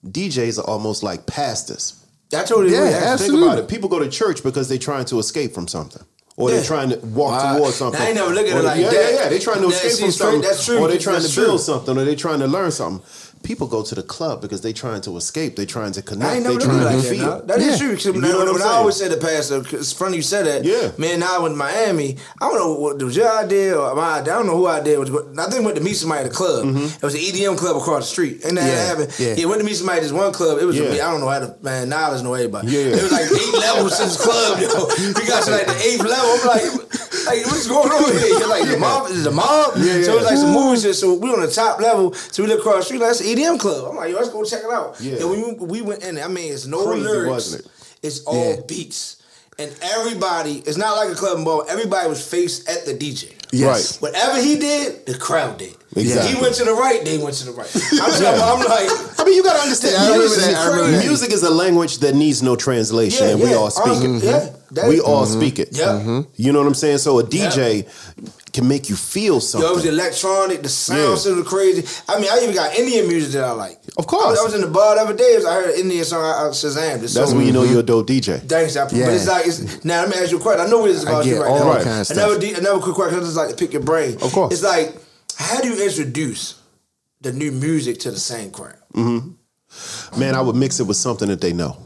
DJs 0.07 0.59
are 0.59 0.65
almost 0.69 1.03
like 1.03 1.27
pastors. 1.27 1.95
I 2.35 2.45
told 2.45 2.67
you, 2.67 2.73
Yeah, 2.75 2.91
Think 2.91 3.03
absolutely. 3.05 3.47
about 3.47 3.59
it. 3.59 3.69
People 3.69 3.89
go 3.89 3.99
to 3.99 4.09
church 4.09 4.43
because 4.43 4.69
they're 4.69 4.79
trying 4.91 5.05
to 5.07 5.19
escape 5.19 5.53
from 5.55 5.69
something. 5.69 6.03
Or 6.37 6.49
Yeah. 6.49 6.57
they're 6.57 6.65
trying 6.65 6.91
to 6.91 6.97
walk 6.99 7.33
Wow. 7.43 7.59
towards 7.59 7.77
something. 7.77 8.01
I 8.01 8.07
ain't 8.07 8.15
never 8.15 8.33
look 8.35 8.47
at 8.47 8.55
Or 8.57 8.61
it 8.61 8.65
like 8.65 8.81
yeah, 8.81 8.91
that. 8.91 8.95
Yeah, 8.95 9.21
yeah, 9.25 9.29
They're 9.29 9.39
trying 9.39 9.61
to 9.61 9.69
Yeah, 9.69 9.75
escape 9.77 9.91
from 9.91 10.11
straight- 10.11 10.13
something. 10.15 10.41
that's 10.41 10.65
true. 10.65 10.79
Or 10.79 10.89
they're 10.89 10.99
trying 10.99 11.21
That's 11.21 11.35
to 11.35 11.41
build 11.41 11.51
true. 11.51 11.59
something. 11.59 11.99
Or 11.99 12.05
they're 12.05 12.17
trying 12.17 12.41
to 12.41 12.47
learn 12.47 12.71
something. 12.71 13.03
People 13.43 13.67
go 13.67 13.83
to 13.83 13.95
the 13.95 14.03
club 14.03 14.41
because 14.41 14.61
they're 14.61 14.73
trying 14.73 15.01
to 15.03 15.17
escape. 15.17 15.57
They're 15.57 15.67
trying 15.67 15.93
to 15.93 16.03
connect. 16.03 16.31
I 16.31 16.35
ain't 16.37 16.45
never 16.45 16.59
they're 16.59 16.67
trying 16.69 16.79
to 16.79 16.97
that. 17.09 17.15
feel. 17.17 17.27
now. 17.27 17.41
That 17.41 17.59
is 17.59 17.81
Yeah. 17.81 17.87
true. 17.87 17.97
'cause 17.97 18.07
You 18.07 18.13
know 18.21 18.39
what 18.53 18.63
I 18.63 18.73
always 18.75 18.97
said 18.97 19.11
the 19.11 19.17
pastor, 19.17 19.57
uh, 19.57 19.61
'cause 19.63 19.81
it's 19.81 19.93
funny 19.93 20.17
you 20.17 20.23
said 20.23 20.47
that. 20.47 20.65
Yeah. 20.65 20.91
Man, 20.97 21.21
now 21.21 21.37
I 21.37 21.39
went 21.41 21.55
to 21.55 21.59
Miami. 21.59 22.17
I 22.41 22.47
don't 22.49 22.57
know 22.57 22.73
what 22.75 23.03
was 23.03 23.17
your 23.17 23.31
idea 23.31 23.77
or 23.79 23.95
my 23.97 24.21
idea. 24.21 24.35
I 24.35 24.37
don't 24.39 24.47
know 24.47 24.57
who 24.57 24.67
idea 24.69 24.99
was. 25.01 25.11
I 25.11 25.45
think 25.51 25.63
I 25.63 25.65
went 25.65 25.77
to 25.77 25.83
meet 25.83 25.97
somebody 25.97 26.25
at 26.25 26.31
the 26.31 26.35
club. 26.35 26.65
Mm-hmm. 26.67 26.85
It 26.87 27.03
was 27.03 27.15
an 27.15 27.21
EDM 27.21 27.57
club 27.57 27.77
across 27.77 28.05
the 28.05 28.11
street. 28.11 28.45
And 28.45 28.57
that 28.59 28.67
Yeah, 28.67 28.85
happened. 28.87 29.09
yeah. 29.19 29.35
Yeah, 29.37 29.47
went 29.47 29.61
to 29.61 29.67
meet 29.67 29.77
somebody 29.77 29.99
at 29.99 30.03
this 30.05 30.13
one 30.13 30.33
club. 30.33 30.59
It 30.61 30.65
was 30.65 30.77
Yeah. 30.77 30.91
me. 30.91 31.01
I 31.01 31.11
don't 31.11 31.21
know 31.21 31.29
how 31.29 31.41
to 31.41 31.55
man 31.63 31.89
knowledge 31.89 32.23
know 32.23 32.35
everybody. 32.35 32.69
Yeah. 32.69 32.95
It 32.97 33.03
was 33.03 33.13
like 33.13 33.27
eight 33.33 33.55
levels 33.59 33.97
to 33.99 34.05
this 34.05 34.17
club, 34.17 34.61
yo. 34.61 34.89
We 35.19 35.27
got 35.27 35.45
to 35.45 35.51
like 35.51 35.67
the 35.67 35.77
eighth 35.85 36.03
level. 36.05 36.31
I'm 36.41 36.47
like, 36.47 36.65
like 37.27 37.47
what's 37.47 37.67
going 37.67 37.91
on 37.91 38.13
here? 38.13 38.27
You're 38.39 38.49
like 38.49 38.69
the 38.69 38.79
mob 38.79 39.11
is 39.11 39.25
the 39.25 39.31
mob. 39.31 39.75
Yeah, 39.79 39.97
yeah. 39.97 40.05
So 40.05 40.15
was 40.17 40.25
like 40.27 40.37
some 40.39 40.53
movies. 40.53 40.83
shit. 40.83 40.95
So 40.97 41.15
we 41.15 41.31
on 41.31 41.41
the 41.41 41.49
top 41.49 41.81
level. 41.81 42.15
So 42.31 42.43
we 42.43 42.49
look 42.49 42.61
across 42.61 42.79
the 42.79 42.85
street. 42.87 43.01
Like, 43.01 43.11
that's 43.11 43.23
EDM 43.37 43.59
club. 43.59 43.89
I'm 43.91 43.97
like, 43.97 44.11
yo, 44.11 44.17
let's 44.17 44.31
go 44.31 44.45
check 44.45 44.63
it 44.65 44.71
out. 44.71 44.97
Yeah. 45.01 45.17
And 45.21 45.31
we 45.31 45.67
we 45.67 45.83
went 45.83 46.03
in. 46.05 46.15
there. 46.17 46.25
I 46.25 46.29
mean, 46.29 46.53
it's 46.53 46.67
no 46.67 46.85
Crazy, 46.87 47.05
lyrics. 47.05 47.29
wasn't 47.29 47.65
it? 47.67 47.71
It's 48.03 48.21
all 48.25 48.55
Yeah. 48.57 48.61
beats. 48.67 49.17
And 49.59 49.71
everybody, 49.83 50.63
it's 50.67 50.79
not 50.79 50.97
like 50.97 51.11
a 51.11 51.15
club 51.15 51.37
and 51.37 51.45
ball. 51.45 51.65
Everybody 51.69 52.09
was 52.09 52.27
faced 52.27 52.69
at 52.69 52.87
the 52.87 52.95
DJ. 52.95 53.35
yes 53.53 54.01
Whatever 54.01 54.41
he 54.41 54.57
did, 54.59 55.05
the 55.05 55.17
crowd 55.19 55.59
did. 55.59 55.75
Exactly. 55.95 56.35
He 56.35 56.41
went 56.41 56.55
to 56.55 56.65
the 56.65 56.73
right, 56.73 57.05
they 57.05 57.19
went 57.19 57.37
to 57.37 57.45
the 57.45 57.53
right. 57.53 57.69
I'm, 57.77 57.99
talking 57.99 58.23
about- 58.23 58.59
I'm 58.59 58.65
like, 58.65 59.21
I 59.21 59.25
mean, 59.27 59.35
you 59.37 59.43
gotta 59.45 59.59
understand. 59.61 59.93
Yeah, 59.93 60.01
I 60.01 60.05
remember 60.17 60.25
music, 60.25 60.45
that, 60.47 60.57
I 60.57 60.67
remember 60.71 60.91
that. 60.97 61.05
music 61.07 61.33
is 61.33 61.43
a 61.43 61.51
language 61.51 61.99
that 61.99 62.15
needs 62.15 62.43
no 62.43 62.57
translation, 62.57 63.27
Yeah, 63.27 63.33
and 63.35 63.43
we 63.43 63.53
all 63.55 63.71
speak 63.71 63.87
Honestly, 64.01 64.17
it. 64.29 64.33
yeah, 64.33 64.49
that- 64.71 64.89
we 64.89 65.01
all 65.01 65.27
Mm-hmm. 65.27 65.39
speak 65.41 65.59
it. 65.59 65.69
Yeah. 65.73 66.23
You 66.37 66.53
know 66.53 66.61
what 66.61 66.67
I'm 66.69 66.75
saying? 66.75 66.99
So 66.99 67.19
a 67.19 67.23
DJ 67.23 67.85
can 68.53 68.69
make 68.69 68.91
you 68.91 68.97
feel 68.97 69.41
something. 69.41 69.67
yo, 69.67 69.73
it 69.73 69.77
was 69.77 69.85
electronic, 69.87 70.63
the 70.63 70.69
sounds 70.69 71.25
Yeah. 71.25 71.31
sounded 71.33 71.47
crazy. 71.47 71.87
I 72.07 72.21
mean, 72.21 72.29
I 72.31 72.41
even 72.43 72.55
got 72.55 72.75
Indian 72.75 73.09
music 73.09 73.33
that 73.33 73.45
I 73.45 73.53
like. 73.53 73.81
Of 73.97 74.07
course. 74.07 74.27
I 74.27 74.31
was, 74.31 74.39
I 74.41 74.45
was 74.45 74.55
in 74.55 74.61
the 74.61 74.67
bar 74.67 74.95
the 74.97 75.01
other 75.03 75.15
day, 75.15 75.39
I 75.47 75.55
heard 75.55 75.71
an 75.75 75.81
Indian 75.81 76.05
song, 76.05 76.23
I, 76.23 76.47
I 76.47 76.51
Shazam. 76.51 77.01
This 77.01 77.15
That's 77.15 77.31
song. 77.31 77.39
when 77.39 77.47
you 77.47 77.53
know 77.53 77.63
you're 77.63 77.81
a 77.81 77.83
dope 77.83 78.07
DJ. 78.09 78.41
Thanks, 78.47 78.77
I, 78.77 78.83
Yeah. 78.91 79.07
but 79.07 79.15
it's 79.15 79.27
like 79.27 79.47
it's, 79.47 79.85
now. 79.85 80.03
Let 80.03 80.11
me 80.11 80.17
ask 80.23 80.31
you 80.31 80.39
a 80.39 80.41
question. 80.41 80.67
I 80.67 80.69
know 80.71 80.81
what 80.81 80.89
this 80.89 80.99
is 80.99 81.05
about 81.05 81.25
you 81.25 81.41
right 81.41 81.51
all 81.51 81.59
now. 81.61 81.73
that 81.75 81.85
kind 81.85 82.01
of 82.01 82.07
stuff. 82.07 82.19
Another, 82.19 82.59
another 82.59 82.81
quick 82.81 82.95
question. 82.95 83.19
I 83.19 83.23
just 83.23 83.37
like 83.37 83.49
to 83.51 83.57
pick 83.57 83.73
your 83.73 83.83
brain. 83.83 84.15
Of 84.21 84.33
course. 84.33 84.53
It's 84.53 84.63
like, 84.63 84.97
how 85.37 85.61
do 85.63 85.69
you 85.69 85.83
introduce 85.85 86.61
the 87.23 87.33
new 87.33 87.53
music 87.53 88.01
to 88.01 88.11
the 88.11 88.21
same 88.21 88.51
crowd? 88.51 88.77
Hmm. 88.95 89.19
Man, 90.19 90.35
I 90.35 90.43
would 90.43 90.57
mix 90.57 90.79
it 90.81 90.85
with 90.87 90.99
something 90.99 91.29
that 91.29 91.41
they 91.41 91.55
know. 91.55 91.79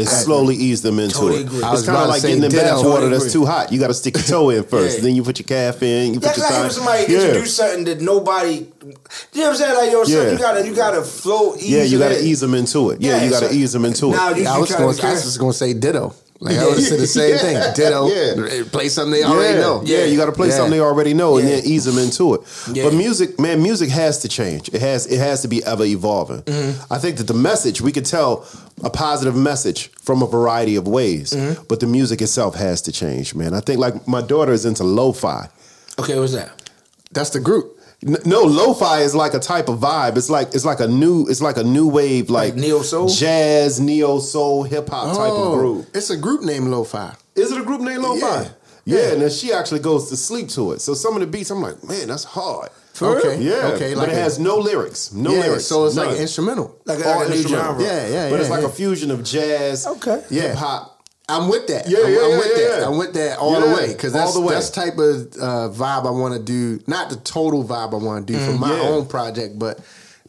And 0.00 0.08
slowly 0.08 0.56
ease 0.56 0.82
them 0.82 0.98
into 0.98 1.14
Totally 1.14 1.40
it. 1.40 1.46
agree. 1.46 1.60
It's 1.64 1.86
kind 1.86 1.98
of 1.98 2.08
like 2.08 2.22
getting 2.22 2.42
in 2.42 2.50
ditto. 2.50 2.62
bath 2.62 2.76
water 2.76 2.82
Totally 2.90 3.10
that's 3.10 3.22
agree. 3.24 3.32
too 3.32 3.46
hot. 3.46 3.72
You 3.72 3.78
got 3.80 3.88
to 3.88 3.94
stick 3.94 4.14
your 4.16 4.24
toe 4.24 4.50
in 4.50 4.64
first. 4.64 4.98
Yeah. 4.98 5.04
Then 5.04 5.14
you 5.16 5.22
put 5.22 5.38
your 5.38 5.46
calf 5.46 5.82
in. 5.82 6.14
You 6.14 6.20
Yeah, 6.20 6.28
put 6.28 6.36
your 6.36 6.44
cause 6.44 6.44
I 6.44 6.48
thigh. 6.48 6.60
hear 6.62 6.70
somebody 6.70 7.12
yeah. 7.12 7.18
introduce 7.20 7.56
something 7.56 7.84
that 7.84 8.00
nobody. 8.00 8.52
You 8.54 8.64
know 8.86 8.94
what 9.34 9.46
I'm 9.48 9.54
saying? 9.56 9.74
Like 9.76 9.92
yo, 9.92 10.04
son, 10.04 10.12
Yeah. 10.26 10.32
you 10.32 10.38
gotta, 10.38 10.66
you 10.66 10.74
gotta 10.74 11.02
flow. 11.02 11.54
Ease 11.56 11.68
Yeah, 11.70 11.82
you 11.84 11.98
got 11.98 12.08
got 12.10 12.18
to 12.18 12.24
ease 12.24 12.40
them 12.40 12.54
into 12.54 12.90
it. 12.90 13.00
Yeah, 13.00 13.16
Yeah, 13.16 13.24
you 13.24 13.30
got 13.30 13.40
to 13.40 13.48
so- 13.48 13.54
ease 13.54 13.72
them 13.72 13.84
into 13.84 14.10
Now 14.10 14.30
it. 14.30 14.38
you- 14.38 14.46
I 14.46 14.58
was, 14.58 14.70
gonna, 14.70 14.92
to 14.94 15.06
I 15.06 15.12
was 15.12 15.38
gonna 15.38 15.52
say 15.52 15.72
ditto 15.74 16.14
like 16.42 16.56
I 16.56 16.64
would 16.64 16.76
have 16.76 16.84
said 16.84 16.98
the 17.00 17.06
same 17.06 17.32
Yeah. 17.34 17.38
thing 17.38 17.74
ditto 17.74 18.06
Yeah. 18.08 18.64
play 18.72 18.88
something 18.88 19.12
they 19.12 19.24
already 19.24 19.58
know 19.58 19.82
Yeah, 19.84 20.04
you 20.04 20.16
got 20.16 20.26
to 20.26 20.32
play 20.32 20.50
something 20.50 20.70
they 20.72 20.80
already 20.80 21.12
know 21.14 21.36
and 21.36 21.46
then 21.46 21.62
ease 21.64 21.84
them 21.84 21.98
into 21.98 22.34
it. 22.34 22.40
But 22.84 22.94
music, 22.94 23.38
man, 23.38 23.62
music 23.62 23.90
has 23.90 24.18
to 24.20 24.28
change. 24.28 24.68
It 24.72 24.80
has 24.80 25.06
it 25.06 25.18
has 25.18 25.42
to 25.42 25.48
be 25.48 25.62
ever 25.64 25.84
evolving. 25.84 26.42
Mm-hmm. 26.42 26.92
I 26.92 26.98
think 26.98 27.18
that 27.18 27.26
the 27.26 27.34
message 27.34 27.80
we 27.80 27.92
could 27.92 28.06
tell 28.06 28.46
a 28.82 28.90
positive 28.90 29.36
message 29.36 29.90
from 30.00 30.22
a 30.22 30.26
variety 30.26 30.76
of 30.76 30.88
ways, 30.88 31.30
Mm-hmm. 31.32 31.64
but 31.68 31.80
the 31.80 31.86
music 31.86 32.22
itself 32.22 32.54
has 32.54 32.80
to 32.82 32.92
change, 32.92 33.34
man. 33.34 33.52
I 33.54 33.60
think 33.60 33.78
like 33.78 34.08
my 34.08 34.22
daughter 34.22 34.52
is 34.52 34.64
into 34.64 34.84
lo-fi. 34.84 35.48
Okay, 35.98 36.18
what's 36.18 36.32
that? 36.32 36.52
that's 37.12 37.30
the 37.30 37.40
group 37.40 37.76
No, 38.02 38.42
lo-fi 38.44 39.00
is 39.00 39.14
like 39.14 39.34
a 39.34 39.38
type 39.38 39.68
of 39.68 39.78
vibe. 39.78 40.16
It's 40.16 40.30
like 40.30 40.54
it's 40.54 40.64
like 40.64 40.80
a 40.80 40.88
new 40.88 41.26
it's 41.28 41.42
like 41.42 41.58
a 41.58 41.62
new 41.64 41.86
wave 41.86 42.30
like, 42.30 42.54
Like 42.54 42.60
neo 42.62 42.80
soul? 42.82 43.08
jazz, 43.08 43.78
neo 43.78 44.18
soul, 44.20 44.62
hip 44.62 44.88
hop 44.88 45.14
type 45.16 45.32
of 45.32 45.52
groove. 45.58 45.84
Oh, 45.86 45.90
it's 45.92 46.08
a 46.10 46.16
group 46.16 46.42
named 46.42 46.68
Lo-Fi 46.68 47.14
Is 47.34 47.52
it 47.52 47.60
a 47.60 47.64
group 47.64 47.82
named 47.82 48.02
Lo-Fi? 48.02 48.42
Yeah. 48.42 48.48
Yeah, 48.86 49.12
and 49.12 49.22
then 49.22 49.30
she 49.30 49.52
actually 49.52 49.80
goes 49.80 50.08
to 50.08 50.16
sleep 50.16 50.48
to 50.50 50.72
it. 50.72 50.80
So 50.80 50.94
some 50.94 51.14
of 51.14 51.20
the 51.20 51.26
beats, 51.26 51.50
I'm 51.50 51.60
like, 51.60 51.84
man, 51.84 52.08
that's 52.08 52.24
hard. 52.24 52.70
For 52.94 53.08
real? 53.14 53.18
Okay, 53.18 53.42
Yeah. 53.42 53.72
okay, 53.74 53.92
But 53.94 54.00
like 54.00 54.08
it 54.08 54.16
a- 54.16 54.22
has 54.22 54.38
no 54.38 54.56
lyrics. 54.56 55.12
No 55.12 55.32
yeah, 55.32 55.40
lyrics. 55.42 55.66
so 55.66 55.84
it's 55.84 55.96
like 55.96 56.08
None. 56.08 56.16
instrumental 56.16 56.74
Like, 56.86 57.04
All 57.06 57.20
like 57.20 57.28
a 57.28 57.30
new 57.32 57.42
genre. 57.46 57.82
Yeah, 57.82 58.08
yeah, 58.08 58.30
But 58.30 58.40
it's 58.40 58.48
yeah, 58.48 58.54
like 58.54 58.62
yeah. 58.62 58.68
a 58.68 58.72
fusion 58.72 59.10
of 59.10 59.22
jazz, 59.22 59.86
Okay. 59.86 60.22
Yeah. 60.30 60.42
hip 60.48 60.56
hop. 60.56 60.99
I'm 61.30 61.48
with 61.48 61.66
that. 61.68 61.88
Yeah, 61.88 61.98
I'm, 62.04 62.12
yeah, 62.12 62.18
I'm 62.20 62.30
yeah, 62.30 62.38
with 62.38 62.46
yeah, 62.56 62.68
that. 62.68 62.78
yeah. 62.80 62.86
I'm 62.88 62.98
with 62.98 63.14
that 63.14 63.38
all 63.38 63.60
the 63.60 63.74
way 63.74 63.88
because 63.92 64.12
that's 64.12 64.34
the 64.34 64.40
way. 64.40 64.54
that's 64.54 64.70
type 64.70 64.94
of 64.98 65.32
uh, 65.40 65.68
vibe 65.72 66.06
I 66.06 66.10
want 66.10 66.34
to 66.34 66.42
do. 66.42 66.82
Not 66.86 67.10
the 67.10 67.16
total 67.16 67.64
vibe 67.64 67.92
I 67.92 68.04
want 68.04 68.26
to 68.26 68.32
do 68.32 68.38
for 68.38 68.52
my 68.52 68.70
Mm, 68.70 68.82
yeah. 68.82 68.88
own 68.88 69.06
project, 69.06 69.58
but 69.58 69.80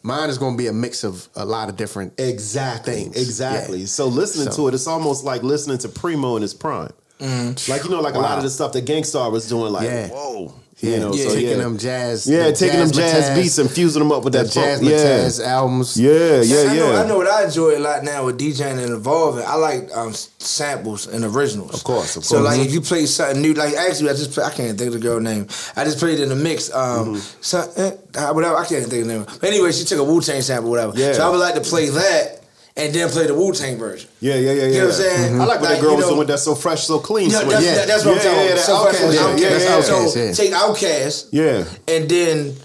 mine 0.03 0.29
is 0.29 0.37
going 0.37 0.53
to 0.53 0.57
be 0.57 0.67
a 0.67 0.73
mix 0.73 1.03
of 1.03 1.27
a 1.35 1.45
lot 1.45 1.69
of 1.69 1.77
different. 1.77 2.13
Exactly. 2.19 2.93
Things. 3.03 3.17
Exactly. 3.17 3.79
Yeah. 3.81 3.85
So 3.87 4.07
listening 4.07 4.51
So- 4.51 4.63
to 4.63 4.67
it, 4.69 4.73
it's 4.75 4.87
almost 4.87 5.23
like 5.23 5.43
listening 5.43 5.77
to 5.79 5.89
Primo 5.89 6.35
in 6.35 6.41
his 6.41 6.53
prime. 6.53 6.91
Like 7.19 7.83
you 7.83 7.89
know, 7.91 8.01
like 8.01 8.15
a 8.15 8.19
lot 8.19 8.37
of 8.37 8.43
the 8.43 8.49
stuff 8.49 8.71
that 8.73 8.85
Gangstar 8.85 9.31
was 9.31 9.47
doing, 9.47 9.71
like 9.71 9.83
Yeah. 9.87 10.07
whoa. 10.09 10.53
Yeah, 10.81 10.91
You 10.95 10.99
know, 10.99 11.13
yeah. 11.13 11.23
so 11.27 11.35
taking 11.35 11.49
yeah. 11.51 11.55
them 11.57 11.77
jazz, 11.77 12.27
Yeah, 12.27 12.43
the 12.47 12.53
taking 12.53 12.79
them 12.79 12.91
jazz 12.91 13.29
Mataz- 13.29 13.35
beats 13.35 13.57
and 13.59 13.69
fusing 13.69 13.99
them 14.01 14.11
up 14.11 14.23
with 14.23 14.33
the 14.33 14.43
that 14.43 14.51
jazz 14.51 14.79
funk. 14.79 14.89
Yeah. 14.91 14.97
Mataz 14.97 15.45
albums. 15.45 15.95
Yeah, 15.99 16.41
yeah, 16.41 16.57
I 16.71 16.75
know, 16.75 16.91
yeah. 16.91 17.01
I 17.01 17.07
know 17.07 17.17
what 17.17 17.27
I 17.27 17.43
enjoy 17.45 17.77
a 17.77 17.79
lot 17.79 18.03
now 18.03 18.25
with 18.25 18.39
DJing 18.39 18.83
and 18.83 18.91
evolving. 18.93 19.43
I 19.45 19.55
like 19.55 19.95
um, 19.95 20.13
samples 20.39 21.05
and 21.07 21.23
originals. 21.23 21.73
Of 21.75 21.83
course, 21.83 22.15
of 22.15 22.25
So 22.25 22.37
course. 22.41 22.45
like 22.57 22.65
if 22.67 22.73
you 22.73 22.81
play 22.81 23.05
something 23.05 23.41
new, 23.41 23.53
like 23.53 23.75
actually 23.75 24.09
I 24.09 24.13
just 24.13 24.31
play, 24.31 24.43
I 24.43 24.49
can't 24.49 24.77
think 24.77 24.87
of 24.87 24.93
the 24.93 24.99
girl 24.99 25.19
name. 25.19 25.47
I 25.75 25.83
just 25.83 25.99
played 25.99 26.19
in 26.19 26.29
the 26.29 26.35
mix. 26.35 26.73
Um, 26.73 27.15
Mm-hmm. 27.15 27.37
so, 27.41 27.71
eh, 27.77 27.91
uh, 28.19 28.33
whatever 28.33 28.55
I 28.55 28.65
can't 28.65 28.85
think 28.85 29.03
of 29.03 29.07
the 29.07 29.13
name. 29.13 29.25
But 29.39 29.43
anyway, 29.49 29.71
she 29.71 29.83
took 29.85 29.99
a 29.99 30.03
Wu 30.03 30.19
Tang 30.21 30.41
sample, 30.41 30.69
whatever. 30.71 30.93
Yeah. 30.95 31.13
So 31.13 31.25
I 31.27 31.29
would 31.29 31.39
like 31.39 31.55
to 31.55 31.61
play 31.61 31.89
that 31.89 32.40
and 32.81 32.93
then 32.93 33.09
play 33.09 33.27
the 33.27 33.33
Wu 33.35 33.53
Tang 33.53 33.77
version. 33.77 34.09
Yeah, 34.19 34.35
yeah, 34.35 34.39
yeah, 34.39 34.51
yeah. 34.53 34.65
You 34.65 34.73
know 34.73 34.85
what 34.87 34.95
I'm 34.95 35.01
saying? 35.01 35.41
I 35.41 35.45
like 35.45 35.61
when 35.61 35.69
Like, 35.69 35.77
that 35.77 35.81
girl 35.81 35.91
you 35.91 35.95
was 35.97 36.03
know- 36.05 36.09
doing 36.09 36.19
with 36.19 36.27
that 36.29 36.39
so 36.39 36.55
fresh, 36.55 36.83
so 36.85 36.99
clean. 36.99 37.29
Yeah, 37.29 37.43
that's, 37.43 37.63
Yeah. 37.65 37.75
that- 37.75 37.87
that's 37.87 38.05
what 38.05 38.15
Yeah, 38.15 38.19
I'm 38.19 38.25
talking 38.25 38.39
yeah, 38.47 38.53
about. 38.53 38.55
that 38.57 38.65
So 38.65 38.73
Outkast, 38.75 38.89
fresh 38.89 39.01
with 39.03 39.15
yeah, 39.15 39.21
Outkast. 39.21 39.39
yeah, 39.39 39.75
yeah. 39.75 39.81
So 40.11 40.19
yeah. 40.19 40.33
take 40.33 40.53
Outcast 40.53 41.25
Yeah. 41.31 41.63
and 41.87 42.09
then 42.09 42.55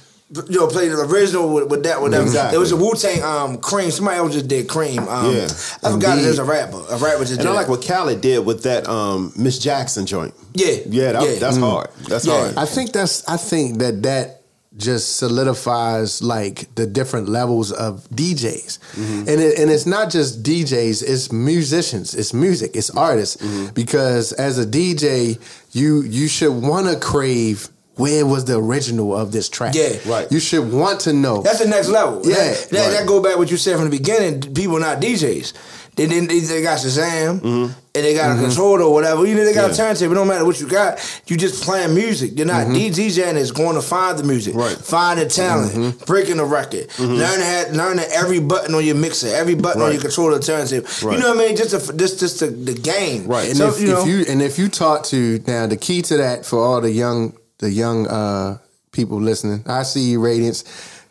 you 0.49 0.59
know, 0.59 0.67
played 0.67 0.91
the 0.91 0.99
original 1.03 1.49
with, 1.55 1.69
with 1.71 1.85
that. 1.85 2.03
With 2.03 2.11
that. 2.11 2.23
Exactly. 2.23 2.51
There 2.51 2.59
was 2.61 2.73
a 2.73 2.77
Wu 2.77 2.95
Tang 2.97 3.23
um, 3.23 3.59
Cream. 3.59 3.93
Somebody 3.93 4.17
else 4.19 4.33
just 4.33 4.49
did 4.49 4.67
Cream. 4.69 5.07
Um, 5.09 5.33
Yeah. 5.33 5.45
I 5.85 5.93
forgot 5.93 6.17
there's 6.19 6.41
a 6.41 6.45
rapper. 6.45 6.83
A 6.91 6.97
rapper 6.97 7.21
just 7.21 7.33
And 7.35 7.43
did 7.43 7.47
I 7.47 7.53
like 7.53 7.69
what 7.69 7.87
Khaled 7.87 8.21
did 8.23 8.45
with 8.45 8.65
that 8.65 8.89
um, 8.89 9.33
Miss 9.37 9.57
Jackson 9.61 10.05
joint. 10.05 10.35
Yeah, 10.53 10.79
yeah, 10.91 11.13
that, 11.13 11.23
Yeah. 11.23 11.39
that's 11.39 11.59
Mm. 11.59 11.71
hard. 11.71 11.89
That's 12.09 12.27
hard. 12.27 12.55
I 12.57 12.65
think 12.67 12.93
that's 12.93 13.23
I 13.29 13.37
think 13.37 13.79
that 13.79 14.03
that 14.03 14.36
just 14.77 15.17
solidifies 15.17 16.23
like 16.23 16.75
the 16.75 16.87
different 16.87 17.29
levels 17.29 17.73
of 17.73 18.09
DJs. 18.11 18.79
Mm-hmm. 18.79 19.29
And 19.29 19.41
it, 19.41 19.59
and 19.59 19.71
it's 19.71 19.87
not 19.87 20.11
just 20.11 20.43
DJs, 20.43 21.03
it's 21.03 21.33
musicians, 21.33 22.15
it's 22.15 22.35
music, 22.35 22.77
it's 22.77 22.91
artists 22.91 23.37
mm-hmm. 23.37 23.73
because 23.75 24.33
as 24.33 24.59
a 24.59 24.67
DJ, 24.67 25.41
you 25.73 26.03
you 26.03 26.29
should 26.29 26.53
want 26.53 26.87
to 26.89 26.99
crave 26.99 27.69
where 27.97 28.27
was 28.27 28.45
the 28.45 28.59
original 28.59 29.17
of 29.17 29.33
this 29.33 29.49
track? 29.49 29.75
Yeah. 29.75 29.97
right. 30.07 30.31
You 30.31 30.39
should 30.39 30.71
want 30.71 31.01
to 31.01 31.15
know. 31.15 31.41
That's 31.41 31.61
the 31.61 31.69
next 31.69 31.89
level. 31.89 32.21
Yeah, 32.25 32.35
that, 32.35 32.69
that, 32.71 32.79
right. 32.79 32.91
that 32.91 33.07
go 33.07 33.23
back 33.23 33.39
what 33.39 33.51
you 33.51 33.57
said 33.57 33.77
from 33.77 33.85
the 33.85 33.97
beginning. 33.97 34.55
People 34.55 34.79
not 34.79 35.01
DJs. 35.01 35.55
They 35.97 36.05
they, 36.05 36.21
they, 36.27 36.41
they 36.41 36.63
got 36.63 36.79
Shazam 36.79 37.43
and 37.43 37.75
they 37.95 38.13
got 38.15 38.37
a 38.39 38.41
controller 38.43 38.83
or 38.83 38.93
whatever. 38.93 39.25
You 39.27 39.35
know 39.35 39.45
they 39.47 39.55
got 39.55 39.71
Mm-hmm. 39.71 39.81
Yeah. 39.81 39.87
a 39.87 39.95
turntable. 39.95 40.15
No 40.15 40.25
matter 40.27 40.45
what 40.45 40.61
you 40.61 40.69
got, 40.69 40.99
you 41.27 41.39
just 41.39 41.65
playing 41.65 41.95
music. 41.95 42.33
You're 42.37 42.47
not 42.47 42.67
Mm-hmm. 42.67 42.93
DJing. 42.93 43.35
Is 43.37 43.51
going 43.51 43.77
to 43.77 43.81
find 43.83 44.19
the 44.19 44.23
music, 44.25 44.55
right? 44.55 44.77
Find 44.77 45.19
the 45.19 45.25
talent, 45.27 45.73
Mm-hmm. 45.73 46.05
breaking 46.05 46.37
the 46.37 46.45
record, 46.45 46.87
learn 46.99 47.41
how, 47.41 47.65
learn 47.73 47.99
every 47.99 48.41
button 48.41 48.75
on 48.75 48.85
your 48.85 48.95
mixer, 48.95 49.29
every 49.29 49.55
button 49.55 49.81
on 49.81 49.93
your 49.93 50.01
controller, 50.03 50.39
turntable. 50.39 50.87
Right. 51.03 51.17
You 51.17 51.23
know 51.23 51.31
what 51.35 51.39
I 51.45 51.47
mean? 51.49 51.57
Just 51.57 51.73
a, 51.73 51.97
just 51.97 52.21
just 52.21 52.41
the, 52.41 52.49
the 52.49 52.75
game, 52.75 53.27
Right. 53.27 53.49
And 53.49 53.57
So, 53.57 53.69
if 53.69 53.81
you 53.81 53.89
know, 53.89 54.03
if 54.03 54.07
you 54.07 54.25
and 54.29 54.43
if 54.43 54.59
you 54.59 54.69
talk 54.69 55.05
to 55.07 55.43
now 55.47 55.67
the 55.67 55.79
key 55.79 56.03
to 56.03 56.17
that 56.19 56.45
for 56.45 56.59
all 56.63 56.83
the 56.83 56.91
young 56.93 57.33
the 57.59 57.71
young 57.71 58.07
uh 58.07 58.59
people 58.93 59.19
listening, 59.19 59.65
I 59.67 59.83
see 59.85 60.01
you 60.11 60.21
radiance. 60.21 60.63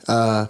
Uh 0.07 0.45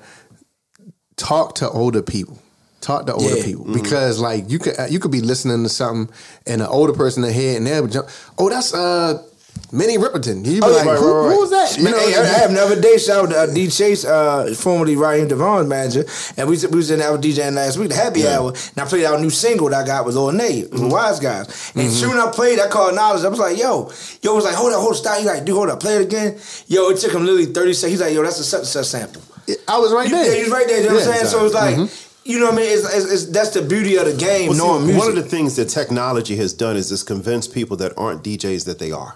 talk 1.16 1.56
to 1.56 1.70
older 1.70 2.02
people. 2.02 2.38
Talk 2.86 3.08
to 3.08 3.14
older 3.14 3.38
Yeah. 3.38 3.44
people 3.44 3.66
because 3.74 4.20
like 4.20 4.48
you 4.52 4.60
could 4.60 4.76
you 4.92 5.00
could 5.00 5.10
be 5.12 5.22
listening 5.22 5.64
to 5.64 5.70
something 5.70 6.14
and 6.46 6.62
an 6.62 6.68
older 6.68 6.94
person 6.94 7.24
ahead 7.24 7.58
and 7.58 7.66
they'll 7.66 7.88
jump. 7.88 8.08
Oh, 8.38 8.48
that's 8.48 8.76
uh 8.76 9.24
Minnie 9.72 9.98
Riperton. 9.98 10.46
You 10.46 10.60
be 10.62 10.68
Oh, 10.68 10.70
like, 10.70 10.86
right, 10.86 11.00
who, 11.00 11.12
right, 11.14 11.28
right. 11.28 11.34
who 11.34 11.40
was 11.42 11.50
that? 11.50 11.78
You 11.78 11.86
know, 11.86 11.98
hey, 11.98 12.14
I 12.16 12.26
have 12.44 12.52
another 12.52 12.80
day. 12.80 12.98
Shout 12.98 13.26
out 13.26 13.30
to 13.32 13.38
uh, 13.40 13.46
D 13.54 13.70
Chase, 13.70 14.06
uh, 14.06 14.54
formerly 14.56 14.96
Ryan 14.96 15.28
Devon's 15.30 15.68
manager, 15.68 16.06
and 16.38 16.48
we, 16.48 16.58
we 16.68 16.76
was 16.78 16.92
in 16.92 17.00
with 17.00 17.24
DJing 17.24 17.54
last 17.56 17.78
week, 17.78 17.90
the 17.90 17.96
Happy 17.96 18.28
Hour, 18.28 18.50
and 18.52 18.78
I 18.78 18.86
played 18.86 19.06
our 19.06 19.18
new 19.20 19.30
single 19.32 19.70
that 19.70 19.84
I 19.84 19.88
got 19.88 20.06
with 20.06 20.16
Nate, 20.36 20.70
with 20.72 20.92
Wise 20.92 21.20
Guys. 21.20 21.48
And 21.74 21.88
Mm-hmm. 21.88 21.90
soon 21.90 22.18
I 22.20 22.30
played, 22.32 22.60
I 22.60 22.68
called 22.68 22.94
Niledge. 22.96 23.26
I 23.26 23.30
was 23.30 23.40
like, 23.40 23.58
"Yo, 23.58 23.90
yo," 24.22 24.36
was 24.36 24.44
like, 24.46 24.56
"Hold 24.56 24.74
up, 24.74 24.82
hold 24.82 24.96
stop." 24.98 25.18
He 25.20 25.26
like, 25.26 25.46
"Dude, 25.46 25.56
hold 25.56 25.70
up, 25.70 25.80
play 25.80 25.96
it 25.96 26.02
again." 26.04 26.38
Yo, 26.68 26.90
it 26.90 27.00
took 27.00 27.14
him 27.14 27.26
literally 27.26 27.48
thirty 27.48 27.74
seconds. 27.74 27.94
He's 27.94 28.02
like, 28.02 28.14
"Yo, 28.14 28.22
that's 28.24 28.40
a 28.40 28.44
such 28.44 28.60
and 28.60 28.68
such 28.68 28.86
sample." 28.86 29.22
I 29.68 29.78
was 29.80 29.92
right 29.94 30.08
You- 30.10 30.16
there. 30.16 30.26
Yeah, 30.32 30.38
you 30.38 30.44
was 30.44 30.52
right 30.54 30.68
there. 30.68 30.82
You 30.82 30.90
know 30.90 30.96
what 30.96 31.04
I'm 31.04 31.10
Yeah, 31.10 31.16
saying? 31.16 31.28
So 31.32 31.40
it 31.40 31.44
was 31.44 31.54
like. 31.54 31.78
exactly. 31.78 32.02
You 32.28 32.40
know 32.40 32.46
what 32.48 32.56
I 32.56 32.58
mean? 32.58 32.72
It's, 32.72 32.94
it's, 32.96 33.12
it's, 33.12 33.26
that's 33.28 33.52
the 33.52 33.62
beauty 33.62 33.98
of 33.98 34.06
the 34.06 34.16
game, 34.16 34.50
Well, 34.50 34.80
see, 34.80 34.86
music. 34.88 35.00
one 35.00 35.10
of 35.10 35.16
the 35.16 35.30
things 35.30 35.56
that 35.58 35.66
technology 35.66 36.36
has 36.38 36.54
done 36.54 36.76
is 36.76 36.90
just 36.90 37.06
convince 37.06 37.48
people 37.48 37.78
that 37.78 37.94
aren't 37.98 38.24
DJs 38.24 38.66
that 38.66 38.80
they 38.80 38.92
are. 38.92 39.16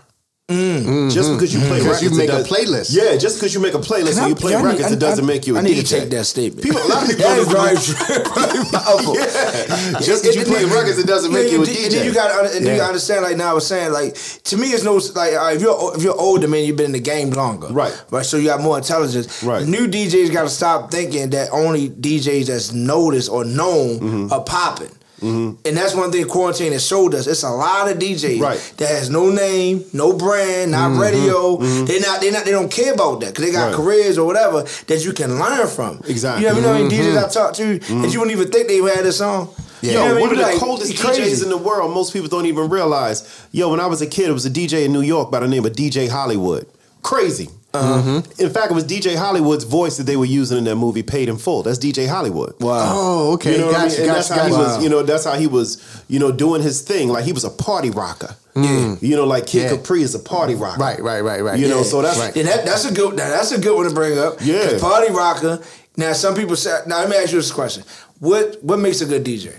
Mm. 0.50 1.14
Just 1.14 1.32
because 1.34 1.54
you 1.54 1.60
play 1.60 1.78
Because 1.80 1.86
records, 1.86 2.02
you 2.02 2.10
it 2.10 2.16
make 2.18 2.30
a 2.30 2.42
playlist. 2.44 2.90
Yeah, 2.96 3.16
just 3.18 3.38
because 3.38 3.54
you 3.54 3.60
make 3.60 3.76
a 3.76 3.78
playlist 3.78 4.16
Can 4.16 4.18
and 4.18 4.26
I- 4.26 4.28
you 4.30 4.36
play 4.36 4.56
I 4.56 4.62
records, 4.64 4.86
I- 4.90 4.94
it 4.94 5.00
doesn't 5.00 5.24
I- 5.26 5.28
make 5.28 5.46
you 5.46 5.56
a 5.56 5.60
I 5.60 5.62
need 5.62 5.76
DJ. 5.78 5.84
to 5.84 6.00
take 6.02 6.10
that 6.10 6.26
statement. 6.26 6.64
People, 6.64 6.82
a 6.82 6.90
lot 6.90 7.04
of 7.04 7.10
people 7.10 7.24
That 7.26 7.38
is 7.38 7.48
don't 7.48 7.56
very 7.56 7.72
even- 7.78 7.84
true. 7.84 8.80
powerful. 8.80 9.16
Yeah. 9.16 10.00
Just 10.00 10.24
because 10.24 10.36
you 10.36 10.46
play 10.46 10.66
records, 10.66 10.98
it 10.98 11.06
doesn't 11.06 11.32
make 11.32 11.52
you 11.52 11.60
a 11.60 11.62
and 11.62 11.68
DJ. 11.70 12.04
you 12.06 12.14
got 12.14 12.32
and 12.56 12.66
you 12.66 12.72
Yeah. 12.72 12.78
gotta 12.78 12.88
understand. 12.90 13.22
Like 13.24 13.38
now, 13.38 13.52
I 13.52 13.54
was 13.54 13.68
saying, 13.68 13.92
like 13.92 14.18
to 14.46 14.58
me, 14.58 14.70
it's 14.70 14.84
no 14.84 14.96
like 15.16 15.34
uh, 15.34 15.52
if 15.54 15.62
you're 15.62 15.96
if 15.96 16.02
you're 16.04 16.20
older, 16.20 16.48
man, 16.48 16.66
you've 16.66 16.78
been 16.78 16.88
in 16.88 16.92
the 16.94 17.00
game 17.00 17.30
longer, 17.30 17.68
right? 17.68 17.94
Right. 18.10 18.26
So 18.26 18.38
you 18.38 18.46
got 18.46 18.62
more 18.62 18.78
intelligence. 18.78 19.44
Right. 19.44 19.68
New 19.68 19.88
DJs 19.88 20.32
got 20.34 20.44
to 20.44 20.50
stop 20.50 20.90
thinking 20.92 21.30
that 21.30 21.50
only 21.52 21.90
DJs 21.90 22.48
that's 22.48 22.72
noticed 22.74 23.30
or 23.30 23.46
known 23.46 24.00
Mm-hmm. 24.00 24.34
are 24.34 24.42
popping. 24.42 24.90
And 25.22 25.58
that's 25.64 25.94
one 25.96 26.12
thing 26.12 26.26
quarantine 26.28 26.72
has 26.72 26.86
showed 26.86 27.14
us. 27.14 27.28
It's 27.28 27.44
a 27.44 27.50
lot 27.50 27.90
of 27.92 27.98
DJs 28.00 28.40
Right. 28.42 28.74
that 28.78 28.90
has 28.90 29.10
no 29.10 29.30
name, 29.30 29.84
no 29.94 30.14
brand, 30.14 30.72
not 30.72 30.92
Mhm. 30.92 31.00
radio. 31.00 31.58
Mhm. 31.58 31.88
They 31.88 32.00
not 32.00 32.22
they 32.22 32.32
not 32.32 32.46
they 32.46 32.52
don't 32.52 32.72
care 32.72 32.94
about 32.94 33.20
that 33.22 33.28
because 33.34 33.46
they 33.46 33.52
got 33.52 33.68
Right. 33.68 33.76
careers 33.76 34.18
or 34.18 34.26
whatever 34.26 34.64
that 34.88 35.04
you 35.06 35.12
can 35.14 35.38
learn 35.40 35.68
from. 35.68 36.00
Exactly. 36.08 36.46
You 36.48 36.54
know, 36.62 36.76
you 36.78 36.84
know. 36.86 36.90
DJs 36.90 37.18
I 37.18 37.28
talked 37.28 37.56
to 37.58 37.80
that 37.80 38.14
you 38.14 38.20
wouldn't 38.20 38.32
even 38.32 38.50
think 38.52 38.68
they 38.68 38.78
had 38.78 39.06
a 39.06 39.12
song. 39.12 39.50
Yo, 39.82 39.90
You 39.92 39.96
know 39.96 40.02
what 40.02 40.10
I 40.10 40.14
mean? 40.14 40.22
one 40.22 40.32
of 40.32 40.38
the 40.38 40.44
like, 40.44 40.56
coldest. 40.58 40.92
DJs 40.94 41.42
in 41.44 41.50
the 41.50 41.58
world. 41.58 41.94
Most 41.94 42.12
people 42.12 42.28
don't 42.28 42.46
even 42.46 42.68
realize. 42.70 43.24
Yo, 43.54 43.70
when 43.70 43.80
I 43.80 43.86
was 43.88 44.02
a 44.02 44.08
kid, 44.08 44.28
it 44.30 44.34
was 44.34 44.46
a 44.46 44.50
DJ 44.50 44.84
in 44.84 44.92
New 44.92 45.00
York 45.02 45.32
by 45.32 45.40
the 45.40 45.48
name 45.48 45.66
of 45.66 45.72
DJ 45.74 46.08
Hollywood. 46.08 46.66
Crazy. 47.02 47.50
Uh-huh. 47.80 48.22
In 48.38 48.50
fact, 48.50 48.72
it 48.72 48.74
was 48.74 48.84
DJ 48.86 49.16
Hollywood's 49.16 49.64
voice 49.64 49.98
that 49.98 50.04
they 50.04 50.18
were 50.18 50.26
using 50.26 50.58
in 50.58 50.64
that 50.66 50.76
movie 50.76 51.04
Paid 51.04 51.30
in 51.30 51.38
Full. 51.38 51.64
That's 51.64 51.78
DJ 51.80 52.08
Hollywood. 52.08 52.54
Wow. 52.60 52.94
Oh, 52.96 53.34
okay. 53.34 53.54
You 53.54 53.58
know 53.60 53.68
what 53.68 53.76
I 53.76 53.84
Gotcha, 53.88 53.98
mean? 54.02 54.08
And 54.10 54.18
that's 54.18 54.30
gotcha, 54.30 54.42
how 54.42 54.46
he 54.48 54.52
gotcha. 54.52 54.64
was, 54.76 54.84
you 54.84 54.90
know, 54.90 55.04
that's 55.04 55.26
how 55.26 55.36
he 55.36 55.48
was, 55.48 56.04
you 56.08 56.20
know, 56.20 56.32
doing 56.32 56.62
his 56.62 56.82
thing. 56.82 57.10
Like 57.10 57.24
he 57.26 57.34
was 57.34 57.44
a 57.44 57.50
party 57.50 57.90
rocker. 57.90 58.36
Mm. 58.56 59.02
You 59.02 59.16
know, 59.16 59.26
like 59.26 59.48
Kid 59.48 59.64
Yeah. 59.72 59.78
Capri 59.78 60.02
is 60.02 60.16
a 60.16 60.20
party 60.20 60.56
rocker. 60.56 60.82
Right, 60.82 61.00
right, 61.02 61.22
right, 61.22 61.42
right. 61.42 61.60
You 61.60 61.68
know, 61.68 61.84
so 61.84 62.02
that's 62.02 62.18
Right. 62.20 62.36
And 62.36 62.48
that, 62.48 62.66
that's 62.66 62.86
a 62.86 62.94
good 62.94 63.16
now 63.16 63.30
that's 63.30 63.52
a 63.52 63.60
good 63.60 63.76
one 63.76 63.88
to 63.88 63.94
bring 63.94 64.18
up. 64.18 64.36
Yeah, 64.42 64.78
Party 64.80 65.12
rocker. 65.14 65.62
Now 65.96 66.14
some 66.14 66.36
people 66.36 66.56
say 66.56 66.78
now 66.88 67.00
let 67.00 67.10
me 67.10 67.16
ask 67.16 67.32
you 67.32 67.38
this 67.40 67.52
question. 67.52 67.84
What 68.20 68.62
what 68.64 68.80
makes 68.80 69.02
a 69.02 69.06
good 69.06 69.24
DJ? 69.24 69.56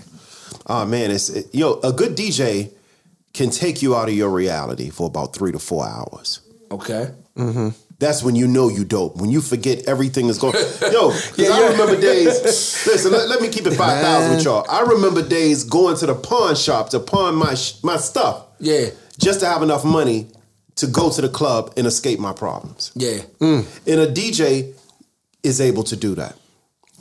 Oh 0.67 0.85
man, 0.85 1.09
it's 1.11 1.29
it, 1.29 1.47
yo, 1.53 1.79
a 1.83 1.91
good 1.91 2.15
DJ 2.15 2.71
can 3.33 3.49
take 3.49 3.81
you 3.81 3.95
out 3.95 4.09
of 4.09 4.13
your 4.13 4.29
reality 4.29 4.89
for 4.89 5.07
about 5.07 5.33
three 5.33 5.51
to 5.51 5.59
four 5.59 5.85
hours. 5.87 6.41
Okay. 6.69 7.09
Mm-hmm. 7.37 7.69
That's 8.01 8.23
when 8.23 8.35
you 8.35 8.47
know 8.47 8.67
you 8.67 8.83
dope. 8.83 9.17
When 9.17 9.29
you 9.29 9.41
forget 9.41 9.87
everything 9.87 10.25
is 10.25 10.39
going. 10.39 10.55
Yo, 10.91 11.11
because 11.11 11.37
Yeah, 11.37 11.49
I 11.51 11.69
remember 11.69 12.01
days. 12.01 12.41
Listen, 12.87 13.11
let, 13.11 13.29
let 13.29 13.39
me 13.39 13.47
keep 13.47 13.67
it 13.67 13.75
five 13.75 14.01
thousand 14.01 14.37
with 14.37 14.43
y'all. 14.43 14.65
I 14.67 14.81
remember 14.81 15.21
days 15.21 15.63
going 15.63 15.95
to 15.97 16.07
the 16.07 16.15
pawn 16.15 16.55
shop 16.55 16.89
to 16.89 16.99
pawn 16.99 17.35
my 17.35 17.55
my 17.83 17.97
stuff 17.97 18.47
Yeah. 18.59 18.89
just 19.19 19.41
to 19.41 19.45
have 19.45 19.61
enough 19.61 19.85
money 19.85 20.29
to 20.77 20.87
go 20.87 21.11
to 21.11 21.21
the 21.21 21.29
club 21.29 21.73
and 21.77 21.85
escape 21.85 22.17
my 22.17 22.33
problems. 22.33 22.91
Yeah. 22.95 23.19
Mm. 23.39 23.67
And 23.85 23.99
a 23.99 24.11
DJ 24.11 24.73
is 25.43 25.61
able 25.61 25.83
to 25.83 25.95
do 25.95 26.15
that 26.15 26.35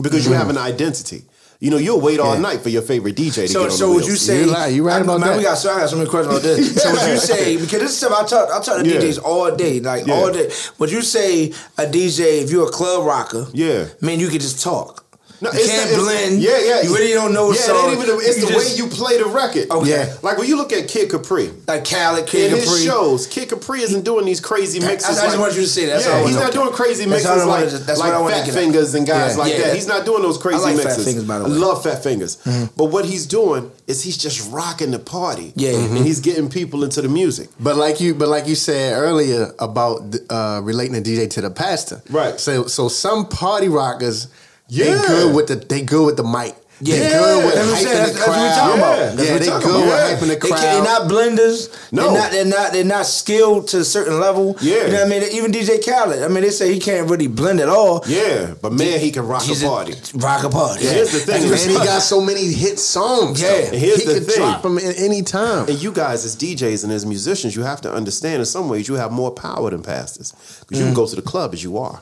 because 0.03 0.27
you 0.27 0.33
mm. 0.33 0.37
have 0.37 0.51
an 0.51 0.59
identity. 0.59 1.25
You 1.61 1.71
know, 1.71 1.77
you'll 1.77 2.01
wait 2.01 2.19
all 2.21 2.35
Yeah. 2.35 2.41
night 2.41 2.61
for 2.63 2.71
your 2.71 2.81
favorite 2.81 3.15
DJ 3.17 3.43
to 3.47 3.49
So, 3.49 3.61
get 3.65 3.71
on 3.73 3.77
so 3.77 3.87
the 3.89 3.93
would 3.93 3.97
wheels. 4.05 4.09
you 4.09 4.17
say? 4.17 4.41
You 4.41 4.47
lie. 4.47 4.67
You 4.69 4.83
right 4.83 4.97
I, 4.97 5.01
about 5.05 5.21
man, 5.21 5.29
that. 5.31 5.37
We 5.37 5.45
got 5.45 5.59
so 5.59 5.71
I 5.71 5.81
got 5.81 5.91
so 5.91 5.97
many 5.97 6.09
questions 6.09 6.35
about 6.35 6.43
this. 6.43 6.83
So 6.83 6.91
would 6.91 7.03
you 7.03 7.19
say 7.35 7.57
because 7.57 7.81
this 7.81 7.91
is 7.91 7.99
stuff 7.99 8.13
I 8.13 8.25
talk 8.27 8.49
I 8.51 8.61
talk 8.63 8.83
to 8.83 8.89
Yeah. 8.89 8.99
DJs 9.01 9.23
all 9.23 9.55
day, 9.55 9.79
like 9.81 10.07
Yeah. 10.07 10.15
all 10.15 10.33
day. 10.33 10.51
Would 10.79 10.91
you 10.91 11.03
say 11.03 11.53
a 11.77 11.85
DJ 11.87 12.43
if 12.43 12.51
you're 12.51 12.67
a 12.69 12.71
club 12.71 13.05
rocker? 13.05 13.47
Yeah. 13.53 13.85
Man, 14.01 14.19
you 14.19 14.29
could 14.29 14.41
just 14.41 14.63
talk. 14.63 15.05
No, 15.43 15.51
you 15.53 15.59
it's 15.59 15.69
can't 15.71 15.89
the- 15.89 15.95
it's- 15.97 16.05
blend. 16.29 16.43
Yeah, 16.43 16.59
yeah. 16.61 16.83
You 16.83 16.95
really 16.95 17.13
don't 17.15 17.33
know. 17.33 17.51
Yeah, 17.53 17.61
song. 17.63 17.93
even 17.93 18.07
it's 18.21 18.37
You 18.39 18.47
the 18.47 18.53
just- 18.53 18.71
way 18.71 18.77
you 18.77 18.87
play 18.89 19.17
the 19.19 19.25
record. 19.25 19.71
Okay. 19.71 19.89
Yeah. 19.91 20.13
Like 20.23 20.37
when 20.39 20.47
you 20.47 20.57
look 20.57 20.73
at 20.73 20.87
Kid 20.89 21.11
Capri, 21.11 21.51
like 21.67 21.89
Khaled, 21.89 22.27
Kid 22.27 22.53
in 22.53 22.59
Capri. 22.59 22.71
his 22.77 22.85
shows, 22.85 23.27
Kid 23.27 23.49
Capri 23.49 23.81
isn't 23.83 24.05
doing 24.05 24.27
these 24.27 24.41
crazy 24.41 24.81
I- 24.81 24.85
I 24.85 24.89
mixes. 24.89 25.17
just 25.17 25.27
like, 25.27 25.39
want 25.39 25.55
you 25.55 25.63
to 25.63 25.67
say 25.69 25.87
that. 25.87 25.95
That's 25.95 26.07
yeah, 26.07 26.27
he's 26.27 26.37
not 26.37 26.53
doing 26.53 26.71
crazy 26.73 27.07
mixes 27.07 27.27
I 27.27 27.45
like, 27.45 27.71
to- 27.71 27.79
that's 27.79 27.99
like 27.99 28.13
I 28.13 28.31
Fat 28.31 28.45
get. 28.47 28.55
Fingers 28.55 28.95
and 28.95 29.07
guys 29.07 29.33
Yeah. 29.33 29.39
like 29.43 29.53
Yeah. 29.55 29.59
that. 29.69 29.75
He's 29.77 29.87
not 29.87 30.05
doing 30.05 30.23
those 30.23 30.37
crazy 30.37 30.61
like 30.61 30.77
Fat 30.77 30.85
mixes. 30.85 31.05
Fingers, 31.07 31.25
by 31.25 31.39
the 31.39 31.45
I 31.47 31.49
love 31.49 31.83
Fat 31.85 32.03
Fingers. 32.03 32.37
But 32.77 32.85
what 32.87 33.05
he's 33.07 33.25
doing 33.27 33.71
is 33.87 34.03
he's 34.03 34.17
just 34.19 34.51
rocking 34.51 34.91
the 34.91 34.99
party. 34.99 35.53
Yeah. 35.57 35.71
and 35.71 35.99
he's 36.07 36.21
getting 36.21 36.49
people 36.51 36.85
into 36.85 37.01
the 37.03 37.09
music. 37.09 37.49
But 37.59 37.77
like 37.77 38.01
you, 38.01 38.15
but 38.15 38.29
like 38.29 38.47
you 38.47 38.55
said 38.55 38.93
earlier 38.95 39.55
about 39.59 40.03
uh, 40.29 40.61
relating 40.63 40.93
the 40.93 41.01
DJ 41.03 41.27
to 41.31 41.41
the 41.41 41.51
pastor, 41.51 42.03
Right. 42.11 42.39
So, 42.39 42.67
so 42.67 42.89
some 42.89 43.27
party 43.27 43.69
rockers, 43.69 44.27
Yeah. 44.71 44.95
they 44.95 45.07
good 45.07 45.35
with 45.35 45.47
the 45.49 45.57
they 45.57 45.83
good 45.83 46.07
with 46.07 46.17
the 46.17 46.25
mic. 46.25 46.55
Yeah. 46.83 46.97
they 46.97 47.09
good 47.11 47.45
with 47.45 47.55
That's 47.55 47.69
what 47.69 47.77
I'm 47.77 47.83
saying. 47.83 47.87
hyping 47.87 47.93
That's- 47.93 48.13
the 48.13 48.19
that's 48.19 48.27
what 48.27 48.37
we 48.37 48.41
crowd. 48.41 48.57
talking 48.57 48.79
about. 48.79 48.99
Yeah. 48.99 49.11
That's 49.11 49.29
yeah, 49.29 49.39
they 49.39 49.65
good 49.65 49.85
with 49.85 50.01
hyping 50.01 50.21
the 50.21 50.27
They 50.27 50.49
crowd. 50.49 50.63
they're 50.63 50.83
not 50.83 51.03
blenders. 51.11 51.93
No. 51.93 52.03
They're 52.05 52.21
not, 52.21 52.31
they're 52.33 52.45
not 52.47 52.73
they're 52.73 52.85
not 52.85 53.07
skilled 53.07 53.69
to 53.69 53.79
a 53.81 53.85
certain 53.85 54.19
level. 54.19 54.57
Yeah. 54.63 54.87
You 54.87 54.93
know 54.93 55.05
what 55.05 55.07
I 55.07 55.09
mean? 55.09 55.23
Even 55.33 55.53
DJ 55.53 55.85
Khaled. 55.85 56.23
I 56.23 56.29
mean, 56.29 56.43
they 56.43 56.51
say 56.51 56.73
he 56.73 56.81
can't 56.81 57.11
really 57.11 57.27
blend 57.27 57.61
at 57.61 57.69
all. 57.69 58.03
Yeah, 58.07 58.55
but 58.63 58.73
man, 58.73 58.99
he 58.99 59.11
can 59.11 59.27
rock 59.27 59.43
He's 59.43 59.63
a 59.63 59.67
party. 59.67 59.95
rock 60.15 60.45
a 60.45 60.49
party. 60.49 60.87
And 60.87 60.97
here's 60.97 61.13
the 61.13 61.19
thing, 61.19 61.43
and 61.43 61.71
he 61.71 61.75
got 61.77 62.01
so 62.01 62.21
many 62.21 62.47
hit 62.53 62.79
songs. 62.79 63.43
Yeah. 63.43 63.49
though. 63.49 63.77
Here's 63.77 64.03
he 64.03 64.07
the 64.07 64.15
could 64.15 64.27
thing. 64.27 64.37
drop 64.37 64.63
them 64.63 64.79
at 64.79 64.99
any 64.99 65.23
time. 65.23 65.69
And 65.69 65.83
you 65.83 65.93
guys, 65.93 66.25
as 66.25 66.35
DJs 66.35 66.85
and 66.85 66.93
as 66.93 67.05
musicians, 67.05 67.55
you 67.55 67.63
have 67.63 67.83
to 67.83 67.93
understand 67.93 68.39
in 68.41 68.47
some 68.47 68.69
ways 68.71 68.89
you 68.89 68.95
have 68.95 69.13
more 69.13 69.33
power 69.33 69.69
than 69.69 69.83
pastors 69.83 70.33
because 70.61 70.79
you 70.79 70.85
can 70.87 70.95
mm. 70.95 70.97
go 70.97 71.07
to 71.07 71.17
the 71.17 71.23
club 71.23 71.53
as 71.53 71.63
you 71.63 71.77
are. 71.77 72.01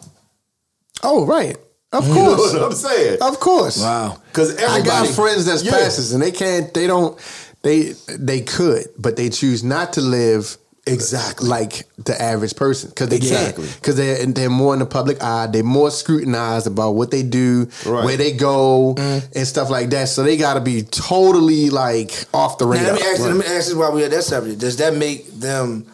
Oh, 1.03 1.27
right. 1.27 1.57
Of 1.93 2.05
mm. 2.05 2.09
You 2.15 2.15
know 2.23 2.37
course. 2.37 2.53
what 2.53 2.63
I'm 2.63 2.73
saying? 2.73 3.19
Of 3.23 3.41
course. 3.41 3.81
Wow. 3.83 4.19
Because 4.29 4.57
I 4.63 4.83
got 4.83 5.09
friends 5.09 5.47
that's 5.47 5.63
Yeah. 5.65 5.73
pastors 5.73 6.13
and 6.13 6.23
they 6.23 6.31
can't 6.33 6.73
they 6.75 6.87
don't 6.87 7.19
they 7.63 7.95
they 8.09 8.41
could, 8.41 8.87
but 8.99 9.17
they 9.17 9.31
choose 9.31 9.65
not 9.65 9.95
to 9.95 10.01
live 10.01 10.57
Exactly. 10.87 11.49
like 11.49 11.85
the 12.05 12.21
average 12.21 12.57
person 12.57 12.89
because 12.91 13.09
they 13.09 13.17
Exactly. 13.17 13.67
can't 13.67 13.77
because 13.81 13.97
they're 13.97 14.25
they're 14.27 14.49
more 14.51 14.73
in 14.73 14.81
the 14.81 14.87
public 14.87 15.23
eye. 15.23 15.47
They're 15.47 15.63
more 15.63 15.91
scrutinized 15.91 16.67
about 16.67 16.93
what 16.93 17.11
they 17.11 17.23
do, 17.23 17.69
Right. 17.85 18.05
where 18.05 18.17
they 18.17 18.33
go, 18.33 18.95
mm. 18.97 19.23
and 19.35 19.47
stuff 19.47 19.69
like 19.71 19.91
that. 19.91 20.09
So 20.09 20.23
they 20.23 20.37
got 20.37 20.55
to 20.55 20.61
be 20.61 20.83
totally 20.83 21.69
like 21.71 22.13
off 22.33 22.57
the 22.59 22.65
Now, 22.67 22.73
radar. 22.73 22.93
let 22.93 22.95
me 23.03 23.07
ask 23.09 23.19
you, 23.19 23.25
let 23.27 23.37
me 23.37 23.45
ask 23.47 23.69
this 23.69 23.75
while 23.75 23.93
we're 23.93 24.05
at 24.07 24.11
that 24.13 24.25
subject. 24.25 24.61
Does 24.61 24.77
that 24.77 24.95
make 24.95 25.31
them 25.39 25.87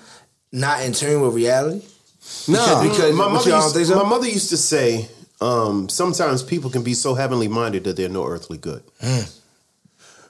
not 0.52 0.82
in 0.82 0.92
tune 0.92 1.20
with 1.22 1.34
reality? 1.34 1.82
No, 2.48 2.80
because 2.88 3.14
my 3.14 3.28
mother, 3.28 3.50
used, 3.50 3.86
so? 3.86 3.96
my 4.02 4.08
mother 4.08 4.28
used 4.28 4.48
to 4.50 4.56
say, 4.56 5.08
um, 5.40 5.88
sometimes 5.88 6.42
people 6.42 6.70
can 6.70 6.82
be 6.82 6.94
so 6.94 7.14
heavenly 7.14 7.48
minded 7.48 7.84
that 7.84 7.96
they're 7.96 8.08
no 8.08 8.26
earthly 8.26 8.58
good. 8.58 8.82
Mm. 9.00 9.40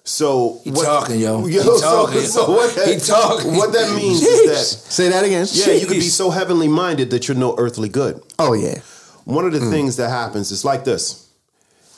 So 0.04 0.60
He 0.64 0.70
talking, 0.70 1.20
yo. 1.20 1.44
He 1.46 1.58
so, 1.58 1.80
talking, 1.80 2.16
yo. 2.16 2.22
so 2.22 2.50
what 2.50 2.74
that, 2.74 2.88
He 2.88 2.98
talking. 2.98 3.56
What 3.56 3.72
that 3.72 3.94
means 3.96 4.22
is 4.22 4.46
that 4.46 4.90
Say 4.90 5.08
that 5.08 5.24
again. 5.24 5.46
yeah, 5.52 5.72
you 5.72 5.86
can 5.86 5.96
be 5.96 6.02
so 6.02 6.30
heavenly 6.30 6.68
minded 6.68 7.10
that 7.10 7.26
you're 7.26 7.36
no 7.36 7.54
earthly 7.58 7.88
good. 7.88 8.20
Oh 8.38 8.52
yeah. 8.52 8.80
One 9.24 9.46
of 9.46 9.52
the 9.52 9.60
mm. 9.60 9.70
things 9.70 9.96
that 9.96 10.10
happens 10.10 10.50
is 10.50 10.64
like 10.64 10.84
this: 10.84 11.28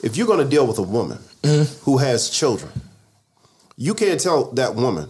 if 0.01 0.15
you're 0.15 0.27
going 0.27 0.39
to 0.39 0.49
deal 0.49 0.65
with 0.65 0.77
a 0.77 0.83
woman 0.83 1.19
mm. 1.43 1.83
who 1.83 1.97
has 1.97 2.29
children, 2.29 2.71
you 3.75 3.93
can't 3.93 4.19
tell 4.19 4.51
that 4.51 4.75
woman, 4.75 5.09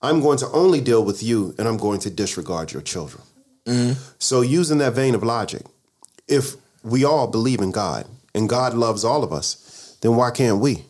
"I'm 0.00 0.20
going 0.20 0.38
to 0.38 0.46
only 0.48 0.80
deal 0.80 1.04
with 1.04 1.24
you, 1.24 1.54
and 1.58 1.66
I'm 1.66 1.78
going 1.78 1.98
to 2.00 2.10
disregard 2.10 2.72
your 2.72 2.82
children." 2.82 3.24
So, 4.18 4.40
using 4.40 4.78
that 4.78 4.94
vein 4.94 5.14
of 5.14 5.22
logic, 5.22 5.62
if 6.26 6.56
we 6.82 7.04
all 7.04 7.26
believe 7.26 7.60
in 7.60 7.70
God 7.70 8.06
and 8.34 8.48
God 8.48 8.74
loves 8.74 9.04
all 9.04 9.22
of 9.22 9.32
us, 9.32 9.96
then 10.00 10.16
why 10.16 10.30
can't 10.30 10.58
we? 10.60 10.84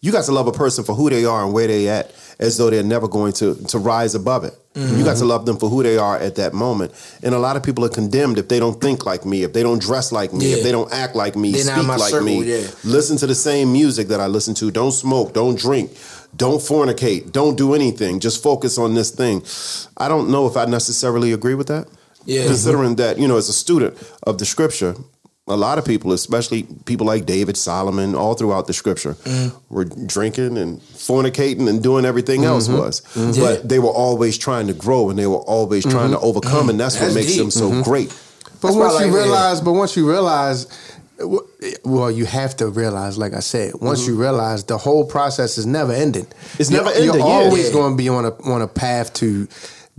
You 0.00 0.10
got 0.10 0.24
to 0.24 0.32
love 0.32 0.48
a 0.48 0.52
person 0.52 0.82
for 0.82 0.94
who 0.94 1.08
they 1.10 1.24
are 1.24 1.44
and 1.44 1.52
where 1.52 1.68
they 1.68 1.88
at, 1.88 2.12
as 2.40 2.58
though 2.58 2.70
they're 2.70 2.82
never 2.82 3.06
going 3.06 3.32
to 3.34 3.54
to 3.68 3.78
rise 3.78 4.16
above 4.16 4.42
it. 4.42 4.52
You 4.74 5.04
got 5.04 5.18
to 5.18 5.24
love 5.24 5.44
them 5.44 5.58
for 5.58 5.68
who 5.68 5.82
they 5.82 5.96
are 5.98 6.18
at 6.18 6.36
that 6.36 6.54
moment. 6.54 6.92
And 7.22 7.34
a 7.34 7.38
lot 7.38 7.56
of 7.56 7.62
people 7.62 7.84
are 7.84 7.90
condemned 7.90 8.38
if 8.38 8.48
they 8.48 8.58
don't 8.58 8.80
think 8.80 9.04
like 9.04 9.24
me, 9.26 9.42
if 9.42 9.52
they 9.52 9.62
don't 9.62 9.80
dress 9.80 10.10
like 10.10 10.32
me, 10.32 10.54
if 10.54 10.62
they 10.64 10.72
don't 10.72 10.90
act 10.92 11.14
like 11.14 11.36
me, 11.36 11.52
They're 11.52 11.60
speak 11.60 11.86
like 11.86 12.00
circle, 12.10 12.26
me, 12.26 12.42
yeah. 12.42 12.66
listen 12.82 13.16
to 13.18 13.26
the 13.26 13.34
same 13.34 13.70
music 13.70 14.08
that 14.08 14.18
I 14.18 14.26
listen 14.26 14.54
to, 14.54 14.70
don't 14.70 14.92
smoke, 14.92 15.34
don't 15.34 15.58
drink, 15.58 15.90
don't 16.34 16.58
fornicate, 16.58 17.32
don't 17.32 17.56
do 17.56 17.74
anything, 17.74 18.18
just 18.18 18.42
focus 18.42 18.78
on 18.78 18.94
this 18.94 19.10
thing. 19.10 19.42
I 19.98 20.08
don't 20.08 20.30
know 20.30 20.46
if 20.46 20.56
I 20.56 20.64
necessarily 20.64 21.32
agree 21.32 21.54
with 21.54 21.68
that. 21.68 21.86
Yeah. 22.24 22.46
Considering 22.46 22.96
that, 22.96 23.18
you 23.18 23.26
know, 23.28 23.36
as 23.36 23.48
a 23.48 23.52
student 23.52 23.96
of 24.24 24.38
the 24.38 24.44
scripture, 24.44 24.94
a 25.48 25.56
lot 25.56 25.76
of 25.78 25.84
people, 25.84 26.12
especially 26.12 26.62
people 26.84 27.04
like 27.06 27.26
David, 27.26 27.56
Solomon, 27.56 28.14
all 28.14 28.34
throughout 28.34 28.66
the 28.68 28.72
scripture, 28.72 29.16
were 29.70 29.84
drinking 29.84 30.56
and 30.56 30.80
fornicating 30.80 31.68
and 31.68 31.82
doing 31.82 32.04
everything 32.04 32.44
else 32.44 32.68
Mhm. 32.68 32.78
was. 32.78 33.02
Mhm. 33.14 33.40
But 33.40 33.68
they 33.68 33.80
were 33.80 33.90
always 33.90 34.38
trying 34.38 34.68
to 34.68 34.72
grow 34.72 35.10
and 35.10 35.18
they 35.18 35.26
were 35.26 35.38
always 35.56 35.84
trying 35.84 36.12
to 36.12 36.20
overcome, 36.20 36.68
and 36.70 36.78
that's, 36.78 36.94
what 36.94 37.06
That's 37.12 37.14
makes 37.16 37.36
them 37.36 37.46
deep. 37.46 37.52
so 37.52 37.70
Mhm. 37.70 37.82
great. 37.84 38.08
But 38.60 38.68
That's 38.68 38.76
once 38.76 38.94
why 38.94 39.04
you 39.06 39.12
like- 39.12 39.22
realize, 39.24 39.60
but 39.60 39.72
once 39.72 39.96
you 39.96 40.08
realize, 40.08 40.66
well, 41.84 42.10
you 42.10 42.24
have 42.24 42.56
to 42.56 42.68
realize, 42.68 43.18
like 43.18 43.34
I 43.34 43.40
said, 43.40 43.72
once 43.80 44.06
you 44.06 44.14
realize 44.14 44.64
the 44.64 44.78
whole 44.78 45.04
process 45.04 45.58
is 45.58 45.66
never 45.66 45.92
ending. 45.92 46.26
It's 46.58 46.70
You're- 46.70 46.84
never 46.84 46.94
ending. 46.96 47.14
You're 47.14 47.22
always 47.24 47.66
Yeah. 47.66 47.72
going 47.72 47.92
to 47.92 47.96
be 47.96 48.08
on 48.08 48.24
a 48.24 48.32
on 48.44 48.62
a 48.62 48.68
path 48.68 49.12
to 49.14 49.48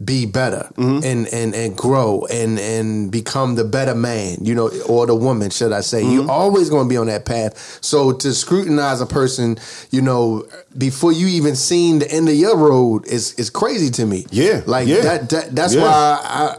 be 0.03 0.25
better 0.25 0.69
Mm-hmm. 0.75 1.05
and, 1.05 1.27
and 1.27 1.53
and 1.53 1.77
grow 1.77 2.25
and 2.31 2.57
and 2.59 3.11
become 3.11 3.53
the 3.55 3.63
better 3.63 3.93
man, 3.93 4.37
you 4.41 4.55
know, 4.55 4.69
or 4.89 5.05
the 5.05 5.13
woman, 5.15 5.51
should 5.51 5.71
I 5.71 5.81
say? 5.81 6.01
Mm-hmm. 6.01 6.11
You're 6.13 6.31
always 6.31 6.69
going 6.69 6.85
to 6.85 6.89
be 6.89 6.97
on 6.97 7.07
that 7.07 7.25
path. 7.25 7.77
So 7.81 8.11
to 8.11 8.33
scrutinize 8.33 9.01
a 9.01 9.05
person, 9.05 9.57
you 9.91 10.01
know, 10.01 10.47
before 10.77 11.11
you 11.11 11.27
even 11.27 11.55
seen 11.55 11.99
the 11.99 12.11
end 12.11 12.27
of 12.27 12.35
your 12.35 12.57
road 12.57 13.05
is 13.05 13.33
is 13.35 13.49
crazy 13.51 13.91
to 13.91 14.05
me. 14.05 14.25
Yeah, 14.31 14.61
like 14.65 14.87
yeah. 14.87 15.01
that. 15.01 15.29
that 15.29 15.55
that's 15.55 15.75
Yeah. 15.75 15.81
why 15.83 16.19
I 16.23 16.57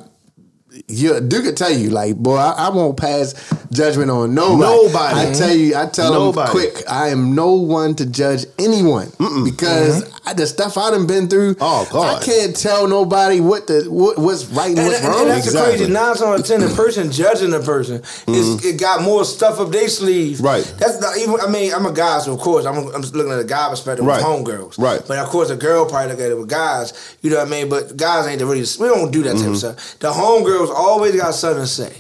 yeah, 0.87 1.19
Duke 1.21 1.45
could 1.45 1.57
tell 1.57 1.73
you, 1.73 1.89
like, 1.91 2.17
boy, 2.17 2.37
I, 2.37 2.67
I 2.67 2.69
won't 2.69 2.99
pass 2.99 3.33
judgment 3.73 4.11
on 4.11 4.35
nobody. 4.35 4.61
Nobody. 4.61 5.21
I 5.21 5.33
tell 5.33 5.55
you, 5.55 5.77
I 5.77 5.87
tell 5.87 6.13
Nobody. 6.13 6.47
them 6.47 6.73
quick, 6.73 6.85
I 6.89 7.09
am 7.09 7.35
no 7.35 7.55
one 7.55 7.95
to 7.97 8.07
judge 8.07 8.45
anyone 8.59 9.09
because 9.45 10.05
mm-hmm. 10.05 10.29
I, 10.29 10.35
the 10.35 10.47
stuff 10.47 10.77
I 10.77 10.91
done 10.91 11.07
been 11.07 11.29
through. 11.29 11.57
Oh, 11.61 11.89
God. 11.91 12.23
I 12.23 12.25
can't 12.25 12.55
tell 12.55 12.87
nobody 12.87 13.41
what 13.41 13.67
the 13.67 13.87
what, 13.89 14.19
what's 14.19 14.45
right 14.47 14.69
and, 14.69 14.79
And, 14.79 14.89
what's 14.89 15.01
and- 15.01 15.09
wrong. 15.09 15.21
and 15.23 15.31
that's 15.31 15.45
the 15.47 15.51
Exactly. 15.53 15.79
crazy. 15.79 15.93
Nine 15.93 16.11
out 16.11 16.41
of 16.41 16.47
ten, 16.47 16.61
the 16.61 16.75
person 16.75 17.11
judging 17.11 17.51
the 17.51 17.61
person 17.61 17.97
is 17.97 18.05
mm-hmm. 18.27 18.67
it 18.67 18.79
got 18.79 19.03
more 19.03 19.25
stuff 19.25 19.61
up 19.61 19.71
their 19.71 19.89
sleeves. 19.89 20.41
Right. 20.41 20.65
That's 20.79 21.01
not 21.01 21.17
even. 21.17 21.41
I 21.41 21.49
mean, 21.49 21.73
I'm 21.73 21.87
a 21.87 21.93
guy, 21.93 22.19
so 22.19 22.35
of 22.35 22.41
course 22.41 22.67
I'm, 22.67 22.89
I'm 22.95 23.01
just 23.01 23.15
looking 23.15 23.33
at 23.33 23.41
a 23.41 23.45
guy 23.45 23.69
perspective 23.71 24.05
Right. 24.05 24.17
with 24.17 24.27
homegirls. 24.27 24.79
Right. 24.79 25.01
But 25.07 25.19
of 25.19 25.29
course, 25.29 25.49
a 25.49 25.57
girl 25.57 25.87
probably 25.87 26.13
look 26.13 26.21
at 26.21 26.31
it 26.31 26.39
with 26.39 26.49
guys. 26.51 27.17
You 27.23 27.31
know 27.31 27.39
what 27.39 27.49
I 27.49 27.51
mean? 27.51 27.69
But 27.71 27.97
guys 27.97 28.27
ain't 28.27 28.39
the 28.39 28.47
really. 28.47 28.65
We 28.81 28.89
don't 28.89 29.11
do 29.11 29.23
that 29.23 29.37
type 29.37 29.41
of 29.41 29.47
mm-hmm. 29.47 29.79
stuff. 29.79 29.99
The 30.01 30.13
homegirls 30.13 30.74
always 30.75 31.17
got 31.17 31.35
something 31.35 31.63
to 31.63 31.67
say. 31.67 31.93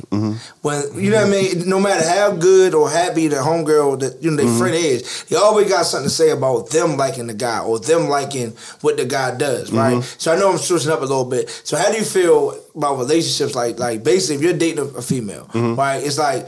When 0.62 0.82
you 0.94 1.10
know 1.10 1.18
what 1.18 1.26
I 1.26 1.30
mean, 1.30 1.68
no 1.68 1.80
matter 1.80 2.08
how 2.08 2.32
good 2.32 2.74
or 2.74 2.88
happy 2.90 3.28
the 3.28 3.36
homegirl 3.36 4.00
that 4.00 4.22
you 4.22 4.30
know 4.30 4.36
their 4.36 4.46
mm-hmm. 4.46 4.58
friend 4.58 4.74
is, 4.74 5.24
they 5.24 5.36
always 5.36 5.68
got 5.68 5.84
something 5.84 6.08
to 6.08 6.14
say 6.14 6.30
about 6.30 6.70
them 6.70 6.96
liking 6.96 7.26
the 7.26 7.34
guy 7.34 7.60
or 7.60 7.78
them 7.78 8.08
liking 8.08 8.50
what 8.80 8.96
the 8.96 9.04
guy 9.04 9.36
does, 9.36 9.72
right? 9.72 9.94
Mm-hmm. 9.94 10.18
So 10.18 10.32
I 10.32 10.38
know 10.38 10.52
I'm 10.52 10.58
switching 10.58 10.90
up 10.90 11.00
a 11.00 11.02
little 11.02 11.24
bit. 11.24 11.48
So 11.64 11.76
how 11.76 11.90
do 11.90 11.98
you 11.98 12.04
feel 12.04 12.58
about 12.74 12.98
relationships? 12.98 13.54
Like, 13.54 13.78
like 13.78 14.02
basically, 14.02 14.36
if 14.36 14.42
you're 14.42 14.58
dating 14.58 14.80
a, 14.80 14.98
a 14.98 15.02
female, 15.02 15.46
mm-hmm. 15.46 15.74
right? 15.74 16.02
It's 16.02 16.18
like, 16.18 16.46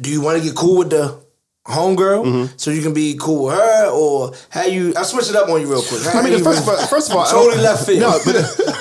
do 0.00 0.10
you 0.10 0.20
want 0.20 0.38
to 0.38 0.44
get 0.44 0.56
cool 0.56 0.78
with 0.78 0.90
the 0.90 1.27
homegirl 1.68 2.58
so 2.58 2.70
you 2.70 2.82
can 2.82 2.92
be 2.92 3.16
cool 3.20 3.46
with 3.46 3.54
her, 3.54 3.90
or 3.90 4.32
how 4.50 4.64
you? 4.64 4.92
I 4.96 5.02
switch 5.02 5.28
it 5.28 5.36
up 5.36 5.48
on 5.48 5.60
you 5.60 5.68
real 5.70 5.82
quick. 5.82 6.02
How 6.02 6.20
I 6.20 6.22
mean, 6.22 6.42
first, 6.42 6.62
of 6.62 6.68
all, 6.68 6.86
first 6.86 7.10
of 7.10 7.16
all, 7.16 7.24
totally 7.26 7.62
left 7.62 7.86
field. 7.86 8.00
No, 8.00 8.18
but, 8.24 8.34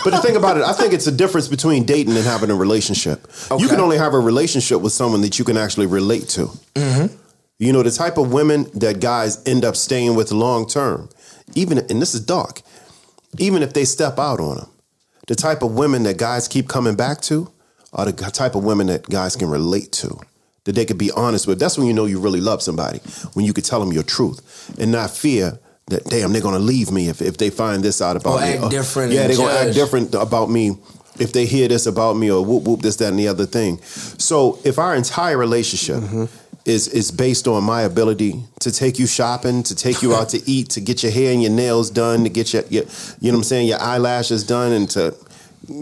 but 0.04 0.10
the 0.12 0.22
thing 0.22 0.36
about 0.36 0.58
it, 0.58 0.64
I 0.64 0.74
think 0.74 0.94
it's 0.94 1.08
a 1.08 1.12
difference 1.12 1.48
between 1.48 1.86
dating 1.86 2.16
and 2.16 2.26
having 2.26 2.50
a 2.50 2.56
relationship. 2.56 3.28
You 3.58 3.68
can 3.68 3.80
only 3.80 3.98
have 3.98 4.14
a 4.14 4.20
relationship 4.20 4.82
with 4.82 4.94
someone 4.94 5.22
that 5.22 5.38
you 5.38 5.46
can 5.46 5.58
actually 5.58 5.88
relate 5.88 6.28
to. 6.30 6.48
Mm-hmm. 6.76 7.16
You 7.60 7.74
know, 7.74 7.84
the 7.84 7.92
type 7.92 8.18
of 8.18 8.32
women 8.32 8.68
that 8.76 9.00
guys 9.00 9.42
end 9.48 9.66
up 9.66 9.76
staying 9.76 10.16
with 10.16 10.32
long 10.32 10.68
term, 10.68 11.10
even, 11.56 11.80
and 11.80 12.02
this 12.02 12.14
is 12.14 12.22
dark, 12.22 12.62
even 13.40 13.64
if 13.64 13.74
they 13.74 13.84
step 13.84 14.20
out 14.20 14.40
on 14.40 14.58
them, 14.58 14.70
the 15.28 15.36
type 15.36 15.64
of 15.64 15.74
women 15.74 16.04
that 16.04 16.18
guys 16.18 16.48
keep 16.48 16.68
coming 16.68 16.96
back 16.96 17.20
to 17.22 17.52
are 17.94 18.06
the 18.06 18.14
type 18.14 18.56
of 18.56 18.64
women 18.64 18.88
that 18.88 19.10
guys 19.10 19.36
can 19.36 19.50
relate 19.50 19.92
to. 19.92 20.20
That 20.68 20.76
they 20.76 20.86
could 20.86 20.98
be 20.98 21.12
honest 21.12 21.48
with. 21.48 21.60
That's 21.60 21.78
when 21.78 21.88
you 21.88 21.94
know 21.94 22.06
you 22.06 22.20
really 22.20 22.42
love 22.42 22.62
somebody. 22.62 23.00
When 23.34 23.46
you 23.46 23.54
could 23.54 23.64
tell 23.64 23.80
them 23.80 23.94
your 23.94 24.04
truth 24.04 24.76
and 24.78 24.92
not 24.92 25.10
fear 25.10 25.58
that, 25.88 26.04
damn, 26.04 26.34
they're 26.34 26.42
gonna 26.42 26.60
leave 26.60 26.92
me 26.92 27.08
if, 27.08 27.22
if 27.22 27.38
they 27.38 27.50
find 27.50 27.82
this 27.82 28.02
out 28.02 28.18
about 28.18 28.40
Or 28.40 28.42
me. 28.42 28.58
act 28.58 28.70
different 28.70 29.14
Yeah, 29.14 29.28
they're 29.28 29.38
gonna 29.38 29.54
act 29.54 29.74
different 29.74 30.14
about 30.14 30.50
me 30.50 30.78
if 31.20 31.32
they 31.32 31.46
hear 31.46 31.70
this 31.70 31.86
about 31.86 32.18
me 32.18 32.30
or 32.30 32.44
whoop 32.44 32.64
whoop 32.64 32.82
this, 32.82 32.98
that, 32.98 33.10
and 33.10 33.20
the 33.20 33.30
other 33.30 33.46
thing. 33.46 33.80
So 33.82 34.60
if 34.66 34.78
our 34.78 34.94
entire 34.94 35.38
relationship 35.38 36.04
mm-hmm. 36.04 36.26
is 36.66 36.90
is 36.90 37.12
based 37.12 37.48
on 37.48 37.64
my 37.64 37.84
ability 37.84 38.44
to 38.60 38.72
take 38.72 39.00
you 39.00 39.08
shopping, 39.08 39.64
to 39.64 39.76
take 39.76 40.02
you 40.02 40.14
out 40.14 40.30
to 40.30 40.42
eat, 40.46 40.70
to 40.72 40.82
get 40.82 41.02
your 41.02 41.14
hair 41.14 41.32
and 41.32 41.42
your 41.42 41.52
nails 41.52 41.90
done, 41.90 42.24
to 42.24 42.30
get 42.30 42.54
your, 42.54 42.64
your 42.70 42.84
you 43.22 43.32
know 43.32 43.38
what 43.38 43.40
I'm 43.40 43.44
saying, 43.44 43.68
your 43.68 43.80
eyelashes 43.80 44.44
done, 44.44 44.74
and 44.74 44.90
to 44.92 45.16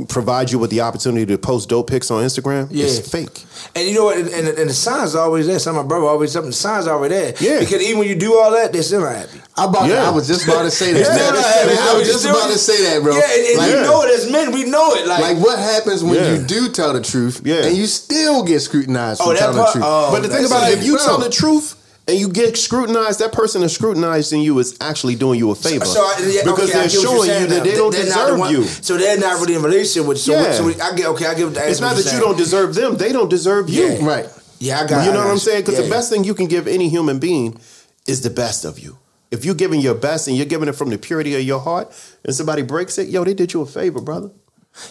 provide 0.07 0.51
you 0.51 0.57
with 0.57 0.71
the 0.71 0.81
opportunity 0.81 1.25
to 1.27 1.37
post 1.37 1.69
dope 1.69 1.89
pics 1.89 2.09
on 2.09 2.23
Instagram, 2.23 2.67
Yeah. 2.71 2.85
it's 2.85 3.07
fake. 3.09 3.43
And 3.75 3.87
you 3.87 3.93
know 3.93 4.05
what? 4.05 4.17
And, 4.17 4.29
and, 4.29 4.47
and 4.47 4.69
the 4.69 4.73
signs 4.73 5.13
are 5.15 5.23
always 5.23 5.45
there. 5.47 5.59
Some 5.59 5.77
of 5.77 5.85
my 5.85 5.87
brother 5.87 6.05
always 6.07 6.31
something. 6.31 6.49
The 6.49 6.55
signs 6.55 6.87
are 6.87 6.95
already 6.97 7.15
there. 7.15 7.33
Yeah. 7.39 7.59
Because 7.59 7.81
even 7.83 7.99
when 7.99 8.07
you 8.07 8.15
do 8.15 8.33
all 8.35 8.51
that, 8.51 8.73
they're 8.73 8.81
still 8.81 9.01
not 9.01 9.15
happy. 9.15 9.39
I, 9.55 9.65
about 9.65 9.87
Yeah. 9.87 10.07
I 10.07 10.11
was 10.11 10.27
just 10.27 10.47
about 10.47 10.63
to 10.63 10.71
say 10.71 10.93
that. 10.93 11.03
They're 11.03 11.13
still 11.17 11.33
not 11.33 11.43
happy. 11.45 11.77
I 11.79 11.97
was 11.97 12.07
just 12.07 12.25
about 12.25 12.51
to 12.51 12.57
say 12.57 12.83
that, 12.83 13.03
bro. 13.03 13.13
Yeah, 13.15 13.21
and, 13.29 13.45
and 13.47 13.57
Like- 13.59 13.69
you 13.69 13.81
know 13.81 14.01
it 14.03 14.11
as 14.11 14.31
men. 14.31 14.51
We 14.51 14.63
know 14.65 14.93
it. 14.95 15.05
Like, 15.07 15.21
Like 15.21 15.37
what 15.37 15.59
happens 15.59 16.03
when 16.03 16.15
Yeah. 16.15 16.33
you 16.35 16.43
do 16.43 16.69
tell 16.69 16.93
the 16.93 17.01
truth 17.01 17.41
Yeah. 17.45 17.65
and 17.65 17.77
you 17.77 17.85
still 17.85 18.43
get 18.43 18.61
scrutinized 18.61 19.21
Oh, 19.21 19.25
for 19.25 19.33
that 19.33 19.39
telling 19.39 19.57
part- 19.57 19.67
the 19.73 19.79
truth? 19.79 19.85
oh, 19.87 20.11
But 20.11 20.23
the 20.23 20.29
thing 20.29 20.45
about 20.45 20.71
it, 20.71 20.79
if 20.79 20.83
you 20.83 20.95
bro. 20.95 21.05
tell 21.05 21.17
the 21.19 21.29
truth 21.29 21.75
and 22.07 22.19
you 22.19 22.29
get 22.29 22.55
scrutinized, 22.57 23.19
that 23.19 23.31
person 23.31 23.63
is 23.63 23.73
scrutinizing 23.73 24.41
you 24.41 24.57
is 24.59 24.77
actually 24.81 25.15
doing 25.15 25.39
you 25.39 25.51
a 25.51 25.55
favor. 25.55 25.85
So 25.85 25.99
I, 26.01 26.15
yeah, 26.19 26.41
because 26.43 26.69
okay, 26.69 26.73
they're 26.73 26.73
get 26.73 26.83
what 26.83 26.93
you're 26.93 27.01
showing 27.03 27.41
you 27.41 27.47
that 27.47 27.63
they 27.63 27.71
don't 27.75 27.91
They're 27.91 28.05
deserve 28.05 28.39
one- 28.39 28.51
you. 28.51 28.63
So 28.63 28.97
they're 28.97 29.17
not 29.19 29.39
really 29.41 29.55
in 29.55 29.61
a 29.61 29.63
relationship 29.63 30.07
with 30.07 30.17
you. 30.27 30.33
So, 30.33 30.41
Yeah. 30.41 30.51
so 30.53 30.65
we, 30.65 30.79
I 30.79 30.95
get 30.95 31.07
okay. 31.07 31.25
I 31.25 31.33
give. 31.33 31.53
the 31.53 31.69
It's 31.69 31.81
not 31.81 31.95
that 31.95 32.11
you 32.13 32.19
don't 32.19 32.37
deserve 32.37 32.75
them; 32.75 32.97
they 32.97 33.11
don't 33.11 33.29
deserve 33.29 33.69
you. 33.69 33.85
Yeah. 33.87 34.05
Right. 34.05 34.29
Yeah, 34.59 34.81
I 34.81 34.87
got. 34.87 35.01
It. 35.01 35.05
You 35.07 35.11
know 35.13 35.19
got 35.19 35.25
what 35.25 35.31
I'm 35.31 35.37
saying? 35.39 35.61
Because 35.63 35.79
Yeah. 35.79 35.85
the 35.85 35.89
best 35.89 36.09
thing 36.11 36.23
you 36.23 36.33
can 36.33 36.47
give 36.47 36.67
any 36.67 36.89
human 36.89 37.19
being 37.19 37.59
is 38.07 38.21
the 38.21 38.29
best 38.29 38.65
of 38.65 38.77
you. 38.79 38.97
If 39.31 39.43
you're 39.43 39.55
giving 39.55 39.81
your 39.81 39.95
best 39.95 40.27
and 40.27 40.37
you're 40.37 40.45
giving 40.45 40.69
it 40.69 40.75
from 40.75 40.89
the 40.91 40.97
purity 40.97 41.35
of 41.35 41.41
your 41.41 41.59
heart, 41.59 41.91
and 42.23 42.33
somebody 42.35 42.61
breaks 42.61 42.97
it, 42.97 43.09
yo, 43.09 43.23
they 43.23 43.33
did 43.33 43.51
you 43.53 43.61
a 43.61 43.65
favor, 43.65 43.99
brother. 43.99 44.29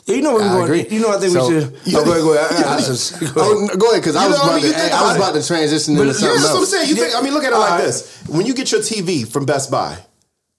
Yeah, 0.07 0.17
you 0.17 0.23
know 0.23 0.33
what 0.33 0.43
we're 0.43 0.65
I 0.65 0.67
going. 0.67 0.93
You 0.93 1.01
know, 1.01 1.11
I 1.15 1.19
think 1.19 1.33
So- 1.33 1.49
we 1.49 1.61
should. 1.61 1.97
Oh, 1.97 2.05
go 2.05 2.11
ahead, 2.13 2.23
go 2.23 2.35
ahead. 2.35 2.53
I 2.53 2.63
got 2.63 2.77
this. 2.79 3.11
Go 3.33 3.67
ahead. 3.67 4.01
Because 4.01 4.17
I 4.17 4.25
You 4.25 4.31
was 4.31 4.41
I 4.41 4.59
about? 4.59 4.61
To. 4.63 4.95
I 4.95 5.03
was 5.09 5.17
about 5.17 5.35
to 5.35 5.47
transition 5.47 5.95
into 5.95 6.07
yeah, 6.07 6.13
something 6.13 6.41
that's 6.41 6.53
what 6.53 6.59
I'm 6.61 6.67
saying. 6.67 6.89
You 6.89 6.95
think? 6.97 7.15
I 7.15 7.21
mean, 7.21 7.35
look 7.35 7.45
at 7.45 7.53
it 7.53 7.57
like 7.57 7.83
this: 7.83 8.23
when 8.29 8.47
you 8.47 8.55
get 8.55 8.73
your 8.73 8.81
TV 8.81 9.27
from 9.31 9.45
Best 9.47 9.71
Buy, 9.71 9.99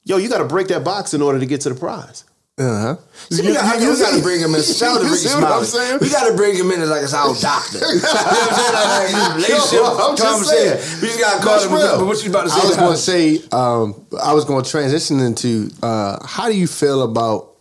yo, 0.03 0.17
you 0.17 0.29
got 0.29 0.39
to 0.39 0.45
break 0.45 0.67
that 0.69 0.83
box 0.83 1.13
in 1.13 1.21
order 1.21 1.39
to 1.39 1.45
get 1.45 1.61
to 1.61 1.69
the 1.69 1.75
prize. 1.75 2.23
Uh 2.57 2.63
huh. 2.63 2.95
We, 3.31 3.51
got, 3.51 4.15
to 4.15 4.21
bring 4.21 4.39
him 4.39 4.55
in. 4.55 4.63
Shout 4.63 4.95
out 4.95 5.01
to 5.01 5.07
You 5.07 5.15
see 5.15 5.27
what 5.35 5.43
I'm 5.43 5.65
Smiley. 5.65 5.65
saying? 5.65 5.99
We 5.99 6.09
got 6.09 6.29
to 6.29 6.37
bring 6.37 6.55
him 6.55 6.71
in 6.71 6.79
as 6.79 6.89
like 6.89 7.03
it's 7.03 7.13
our 7.13 7.35
doctor. 7.35 7.79
you 7.79 7.99
know 7.99 8.07
what 8.07 8.25
I'm 8.25 8.55
saying? 8.55 8.73
Like, 8.73 9.11
like, 9.11 9.35
relationship 9.35 9.73
Yo, 9.73 9.97
I'm 9.97 10.15
just 10.15 10.49
saying. 10.49 11.01
We 11.01 11.07
just 11.09 11.19
got 11.19 11.37
to 11.37 11.43
call 11.45 11.59
him. 11.59 11.99
But 11.99 12.05
what 12.05 12.23
you 12.23 12.29
about 12.29 12.43
to 12.43 12.49
say? 12.51 12.61
I 12.61 12.65
was 12.65 12.77
going 12.77 12.91
to 12.93 12.97
say, 12.97 13.47
um, 13.51 14.07
I 14.23 14.33
was 14.33 14.45
going 14.45 14.63
to 14.63 14.71
transition 14.71 15.19
into 15.19 15.69
uh, 15.83 16.25
how 16.25 16.47
do 16.47 16.55
you 16.55 16.67
feel 16.67 17.01
about 17.01 17.54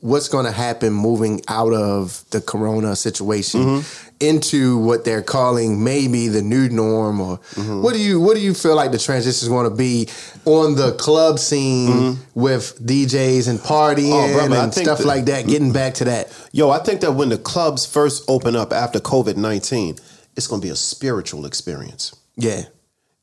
what's 0.00 0.28
going 0.28 0.46
to 0.46 0.52
happen 0.52 0.92
moving 0.92 1.40
out 1.48 1.72
of 1.72 2.24
the 2.30 2.40
corona 2.40 2.96
situation 2.96 3.60
Mm-hmm. 3.60 4.08
into 4.20 4.78
what 4.78 5.04
they're 5.04 5.22
calling 5.22 5.82
maybe 5.84 6.28
the 6.28 6.42
new 6.42 6.68
norm 6.68 7.20
or 7.20 7.38
Mm-hmm. 7.38 7.82
what 7.82 7.92
do 7.94 8.00
you 8.00 8.20
what 8.20 8.34
do 8.34 8.40
you 8.40 8.54
feel 8.54 8.74
like 8.76 8.92
the 8.92 8.98
transition 8.98 9.44
is 9.46 9.48
going 9.48 9.68
to 9.68 9.76
be 9.76 10.08
on 10.44 10.74
the 10.74 10.92
club 10.92 11.38
scene 11.38 12.16
with 12.34 12.78
DJs 12.84 13.48
and 13.48 13.58
partying 13.58 14.10
Mm-hmm. 14.12 14.34
Oh, 14.34 14.48
brother, 14.48 14.56
and 14.64 14.74
stuff 14.74 14.98
that- 14.98 15.06
like 15.06 15.24
that 15.26 15.46
getting 15.46 15.72
back 15.72 15.94
to 15.94 16.04
that 16.06 16.32
Yo, 16.52 16.70
I 16.70 16.78
think 16.78 17.00
that 17.02 17.12
when 17.12 17.28
the 17.28 17.38
clubs 17.38 17.84
first 17.86 18.24
open 18.28 18.56
up 18.56 18.72
after 18.72 19.00
COVID 19.00 19.36
19, 19.36 19.96
it's 20.36 20.46
going 20.46 20.60
to 20.62 20.66
be 20.66 20.72
a 20.72 20.76
spiritual 20.76 21.44
experience. 21.46 22.14
yeah 22.36 22.62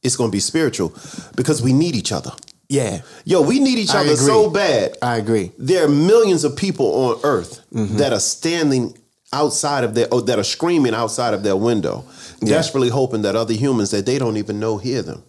It's 0.03 0.15
going 0.15 0.29
to 0.29 0.35
be 0.35 0.39
spiritual 0.41 0.89
because 1.35 1.61
we 1.61 1.73
need 1.73 1.95
each 1.95 2.11
other. 2.11 2.31
Yeah 2.69 3.01
Yo, 3.25 3.41
we 3.41 3.59
need 3.59 3.77
each 3.79 3.95
other 3.95 4.15
so 4.15 4.49
bad. 4.49 4.97
I 5.01 5.17
agree 5.17 5.51
There 5.57 5.85
are 5.85 5.89
millions 5.89 6.43
of 6.43 6.55
people 6.55 6.87
on 7.05 7.19
earth 7.23 7.61
Mm-hmm. 7.73 7.97
that 7.97 8.11
are 8.13 8.19
standing 8.19 8.97
outside 9.33 9.83
of 9.83 9.93
their, 9.93 10.07
or 10.13 10.21
that 10.21 10.39
are 10.39 10.43
screaming 10.43 10.93
outside 10.93 11.33
of 11.33 11.43
their 11.43 11.55
window, 11.57 12.03
Yeah. 12.41 12.55
desperately 12.55 12.89
hoping 12.89 13.21
that 13.23 13.35
other 13.35 13.53
humans 13.53 13.91
that 13.91 14.05
they 14.05 14.17
don't 14.17 14.37
even 14.37 14.59
know 14.59 14.77
hear 14.77 15.01
them. 15.01 15.21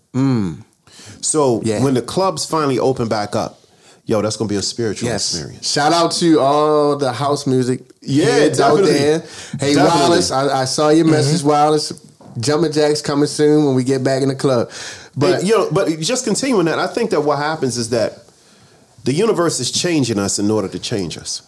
So 1.21 1.61
Yeah. 1.65 1.83
when 1.83 1.95
the 1.95 2.03
clubs 2.03 2.45
finally 2.45 2.79
open 2.79 3.09
back 3.09 3.35
up, 3.35 3.61
yo, 4.07 4.23
that's 4.23 4.37
going 4.37 4.49
to 4.49 4.53
be 4.53 4.59
a 4.59 4.63
spiritual 4.63 5.09
Yes. 5.09 5.35
experience. 5.35 5.69
Shout 5.71 5.93
out 5.93 6.13
to 6.13 6.41
all 6.41 6.97
the 6.97 7.13
house 7.13 7.47
music 7.47 7.81
Yeah, 8.01 8.49
out 8.63 8.77
there. 8.85 9.23
Hey, 9.61 9.75
Definitely. 9.75 9.83
Wallace, 10.01 10.31
I, 10.31 10.63
I 10.63 10.65
saw 10.65 10.89
your 10.91 11.05
message, 11.07 11.43
Wallace. 11.43 11.93
Jumpin' 12.41 12.71
Jacks 12.73 13.03
coming 13.03 13.27
soon 13.27 13.65
when 13.67 13.75
we 13.75 13.83
get 13.83 14.05
back 14.05 14.23
in 14.23 14.29
the 14.29 14.35
club. 14.37 14.71
But 15.19 15.45
you 15.45 15.57
know, 15.57 15.71
but 15.71 15.89
just 16.01 16.25
continuing 16.25 16.67
that, 16.67 16.79
I 16.79 16.87
think 16.87 17.11
that 17.11 17.23
what 17.23 17.39
happens 17.39 17.77
is 17.77 17.91
that 17.91 18.23
the 19.05 19.13
universe 19.13 19.59
is 19.59 19.71
changing 19.73 20.19
us 20.19 20.39
in 20.39 20.51
order 20.51 20.69
to 20.69 20.79
change 20.79 21.19
us. 21.19 21.43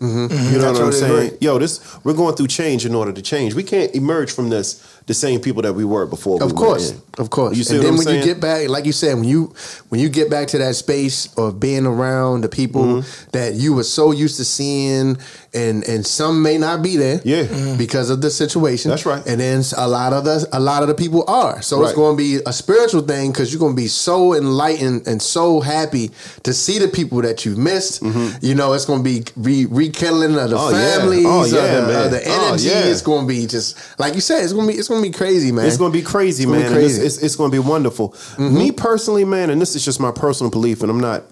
You 0.00 0.08
know 0.08 0.68
I 0.68 0.72
what 0.72 0.82
I'm 0.82 0.92
saying? 0.92 1.38
Yo, 1.40 1.58
this 1.58 1.80
we're 2.04 2.14
going 2.14 2.34
through 2.34 2.48
change 2.48 2.84
in 2.84 2.94
order 2.94 3.12
to 3.12 3.22
change. 3.22 3.54
We 3.54 3.62
can't 3.62 3.94
emerge 3.94 4.32
from 4.32 4.50
this 4.50 4.95
the 5.06 5.14
same 5.14 5.40
people 5.40 5.62
that 5.62 5.72
we 5.74 5.84
were 5.84 6.04
before. 6.06 6.42
Of 6.42 6.52
we 6.52 6.56
course, 6.58 6.92
of 7.18 7.30
course. 7.30 7.56
You 7.56 7.62
see 7.64 7.76
and 7.76 7.84
then 7.84 7.94
when 7.94 8.02
saying? 8.06 8.18
you 8.18 8.24
get 8.24 8.40
back, 8.40 8.68
like 8.68 8.84
you 8.86 8.92
said, 8.92 9.14
when 9.14 9.24
you 9.24 9.54
when 9.88 10.00
you 10.00 10.08
get 10.08 10.28
back 10.30 10.48
to 10.48 10.58
that 10.58 10.74
space 10.74 11.32
of 11.36 11.60
being 11.60 11.86
around 11.86 12.40
the 12.42 12.48
people 12.48 12.82
Mm-hmm. 12.82 13.30
that 13.32 13.54
you 13.54 13.74
were 13.74 13.84
so 13.84 14.10
used 14.10 14.36
to 14.38 14.44
seeing, 14.44 15.16
and 15.54 15.84
and 15.84 16.04
some 16.06 16.42
may 16.42 16.58
not 16.58 16.82
be 16.82 16.96
there, 16.96 17.20
Yeah. 17.24 17.76
because 17.78 18.10
of 18.10 18.20
the 18.20 18.30
situation. 18.30 18.90
That's 18.90 19.06
right. 19.06 19.24
And 19.26 19.40
then 19.40 19.62
a 19.76 19.86
lot 19.88 20.12
of 20.12 20.24
the 20.24 20.48
a 20.52 20.58
lot 20.60 20.82
of 20.82 20.88
the 20.88 20.94
people 20.94 21.24
are. 21.28 21.62
So 21.62 21.82
it's 21.84 21.92
going 21.94 22.16
to 22.16 22.22
be 22.22 22.40
a 22.44 22.52
spiritual 22.52 23.02
thing 23.02 23.30
because 23.32 23.52
you're 23.52 23.60
going 23.60 23.76
to 23.76 23.82
be 23.82 23.88
so 23.88 24.34
enlightened 24.34 25.06
and 25.06 25.22
so 25.22 25.60
happy 25.60 26.10
to 26.42 26.52
see 26.52 26.78
the 26.78 26.88
people 26.88 27.22
that 27.22 27.44
you've 27.44 27.58
missed. 27.58 28.02
You 28.42 28.54
know, 28.54 28.72
it's 28.72 28.84
going 28.84 29.04
to 29.04 29.08
be 29.08 29.24
re- 29.36 29.66
rekindling 29.66 30.36
of 30.38 30.50
the 30.50 30.56
Mm-hmm. 30.56 30.74
Oh, 30.74 30.78
yeah. 30.78 30.96
families, 30.96 31.26
Oh, 31.26 31.44
yeah, 31.44 31.80
the, 31.80 31.86
man. 31.86 32.04
of 32.06 32.10
the 32.10 32.22
Oh, 32.26 32.48
energy. 32.48 32.68
yeah. 32.68 32.84
It's 32.86 33.02
going 33.02 33.22
to 33.22 33.28
be 33.28 33.46
just 33.46 33.76
like 34.00 34.14
you 34.14 34.20
said. 34.20 34.42
It's 34.42 34.52
going 34.52 34.66
to 34.66 34.72
be 34.72 34.78
it's 34.78 34.88
going 34.88 34.95
to 35.02 35.10
be 35.10 35.16
crazy, 35.16 35.52
man. 35.52 35.66
It's 35.66 35.76
going 35.76 35.92
to 35.92 35.98
be 35.98 36.04
crazy, 36.04 36.44
It's 36.44 36.50
gonna 36.50 36.62
man. 36.62 36.72
be 36.72 36.76
and 36.76 36.86
It's, 36.86 36.98
it's, 36.98 37.22
it's 37.22 37.36
going 37.36 37.50
to 37.50 37.54
be 37.54 37.66
wonderful. 37.66 38.10
Mm-hmm. 38.10 38.58
Me 38.58 38.72
personally, 38.72 39.24
man, 39.24 39.50
and 39.50 39.60
this 39.60 39.74
is 39.74 39.84
just 39.84 40.00
my 40.00 40.10
personal 40.10 40.50
belief, 40.50 40.82
and 40.82 40.90
I'm 40.90 41.00
not, 41.00 41.24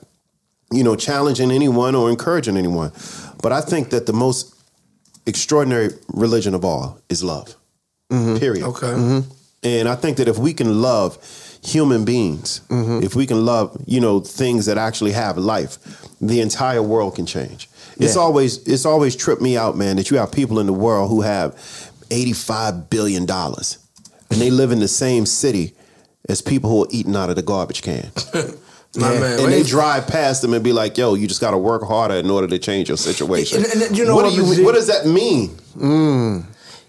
you 0.72 0.82
know, 0.84 0.96
challenging 0.96 1.50
anyone 1.50 1.94
or 1.94 2.10
encouraging 2.10 2.56
anyone, 2.56 2.92
but 3.42 3.52
I 3.52 3.60
think 3.60 3.90
that 3.90 4.06
the 4.06 4.12
most 4.12 4.54
extraordinary 5.26 5.90
religion 6.08 6.54
of 6.54 6.64
all 6.64 6.98
is 7.08 7.22
love. 7.22 7.54
Mm-hmm. 8.10 8.36
Period. 8.38 8.64
Okay. 8.64 8.86
Mm-hmm. 8.86 9.30
And 9.62 9.88
I 9.88 9.94
think 9.94 10.18
that 10.18 10.28
if 10.28 10.36
we 10.38 10.52
can 10.52 10.82
love 10.82 11.18
human 11.64 12.04
beings, 12.04 12.60
if 12.70 13.14
we 13.14 13.26
can 13.26 13.46
love, 13.46 13.82
you 13.86 13.98
know, 13.98 14.20
things 14.20 14.66
that 14.66 14.76
actually 14.76 15.12
have 15.12 15.38
life, 15.38 15.78
the 16.20 16.40
entire 16.40 16.82
world 16.82 17.14
can 17.14 17.24
change. 17.24 17.70
It's 17.96 18.16
always 18.16 18.58
it's 18.66 18.84
always 18.84 19.16
tripped 19.16 19.40
me 19.40 19.56
out, 19.56 19.76
man, 19.76 19.96
that 19.96 20.10
you 20.10 20.18
have 20.18 20.32
people 20.32 20.58
in 20.58 20.66
the 20.66 20.72
world 20.72 21.10
who 21.10 21.22
have 21.22 21.54
85 22.14 22.88
billion 22.90 23.26
dollars 23.26 23.78
and 24.30 24.40
they 24.40 24.50
live 24.50 24.72
in 24.72 24.78
the 24.80 24.88
same 24.88 25.26
city 25.26 25.74
as 26.28 26.40
people 26.40 26.70
who 26.70 26.84
are 26.84 26.88
eating 26.90 27.14
out 27.16 27.28
of 27.30 27.36
the 27.36 27.42
garbage 27.42 27.82
can. 27.82 28.10
My 28.96 29.10
man, 29.18 29.40
and 29.40 29.52
they 29.52 29.64
drive 29.64 30.06
past 30.06 30.40
them 30.40 30.54
and 30.54 30.62
be 30.62 30.72
like, 30.72 30.96
"Yo, 30.96 31.14
you 31.14 31.26
just 31.26 31.40
got 31.40 31.50
to 31.50 31.58
work 31.58 31.82
harder 31.82 32.14
in 32.14 32.30
order 32.30 32.46
to 32.46 32.58
change 32.60 32.86
your 32.88 32.96
situation." 32.96 33.64
And- 33.64 33.82
and 33.82 33.98
you 33.98 34.04
know 34.04 34.14
what, 34.14 34.26
what, 34.26 34.34
do 34.34 34.54
you, 34.56 34.64
what 34.64 34.74
does 34.76 34.86
that 34.86 35.04
mean? 35.04 35.48
Mm. 35.76 36.44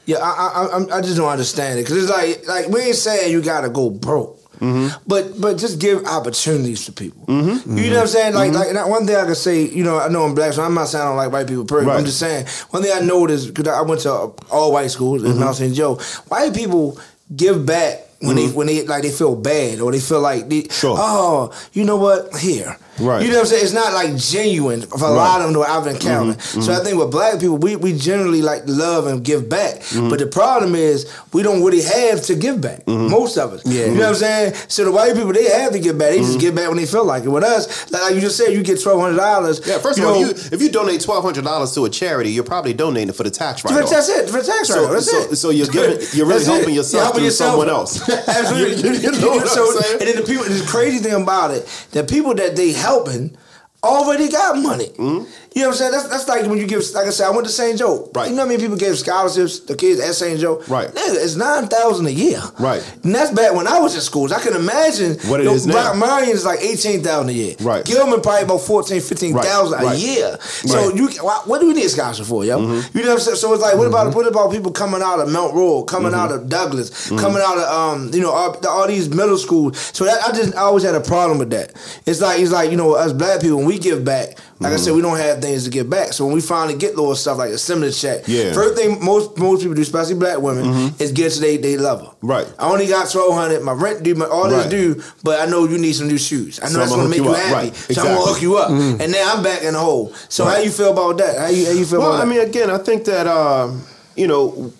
Yeah, 0.05 0.17
I, 0.21 0.67
I, 0.93 0.97
I 0.97 1.01
just 1.01 1.17
don't 1.17 1.27
understand 1.27 1.79
it 1.79 1.83
because 1.83 2.03
it's 2.03 2.11
like, 2.11 2.47
like 2.47 2.67
we 2.67 2.81
ain't 2.81 2.95
saying 2.95 3.31
you 3.31 3.41
gotta 3.41 3.69
go 3.69 3.89
broke, 3.89 4.34
Mm-hmm. 4.59 5.03
but 5.07 5.39
but 5.39 5.57
just 5.57 5.79
give 5.79 6.05
opportunities 6.05 6.85
to 6.85 6.91
people. 6.91 7.25
Mm-hmm. 7.25 7.77
You 7.77 7.89
know 7.89 8.01
what 8.01 8.01
I'm 8.01 8.05
mm-hmm. 8.05 8.07
saying? 8.07 8.33
Like 8.33 8.53
like 8.53 8.73
that 8.73 8.89
one 8.89 9.05
thing 9.05 9.15
I 9.15 9.25
can 9.25 9.35
say, 9.35 9.63
you 9.63 9.83
know, 9.83 9.99
I 9.99 10.07
know 10.07 10.23
I'm 10.23 10.35
black, 10.35 10.53
so 10.53 10.63
I'm 10.63 10.73
not 10.73 10.87
saying 10.87 11.03
I 11.03 11.07
don't 11.07 11.17
like 11.17 11.31
white 11.31 11.47
people. 11.47 11.65
Period. 11.65 11.87
Right. 11.87 11.97
I'm 11.97 12.05
just 12.05 12.19
saying 12.19 12.45
one 12.69 12.83
thing 12.83 12.91
I 12.95 13.01
noticed 13.01 13.53
because 13.53 13.67
I 13.67 13.81
went 13.81 14.01
to 14.01 14.11
all 14.51 14.71
white 14.71 14.91
schools 14.91 15.23
in 15.23 15.39
Mount 15.39 15.55
St. 15.55 15.73
Joe. 15.73 15.95
White 16.27 16.53
people 16.53 16.99
give 17.35 17.65
back. 17.65 18.04
When 18.19 18.35
they 18.37 18.43
mm-hmm. 18.45 18.55
when 18.55 18.67
they 18.67 18.83
like 18.85 19.03
they 19.03 19.11
feel 19.11 19.35
bad 19.35 19.79
or 19.81 19.91
they 19.91 19.99
feel 19.99 20.21
like 20.21 20.47
they, 20.49 20.67
Sure. 20.69 20.95
oh 20.97 21.51
you 21.73 21.83
know 21.83 21.97
what? 21.97 22.35
Here. 22.37 22.77
Right. 22.97 23.23
you 23.23 23.27
know 23.27 23.35
what 23.35 23.41
I'm 23.41 23.47
saying? 23.47 23.63
It's 23.65 23.73
not 23.73 23.91
like 23.91 24.15
genuine 24.15 24.81
for 24.83 25.03
a 25.03 25.11
lot 25.11 25.41
of 25.41 25.51
them 25.51 25.61
that 25.61 25.69
I've 25.69 25.85
encountered. 25.85 26.37
Mm-hmm. 26.37 26.59
Mm-hmm. 26.59 26.61
So 26.61 26.71
I 26.71 26.79
think 26.81 26.97
with 26.97 27.11
black 27.11 27.41
people 27.41 27.57
we, 27.57 27.75
we 27.75 27.91
generally 27.97 28.41
like 28.41 28.63
love 28.67 29.05
and 29.07 29.21
give 29.23 29.49
back. 29.49 29.83
But 29.93 30.19
the 30.19 30.27
problem 30.27 30.75
is 30.75 31.05
we 31.33 31.43
don't 31.43 31.61
really 31.61 31.81
have 31.81 32.21
to 32.23 32.35
give 32.35 32.61
back 32.61 32.87
most 32.87 33.37
of 33.37 33.51
us. 33.51 33.65
Yeah. 33.65 33.87
you 33.87 33.95
know 33.95 33.99
what 33.99 34.07
I'm 34.09 34.15
saying? 34.15 34.53
So 34.69 34.85
the 34.85 34.91
white 34.93 35.13
people 35.13 35.33
they 35.33 35.43
have 35.49 35.73
to 35.73 35.79
give 35.79 35.97
back. 35.97 36.11
They 36.11 36.19
just 36.19 36.39
give 36.39 36.55
back 36.55 36.69
when 36.69 36.77
they 36.77 36.85
feel 36.85 37.03
like 37.03 37.23
it. 37.25 37.29
With 37.29 37.43
us 37.43 37.91
like, 37.91 38.15
you 38.15 38.21
just 38.21 38.37
said 38.37 38.53
you 38.53 38.63
get 38.63 38.81
twelve 38.81 39.01
hundred 39.01 39.17
dollars 39.17 39.59
Yeah, 39.67 39.77
first 39.79 39.99
of 39.99 40.05
all, 40.05 40.15
if 40.23 40.27
you, 40.51 40.55
if 40.55 40.61
you 40.61 40.69
donate 40.69 41.01
twelve 41.01 41.23
hundred 41.23 41.43
dollars 41.43 41.73
to 41.75 41.83
a 41.83 41.89
charity, 41.89 42.31
you're 42.31 42.45
probably 42.45 42.73
donating 42.73 43.11
for 43.13 43.23
the 43.23 43.29
tax 43.29 43.65
write-off. 43.65 43.89
that's 43.89 44.07
it 44.07 44.29
for 44.29 44.39
the 44.39 44.43
tax 44.47 44.69
So, 44.69 44.83
write 44.85 44.93
that's 44.93 45.11
so, 45.11 45.17
it. 45.17 45.35
so 45.35 45.49
you're 45.49 45.67
giving, 45.67 45.99
you're 46.13 46.25
really 46.27 46.45
helping 46.45 46.73
yourself 46.73 47.03
helping 47.03 47.19
through 47.19 47.25
yourself. 47.25 47.51
someone 47.51 47.69
else. 47.69 48.04
Absolutely. 48.09 48.89
You- 48.89 48.99
you 48.99 49.11
know 49.21 49.29
what 49.37 49.49
I'm 49.57 49.81
saying? 49.81 49.97
And 49.99 50.09
then 50.09 50.15
the 50.17 50.23
people, 50.23 50.43
the 50.45 50.65
crazy 50.67 50.99
thing 50.99 51.21
about 51.21 51.51
it, 51.51 51.65
the 51.91 52.03
people 52.03 52.33
that 52.35 52.55
they 52.55 52.71
helping 52.73 53.35
already 53.83 54.29
got 54.29 54.57
money. 54.57 54.87
Mm-hmm. 54.89 55.31
You 55.55 55.61
know 55.61 55.67
what 55.69 55.75
I'm 55.75 55.77
saying? 55.77 55.91
That's, 55.93 56.07
that's 56.09 56.27
like 56.27 56.45
when 56.47 56.59
you 56.59 56.67
give, 56.67 56.83
like 56.93 57.07
I 57.07 57.11
said, 57.11 57.27
I 57.27 57.31
went 57.31 57.47
to 57.47 57.51
St. 57.53 57.79
Joe. 57.79 58.11
Right. 58.13 58.29
You 58.29 58.35
know 58.35 58.41
how 58.41 58.47
many 58.49 58.59
people 58.61 58.75
gave 58.75 58.97
scholarships 58.97 59.59
to 59.59 59.75
kids 59.77 60.01
at 60.01 60.13
St. 60.13 60.37
Joe? 60.37 60.61
Right. 60.67 60.89
Nigga, 60.89 61.15
it's 61.23 61.37
9000 61.37 62.05
a 62.05 62.09
year. 62.09 62.41
Right. 62.59 62.83
And 63.05 63.15
that's 63.15 63.31
back 63.31 63.53
when 63.55 63.65
I 63.65 63.79
was 63.79 63.95
in 63.95 64.01
schools. 64.01 64.33
I 64.33 64.41
can 64.41 64.53
imagine 64.53 65.17
What 65.29 65.39
it 65.39 65.45
yo, 65.45 65.53
is 65.53 65.65
now. 65.65 65.93
Marion 65.93 66.31
is 66.31 66.43
like 66.43 66.59
18000 66.61 67.29
a 67.29 67.31
year. 67.31 67.55
Right. 67.61 67.85
Gilman 67.85 68.19
probably 68.19 68.43
about 68.43 68.57
14, 68.63 68.99
15000 68.99 69.71
Right, 69.71 69.81
a 69.81 69.85
right. 69.85 69.97
year. 69.97 70.37
So 70.41 70.75
Right. 70.77 70.93
Mm-hmm. 70.93 70.97
you 70.97 71.07
what 71.45 71.61
do 71.61 71.67
we 71.67 71.73
need 71.73 71.85
a 71.85 71.89
scholarship 71.89 72.25
for, 72.25 72.43
yo? 72.43 72.59
You 72.59 72.67
know 72.67 72.75
what 72.81 73.07
I'm 73.11 73.19
saying? 73.19 73.37
So 73.37 73.53
it's 73.53 73.61
like, 73.63 73.77
what 73.77 73.87
about 73.87 74.13
what 74.13 74.27
about 74.27 74.51
people 74.51 74.71
coming 74.73 75.01
out 75.01 75.21
of 75.21 75.31
Mount 75.31 75.53
Royal, 75.53 75.83
coming 75.85 76.13
out 76.13 76.31
Mm-hmm. 76.31 76.43
of 76.43 76.49
Douglas, 76.49 77.09
coming 77.11 77.41
out 77.41 77.57
of 77.57 77.63
um, 77.63 78.11
you 78.13 78.19
know, 78.19 78.31
all, 78.31 78.67
all 78.67 78.87
these 78.87 79.07
middle 79.07 79.37
schools. 79.37 79.79
So 79.93 80.03
that, 80.03 80.21
I 80.21 80.33
just 80.33 80.53
I 80.53 80.61
always 80.61 80.83
had 80.83 80.95
a 80.95 80.99
problem 81.01 81.37
with 81.39 81.51
that. 81.51 81.71
It's 82.05 82.19
like 82.19 82.41
it's 82.41 82.51
like 82.51 82.71
you 82.71 82.75
know, 82.77 82.95
us 82.95 83.13
black 83.13 83.39
people 83.39 83.57
when 83.57 83.67
we 83.67 83.77
give 83.79 84.03
back, 84.03 84.37
like 84.59 84.71
I 84.71 84.77
said, 84.77 84.87
Mm-hmm. 84.91 84.95
we 84.95 85.01
don't 85.01 85.17
have 85.17 85.41
things 85.41 85.65
to 85.65 85.69
give 85.69 85.89
back. 85.89 86.13
So 86.13 86.25
when 86.25 86.33
we 86.33 86.41
finally 86.41 86.77
get 86.77 86.95
little 86.95 87.13
stuff 87.15 87.37
like 87.37 87.49
a 87.51 87.57
stimulus 87.57 87.99
check, 87.99 88.23
Yeah. 88.27 88.53
first 88.53 88.75
thing 88.77 89.03
most 89.03 89.37
most 89.37 89.59
people 89.61 89.75
do, 89.75 89.81
especially 89.81 90.15
black 90.15 90.39
women, 90.39 90.93
is 90.99 91.11
get 91.11 91.31
to 91.33 91.39
they 91.41 91.57
they 91.57 91.75
lover. 91.77 92.07
Right. 92.21 92.47
I 92.57 92.69
only 92.71 92.87
got 92.87 93.09
twelve 93.11 93.33
hundred. 93.33 93.61
My 93.63 93.73
rent 93.73 94.03
due, 94.03 94.15
my 94.15 94.25
all 94.27 94.47
this 94.49 94.67
due, 94.67 95.01
but 95.23 95.41
I 95.41 95.45
know 95.51 95.67
you 95.67 95.77
need 95.77 95.93
some 95.93 96.07
new 96.07 96.17
shoes. 96.17 96.59
I 96.61 96.65
know 96.67 96.71
So 96.73 96.77
that's 96.79 96.91
gonna 96.91 97.09
make 97.09 97.19
you 97.19 97.25
you, 97.25 97.33
happy. 97.33 97.53
Right. 97.69 97.75
So 97.75 98.01
I'm 98.01 98.07
gonna 98.15 98.21
hook 98.31 98.41
you 98.41 98.57
up, 98.57 98.69
and 98.69 99.11
now 99.11 99.33
I'm 99.35 99.43
back 99.43 99.61
in 99.63 99.73
the 99.73 99.79
hole. 99.79 100.13
So 100.29 100.45
how 100.45 100.51
Right. 100.53 100.63
you 100.65 100.71
feel 100.71 100.91
about 100.93 101.17
that? 101.17 101.37
How 101.37 101.47
you 101.47 101.65
how 101.65 101.71
you 101.73 101.85
feel 101.85 101.99
Well, 101.99 102.13
I 102.13 102.25
mean, 102.25 102.39
again, 102.39 102.69
I 102.69 102.77
think 102.77 103.03
that 103.05 103.27
uh, 103.27 103.71
you 104.15 104.27
know 104.27 104.71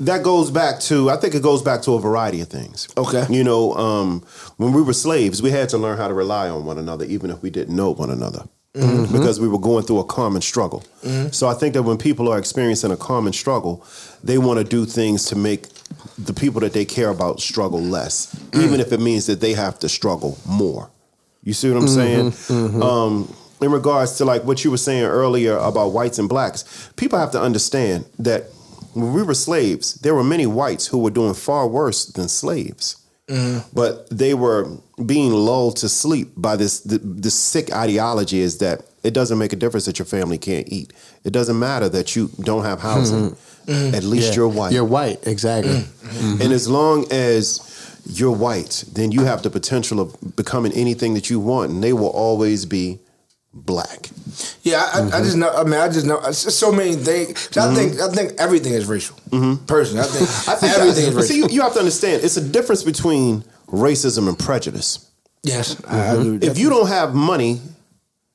that 0.00 0.22
goes 0.22 0.50
back 0.50 0.80
to 0.80 1.10
I 1.10 1.16
think 1.16 1.34
it 1.34 1.42
goes 1.42 1.60
back 1.60 1.82
to 1.82 1.92
a 1.92 2.00
variety 2.00 2.40
of 2.40 2.48
things. 2.48 2.88
Okay. 2.96 3.26
You 3.28 3.44
know, 3.44 3.74
um, 3.74 4.22
when 4.56 4.72
we 4.72 4.80
were 4.80 4.94
slaves, 4.94 5.42
we 5.42 5.50
had 5.50 5.68
to 5.68 5.76
learn 5.78 5.98
how 5.98 6.08
to 6.08 6.14
rely 6.14 6.48
on 6.48 6.64
one 6.64 6.78
another, 6.78 7.04
even 7.04 7.30
if 7.30 7.42
we 7.42 7.50
didn't 7.50 7.76
know 7.76 7.90
one 7.92 8.08
another. 8.10 8.44
Mm-hmm. 8.74 9.12
Because 9.16 9.38
we 9.38 9.48
were 9.48 9.58
going 9.58 9.84
through 9.84 9.98
a 9.98 10.04
common 10.04 10.40
struggle. 10.40 10.82
So 11.30 11.46
I 11.46 11.52
think 11.54 11.74
that 11.74 11.82
when 11.82 11.98
people 11.98 12.26
are 12.32 12.38
experiencing 12.38 12.90
a 12.90 12.96
common 12.96 13.34
struggle, 13.34 13.84
they 14.24 14.38
want 14.38 14.58
to 14.60 14.64
do 14.64 14.86
things 14.86 15.26
to 15.26 15.36
make 15.36 15.66
the 16.18 16.32
people 16.32 16.60
that 16.62 16.72
they 16.72 16.86
care 16.86 17.10
about 17.10 17.40
struggle 17.40 17.80
less, 17.80 18.34
Mm. 18.52 18.62
even 18.64 18.80
if 18.80 18.90
it 18.92 19.00
means 19.00 19.26
that 19.26 19.40
they 19.40 19.52
have 19.52 19.78
to 19.80 19.88
struggle 19.90 20.38
more. 20.46 20.88
You 21.44 21.52
see 21.52 21.68
what 21.70 21.76
I'm 21.82 21.86
Mm-hmm, 21.88 22.30
saying? 22.50 22.82
Um, 22.82 23.34
in 23.60 23.70
regards 23.70 24.16
to 24.18 24.24
like 24.24 24.44
what 24.44 24.64
you 24.64 24.70
were 24.70 24.78
saying 24.78 25.04
earlier 25.04 25.56
about 25.58 25.92
whites 25.92 26.18
and 26.18 26.28
blacks, 26.28 26.64
people 26.96 27.18
have 27.18 27.30
to 27.32 27.40
understand 27.42 28.06
that 28.20 28.44
when 28.94 29.12
we 29.12 29.22
were 29.22 29.34
slaves, 29.34 29.94
there 29.96 30.14
were 30.14 30.24
many 30.24 30.46
whites 30.46 30.86
who 30.86 30.98
were 30.98 31.10
doing 31.10 31.34
far 31.34 31.66
worse 31.68 32.06
than 32.06 32.28
slaves. 32.28 32.96
Mm-hmm. 33.32 33.68
But 33.74 34.08
they 34.10 34.34
were 34.34 34.68
being 35.06 35.32
lulled 35.32 35.76
to 35.76 35.88
sleep 35.88 36.28
by 36.36 36.56
this 36.56 36.80
the, 36.80 36.98
this 36.98 37.34
sick 37.34 37.72
ideology 37.72 38.40
is 38.40 38.58
that 38.58 38.82
it 39.02 39.14
doesn't 39.14 39.38
make 39.38 39.52
a 39.52 39.56
difference 39.56 39.86
that 39.86 39.98
your 39.98 40.06
family 40.06 40.38
can't 40.38 40.68
eat. 40.70 40.92
It 41.24 41.32
doesn't 41.32 41.58
matter 41.58 41.88
that 41.88 42.14
you 42.14 42.30
don't 42.40 42.64
have 42.64 42.80
housing. 42.80 43.30
Mm-hmm. 43.30 43.72
Mm-hmm. 43.72 43.94
At 43.94 44.04
least 44.04 44.28
Yeah. 44.30 44.36
you're 44.36 44.48
white. 44.48 44.72
You're 44.72 44.84
white, 44.84 45.26
exactly. 45.26 45.84
And 46.42 46.52
as 46.52 46.68
long 46.68 47.06
as 47.12 47.60
you're 48.04 48.36
white, 48.36 48.84
then 48.92 49.12
you 49.12 49.24
have 49.24 49.42
the 49.42 49.50
potential 49.50 50.00
of 50.00 50.16
becoming 50.36 50.72
anything 50.72 51.14
that 51.14 51.30
you 51.30 51.38
want, 51.40 51.70
and 51.70 51.82
they 51.82 51.92
will 51.92 52.10
always 52.10 52.66
be 52.66 52.98
black. 53.54 54.10
Yeah, 54.62 54.88
I, 54.94 55.00
I, 55.00 55.18
I 55.18 55.22
just 55.22 55.36
know. 55.36 55.50
I 55.50 55.64
mean, 55.64 55.74
I 55.74 55.88
just 55.88 56.06
know. 56.06 56.20
So 56.32 56.72
many 56.72 56.94
things. 56.94 57.48
'Cause 57.48 57.58
I 57.58 57.74
think 57.74 57.92
mm-hmm. 57.92 58.10
I 58.10 58.14
think 58.14 58.32
everything 58.38 58.72
is 58.72 58.86
racial. 58.86 59.16
Mm-hmm. 59.30 59.66
Personally, 59.66 60.02
I 60.02 60.06
think, 60.06 60.22
I 60.48 60.54
think 60.56 60.72
everything 60.78 61.04
is 61.04 61.28
see, 61.28 61.34
racial. 61.34 61.50
you, 61.50 61.56
you 61.56 61.62
have 61.62 61.72
to 61.74 61.78
understand, 61.80 62.24
it's 62.24 62.36
a 62.36 62.48
difference 62.48 62.82
between 62.82 63.44
racism 63.68 64.28
and 64.28 64.38
prejudice. 64.38 65.10
yes, 65.42 65.76
with 65.80 66.44
If 66.44 66.58
you 66.58 66.70
don't 66.70 66.88
have 66.88 67.14
money, 67.14 67.60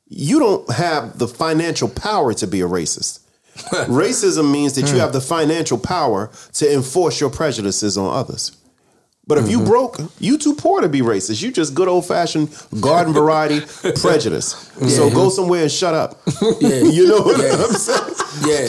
you 0.08 0.40
don't 0.40 0.70
have 0.72 1.18
the 1.18 1.28
financial 1.28 1.90
power 1.90 2.34
to 2.34 2.48
be 2.48 2.62
a 2.62 2.68
racist. 2.68 3.22
Racism 3.88 4.52
means 4.52 4.74
that 4.76 4.86
you 4.88 4.94
hmm. 4.94 5.00
have 5.00 5.14
the 5.14 5.22
financial 5.22 5.80
power 5.80 6.30
to 6.54 6.72
enforce 6.72 7.20
your 7.20 7.32
prejudices 7.32 7.98
on 7.98 8.14
others. 8.14 8.56
But 9.28 9.38
if 9.40 9.50
you 9.50 9.58
mm-hmm. 9.60 9.68
broke, 9.68 10.00
you 10.20 10.38
too 10.38 10.56
poor 10.56 10.80
to 10.82 10.88
be 10.88 11.02
racist. 11.02 11.42
You 11.44 11.52
just 11.52 11.76
good 11.76 11.90
old 11.90 12.06
fashioned 12.06 12.50
garden 12.80 13.14
variety 13.14 13.60
prejudice. 14.02 14.72
So 14.96 15.10
go 15.10 15.30
somewhere 15.30 15.64
and 15.64 15.72
shut 15.72 15.94
up. 15.94 16.18
Yeah. 16.62 16.82
You 16.98 17.08
know 17.08 17.22
what 17.22 17.38
Yeah. 17.40 17.54
I'm 17.64 17.74
saying? 17.74 18.14
Yeah, 18.46 18.68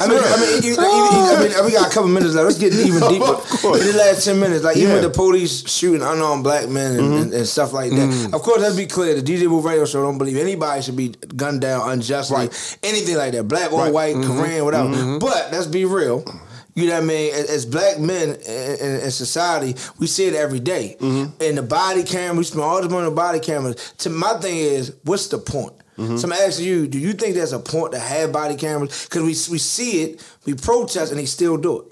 I 0.00 0.08
mean, 0.08 0.18
I 0.18 0.36
mean, 0.40 0.62
you- 0.64 0.70
you- 0.72 0.76
I 0.78 1.36
mean, 1.40 1.64
we 1.64 1.70
got 1.72 1.90
a 1.90 1.94
couple 1.94 2.08
minutes 2.08 2.34
left. 2.34 2.46
Let's 2.46 2.58
get 2.58 2.72
even 2.74 3.00
deeper. 3.08 3.34
In 3.78 3.86
the 3.86 3.94
last 3.96 4.24
ten 4.24 4.38
minutes, 4.40 4.64
like 4.64 4.76
even 4.76 4.96
Yeah. 4.96 5.00
the 5.02 5.10
police 5.10 5.68
shooting 5.68 6.02
unarmed 6.02 6.42
black 6.42 6.68
men 6.68 6.92
and, 6.96 7.00
mm-hmm. 7.00 7.22
and, 7.22 7.34
and 7.34 7.46
stuff 7.46 7.72
like 7.72 7.90
that. 7.90 8.08
Mm. 8.10 8.34
Of 8.34 8.42
course, 8.42 8.60
let's 8.60 8.74
be 8.76 8.86
clear: 8.86 9.14
the 9.14 9.22
DJ 9.22 9.48
Booth 9.48 9.64
Radio 9.64 9.84
Show 9.86 10.02
don't 10.02 10.18
believe 10.18 10.36
anybody 10.36 10.82
should 10.82 10.96
be 10.96 11.14
gunned 11.36 11.60
down 11.60 11.88
unjustly, 11.88 12.48
anything 12.82 13.16
like 13.16 13.32
that, 13.32 13.44
black 13.46 13.72
or 13.72 13.82
Right. 13.84 13.92
white, 13.92 14.16
mm-hmm. 14.16 14.38
Korean, 14.40 14.64
whatever. 14.64 15.18
But 15.20 15.50
let's 15.52 15.66
be 15.66 15.84
real. 15.84 16.24
You 16.76 16.88
know 16.88 16.92
what 16.92 17.04
I 17.04 17.06
mean? 17.06 17.34
As, 17.34 17.64
black 17.64 17.98
men 17.98 18.34
in, 18.34 18.76
in, 18.80 19.00
in 19.00 19.10
society, 19.10 19.74
we 19.98 20.06
see 20.06 20.26
it 20.26 20.34
every 20.34 20.60
day. 20.60 20.96
Mm-hmm. 21.00 21.42
And 21.42 21.56
the 21.56 21.62
body 21.62 22.04
camera, 22.04 22.36
we 22.36 22.44
spend 22.44 22.62
all 22.62 22.82
this 22.82 22.90
money 22.90 23.06
on 23.06 23.14
the 23.14 23.16
body 23.16 23.40
cameras. 23.40 23.94
To 23.98 24.10
my 24.10 24.34
thing 24.34 24.58
is, 24.58 24.94
what's 25.02 25.28
the 25.28 25.38
point? 25.38 25.72
Mm-hmm. 25.96 26.18
So 26.18 26.28
I'm 26.28 26.32
asking 26.34 26.66
you, 26.66 26.86
do 26.86 26.98
you 26.98 27.14
think 27.14 27.34
there's 27.34 27.54
a 27.54 27.58
point 27.58 27.92
to 27.92 27.98
have 27.98 28.30
body 28.30 28.56
cameras? 28.56 29.06
Because 29.06 29.22
we 29.22 29.54
we 29.54 29.58
see 29.58 30.02
it, 30.02 30.32
we 30.44 30.52
protest, 30.52 31.12
and 31.12 31.18
they 31.18 31.24
still 31.24 31.56
do 31.56 31.80
it. 31.80 31.86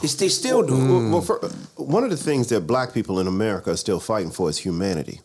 They, 0.00 0.08
they 0.08 0.28
still 0.30 0.62
do 0.62 0.74
it. 0.74 0.88
Well, 0.88 1.10
well, 1.10 1.20
for, 1.20 1.38
one 1.76 2.02
of 2.02 2.08
the 2.08 2.16
things 2.16 2.48
that 2.48 2.66
black 2.66 2.94
people 2.94 3.20
in 3.20 3.26
America 3.26 3.72
are 3.72 3.76
still 3.76 4.00
fighting 4.00 4.30
for 4.30 4.48
is 4.48 4.56
humanity. 4.56 5.20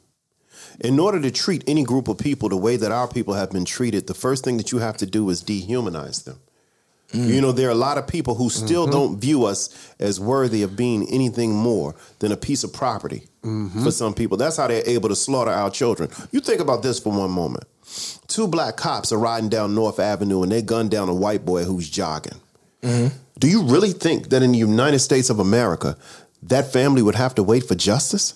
In 0.81 0.99
order 0.99 1.21
to 1.21 1.31
treat 1.31 1.63
any 1.67 1.85
group 1.85 2.09
of 2.09 2.17
people 2.17 2.49
the 2.49 2.57
way 2.57 2.75
that 2.75 2.91
our 2.91 3.07
people 3.07 3.35
have 3.35 3.51
been 3.51 3.63
treated, 3.63 4.07
the 4.07 4.13
first 4.13 4.43
thing 4.43 4.57
that 4.57 4.73
you 4.73 4.79
have 4.79 4.97
to 4.97 5.05
do 5.05 5.29
is 5.29 5.41
dehumanize 5.41 6.25
them. 6.25 6.39
Mm. 7.15 7.33
You 7.33 7.41
know, 7.41 7.51
there 7.51 7.67
are 7.67 7.71
a 7.71 7.75
lot 7.75 7.97
of 7.97 8.07
people 8.07 8.35
who 8.35 8.49
still 8.49 8.83
mm-hmm. 8.83 8.91
don't 8.91 9.19
view 9.19 9.45
us 9.45 9.93
as 9.99 10.19
worthy 10.19 10.63
of 10.63 10.75
being 10.75 11.07
anything 11.09 11.53
more 11.55 11.95
than 12.19 12.31
a 12.31 12.37
piece 12.37 12.63
of 12.63 12.73
property 12.73 13.27
mm-hmm. 13.43 13.83
for 13.83 13.91
some 13.91 14.13
people. 14.13 14.37
That's 14.37 14.57
how 14.57 14.67
they're 14.67 14.87
able 14.87 15.09
to 15.09 15.15
slaughter 15.15 15.51
our 15.51 15.69
children. 15.69 16.09
You 16.31 16.39
think 16.39 16.59
about 16.59 16.83
this 16.83 16.99
for 16.99 17.11
one 17.11 17.31
moment. 17.31 17.65
Two 18.27 18.47
black 18.47 18.75
cops 18.77 19.11
are 19.11 19.19
riding 19.19 19.49
down 19.49 19.75
North 19.75 19.99
Avenue 19.99 20.43
and 20.43 20.51
they 20.51 20.61
gun 20.61 20.89
down 20.89 21.09
a 21.09 21.13
white 21.13 21.45
boy 21.45 21.63
who's 21.63 21.89
jogging. 21.89 22.39
Mm-hmm. 22.81 23.15
Do 23.39 23.47
you 23.47 23.63
really 23.63 23.91
think 23.91 24.29
that 24.29 24.43
in 24.43 24.51
the 24.51 24.57
United 24.57 24.99
States 24.99 25.29
of 25.29 25.39
America, 25.39 25.97
that 26.43 26.71
family 26.71 27.01
would 27.01 27.15
have 27.15 27.35
to 27.35 27.43
wait 27.43 27.67
for 27.67 27.75
justice? 27.75 28.33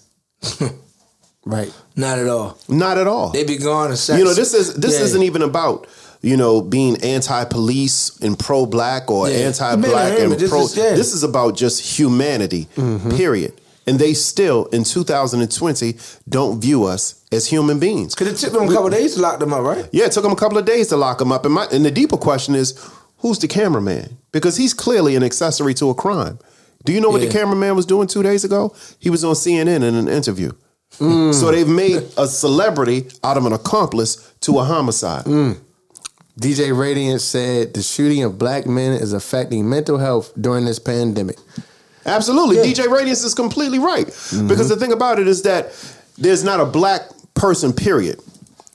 right. 1.45 1.73
Not 1.95 2.19
at 2.19 2.27
all. 2.27 2.57
Not 2.67 2.97
at 2.97 3.07
all. 3.07 3.29
They'd 3.29 3.47
be 3.47 3.57
gone 3.57 3.91
in 3.91 3.97
seconds. 3.97 4.19
You 4.19 4.25
know, 4.25 4.33
this 4.33 4.53
is 4.53 4.75
this 4.75 4.99
Yeah. 4.99 5.05
isn't 5.05 5.23
even 5.23 5.41
about 5.41 5.87
you 6.21 6.35
know 6.37 6.61
being 6.61 6.97
anti-police 7.03 8.19
and 8.21 8.37
pro-black 8.37 9.09
or 9.09 9.29
Yeah. 9.29 9.47
anti-black 9.47 10.19
and 10.19 10.37
pro. 10.49 10.63
is- 10.63 10.75
yeah. 10.77 10.95
This 10.95 11.13
is 11.13 11.23
about 11.23 11.55
just 11.55 11.81
humanity. 11.99 12.67
Mm-hmm. 12.75 13.11
Period. 13.15 13.53
And 13.87 13.97
they 13.97 14.13
still, 14.13 14.65
in 14.65 14.83
2020, 14.83 15.95
don't 16.27 16.59
view 16.61 16.83
us 16.83 17.15
as 17.31 17.47
human 17.47 17.79
beings. 17.79 18.13
Because 18.13 18.27
it 18.33 18.37
took 18.45 18.53
them 18.59 18.69
a 18.69 18.71
couple 18.73 18.89
days 18.91 19.15
to 19.15 19.21
lock 19.21 19.39
them 19.39 19.51
up, 19.51 19.63
right? 19.63 19.87
Yeah, 19.91 20.05
it 20.05 20.11
took 20.11 20.21
them 20.23 20.31
a 20.31 20.35
couple 20.35 20.59
of 20.59 20.65
days 20.65 20.89
to 20.89 20.97
lock 20.97 21.17
them 21.17 21.31
up. 21.31 21.43
And, 21.45 21.53
my, 21.55 21.65
and 21.71 21.83
the 21.83 21.89
deeper 21.89 22.17
question 22.17 22.53
is, 22.53 22.75
who's 23.19 23.39
the 23.39 23.47
cameraman? 23.47 24.17
Because 24.31 24.57
he's 24.57 24.75
clearly 24.75 25.15
an 25.15 25.23
accessory 25.23 25.73
to 25.75 25.89
a 25.89 25.95
crime. 25.95 26.37
Do 26.85 26.93
you 26.93 27.01
know 27.01 27.09
what 27.09 27.21
Yeah. 27.21 27.29
the 27.29 27.33
cameraman 27.33 27.75
was 27.75 27.87
doing 27.87 28.07
two 28.07 28.21
days 28.21 28.43
ago? 28.43 28.73
He 28.99 29.09
was 29.09 29.23
on 29.23 29.33
CNN 29.33 29.81
in 29.83 29.95
an 29.95 30.07
interview. 30.07 30.51
Mm. 30.99 31.33
So 31.33 31.49
they've 31.51 31.67
made 31.67 32.03
a 32.15 32.27
celebrity 32.27 33.07
out 33.23 33.37
of 33.37 33.45
an 33.47 33.53
accomplice 33.53 34.17
to 34.41 34.59
a 34.59 34.63
homicide. 34.63 35.25
Mm. 35.25 35.57
DJ 36.39 36.77
Radiant 36.77 37.21
said 37.21 37.73
the 37.73 37.81
shooting 37.83 38.23
of 38.23 38.37
black 38.37 38.65
men 38.65 38.93
is 38.93 39.13
affecting 39.13 39.69
mental 39.69 39.97
health 39.97 40.31
during 40.39 40.65
this 40.65 40.79
pandemic. 40.79 41.37
Absolutely. 42.05 42.57
DJ 42.57 42.89
Radiance 42.89 43.23
is 43.23 43.33
completely 43.33 43.77
right. 43.79 44.07
Mm-hmm. 44.07 44.47
Because 44.47 44.69
the 44.69 44.77
thing 44.77 44.93
about 44.93 45.19
it 45.19 45.27
is 45.27 45.41
that 45.43 45.73
there's 46.17 46.43
not 46.43 46.59
a 46.59 46.65
black 46.65 47.01
person, 47.33 47.73
period, 47.73 48.19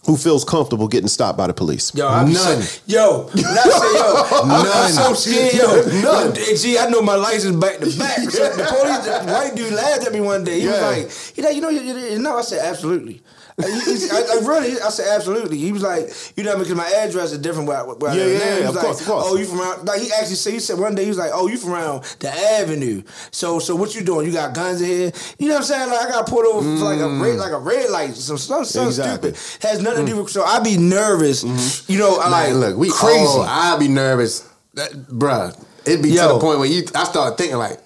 who 0.07 0.17
feels 0.19 0.45
comfortable 0.45 0.87
getting 0.89 1.09
stopped 1.09 1.39
by 1.39 1.47
the 1.47 1.55
police. 1.55 1.95
Yo, 1.95 2.07
I 2.07 2.25
be 2.27 2.35
None. 2.35 2.61
So, 2.63 2.83
yo, 2.87 3.23
when 3.33 3.45
I 3.47 3.63
say 3.63 3.95
yo, 3.95 4.41
I'm 4.43 4.49
None. 4.65 4.93
so 4.93 5.15
scared. 5.15 5.55
Yo, 5.55 6.03
None. 6.03 6.35
Yo, 6.37 6.57
Gee, 6.57 6.79
I 6.79 6.89
know 6.91 7.01
my 7.01 7.15
license 7.15 7.57
back 7.57 7.79
to 7.79 7.99
back. 7.99 8.19
So 8.31 8.49
the 8.57 8.65
police, 8.65 8.99
the 9.07 9.33
white 9.33 9.53
dude 9.57 9.73
laughed 9.73 10.07
at 10.07 10.13
me 10.13 10.21
one 10.21 10.45
day. 10.45 10.61
He 10.61 10.67
was 10.67 10.77
Yeah. 10.77 10.87
like, 10.87 11.11
he 11.11 11.43
like, 11.43 11.55
you 11.57 11.63
know, 11.63 11.71
you, 11.71 11.81
you, 11.81 11.97
you 12.13 12.19
know. 12.19 12.37
I 12.37 12.43
said, 12.43 12.65
absolutely. 12.65 13.23
I, 13.57 13.65
I 13.65 14.47
really, 14.47 14.81
I 14.81 14.89
said 14.89 15.15
absolutely. 15.15 15.59
He 15.59 15.71
was 15.71 15.83
like, 15.83 16.09
you 16.37 16.43
know, 16.43 16.59
because 16.59 16.75
my 16.75 16.89
address 16.89 17.31
is 17.31 17.39
different 17.39 17.69
where, 17.69 17.79
I- 17.79 17.83
where 17.85 18.11
I 18.11 18.15
Yeah, 18.15 18.25
live 18.25 18.33
yeah, 18.33 18.39
now. 18.39 18.59
yeah, 18.59 18.69
of 18.69 18.75
like, 18.75 18.85
course, 18.85 19.01
of 19.01 19.07
course. 19.07 19.25
Oh, 19.29 19.37
you 19.37 19.45
from 19.45 19.61
around? 19.61 19.87
Like 19.87 20.01
he 20.01 20.11
actually 20.13 20.35
said, 20.35 20.53
he 20.55 20.59
said 20.59 20.79
one 20.79 20.95
day 20.97 21.03
he 21.03 21.09
was 21.09 21.19
like, 21.19 21.31
oh, 21.33 21.47
you 21.47 21.57
from 21.57 21.73
around 21.73 22.03
the 22.19 22.31
Avenue. 22.31 23.03
So, 23.31 23.61
so 23.61 23.77
what 23.77 23.95
you 23.95 24.03
doing? 24.03 24.27
You 24.27 24.33
got 24.33 24.55
guns 24.55 24.81
in 24.81 24.89
here? 24.89 25.13
You 25.39 25.49
know 25.49 25.55
what 25.55 25.59
I'm 25.61 25.65
saying? 25.67 25.91
Like 25.91 26.07
I 26.07 26.11
got 26.11 26.29
pulled 26.29 26.47
over 26.47 26.77
for 26.79 26.85
like 26.85 26.99
a 26.99 27.03
mm. 27.03 27.23
red, 27.23 27.37
like 27.37 27.53
a 27.53 27.59
red 27.59 27.91
light, 27.91 28.15
some 28.17 28.39
some, 28.39 28.65
some 28.65 28.89
Exactly. 28.89 29.35
stupid. 29.35 29.69
Has 29.69 29.81
nothing 29.83 30.07
to 30.07 30.13
mm. 30.13 30.17
do 30.17 30.23
with. 30.23 30.33
So 30.33 30.43
I'd 30.43 30.65
be 30.65 30.77
nervous. 30.77 31.45
Mm-hmm. 31.45 31.93
You 31.93 31.99
know, 32.01 32.19
I 32.19 32.29
like 32.29 32.49
Man, 32.51 32.59
look, 32.61 32.77
we 32.77 32.91
crazy. 32.91 33.19
crazy. 33.19 33.41
I'd 33.41 33.79
be 33.79 33.89
nervous, 33.89 34.49
that, 34.75 34.91
bruh. 34.93 35.57
It'd 35.87 36.03
be 36.03 36.11
to 36.11 36.17
the 36.17 36.39
point 36.41 36.59
where 36.59 36.69
you, 36.69 36.83
I 36.95 37.05
start 37.05 37.37
thinking 37.39 37.59
like, 37.59 37.79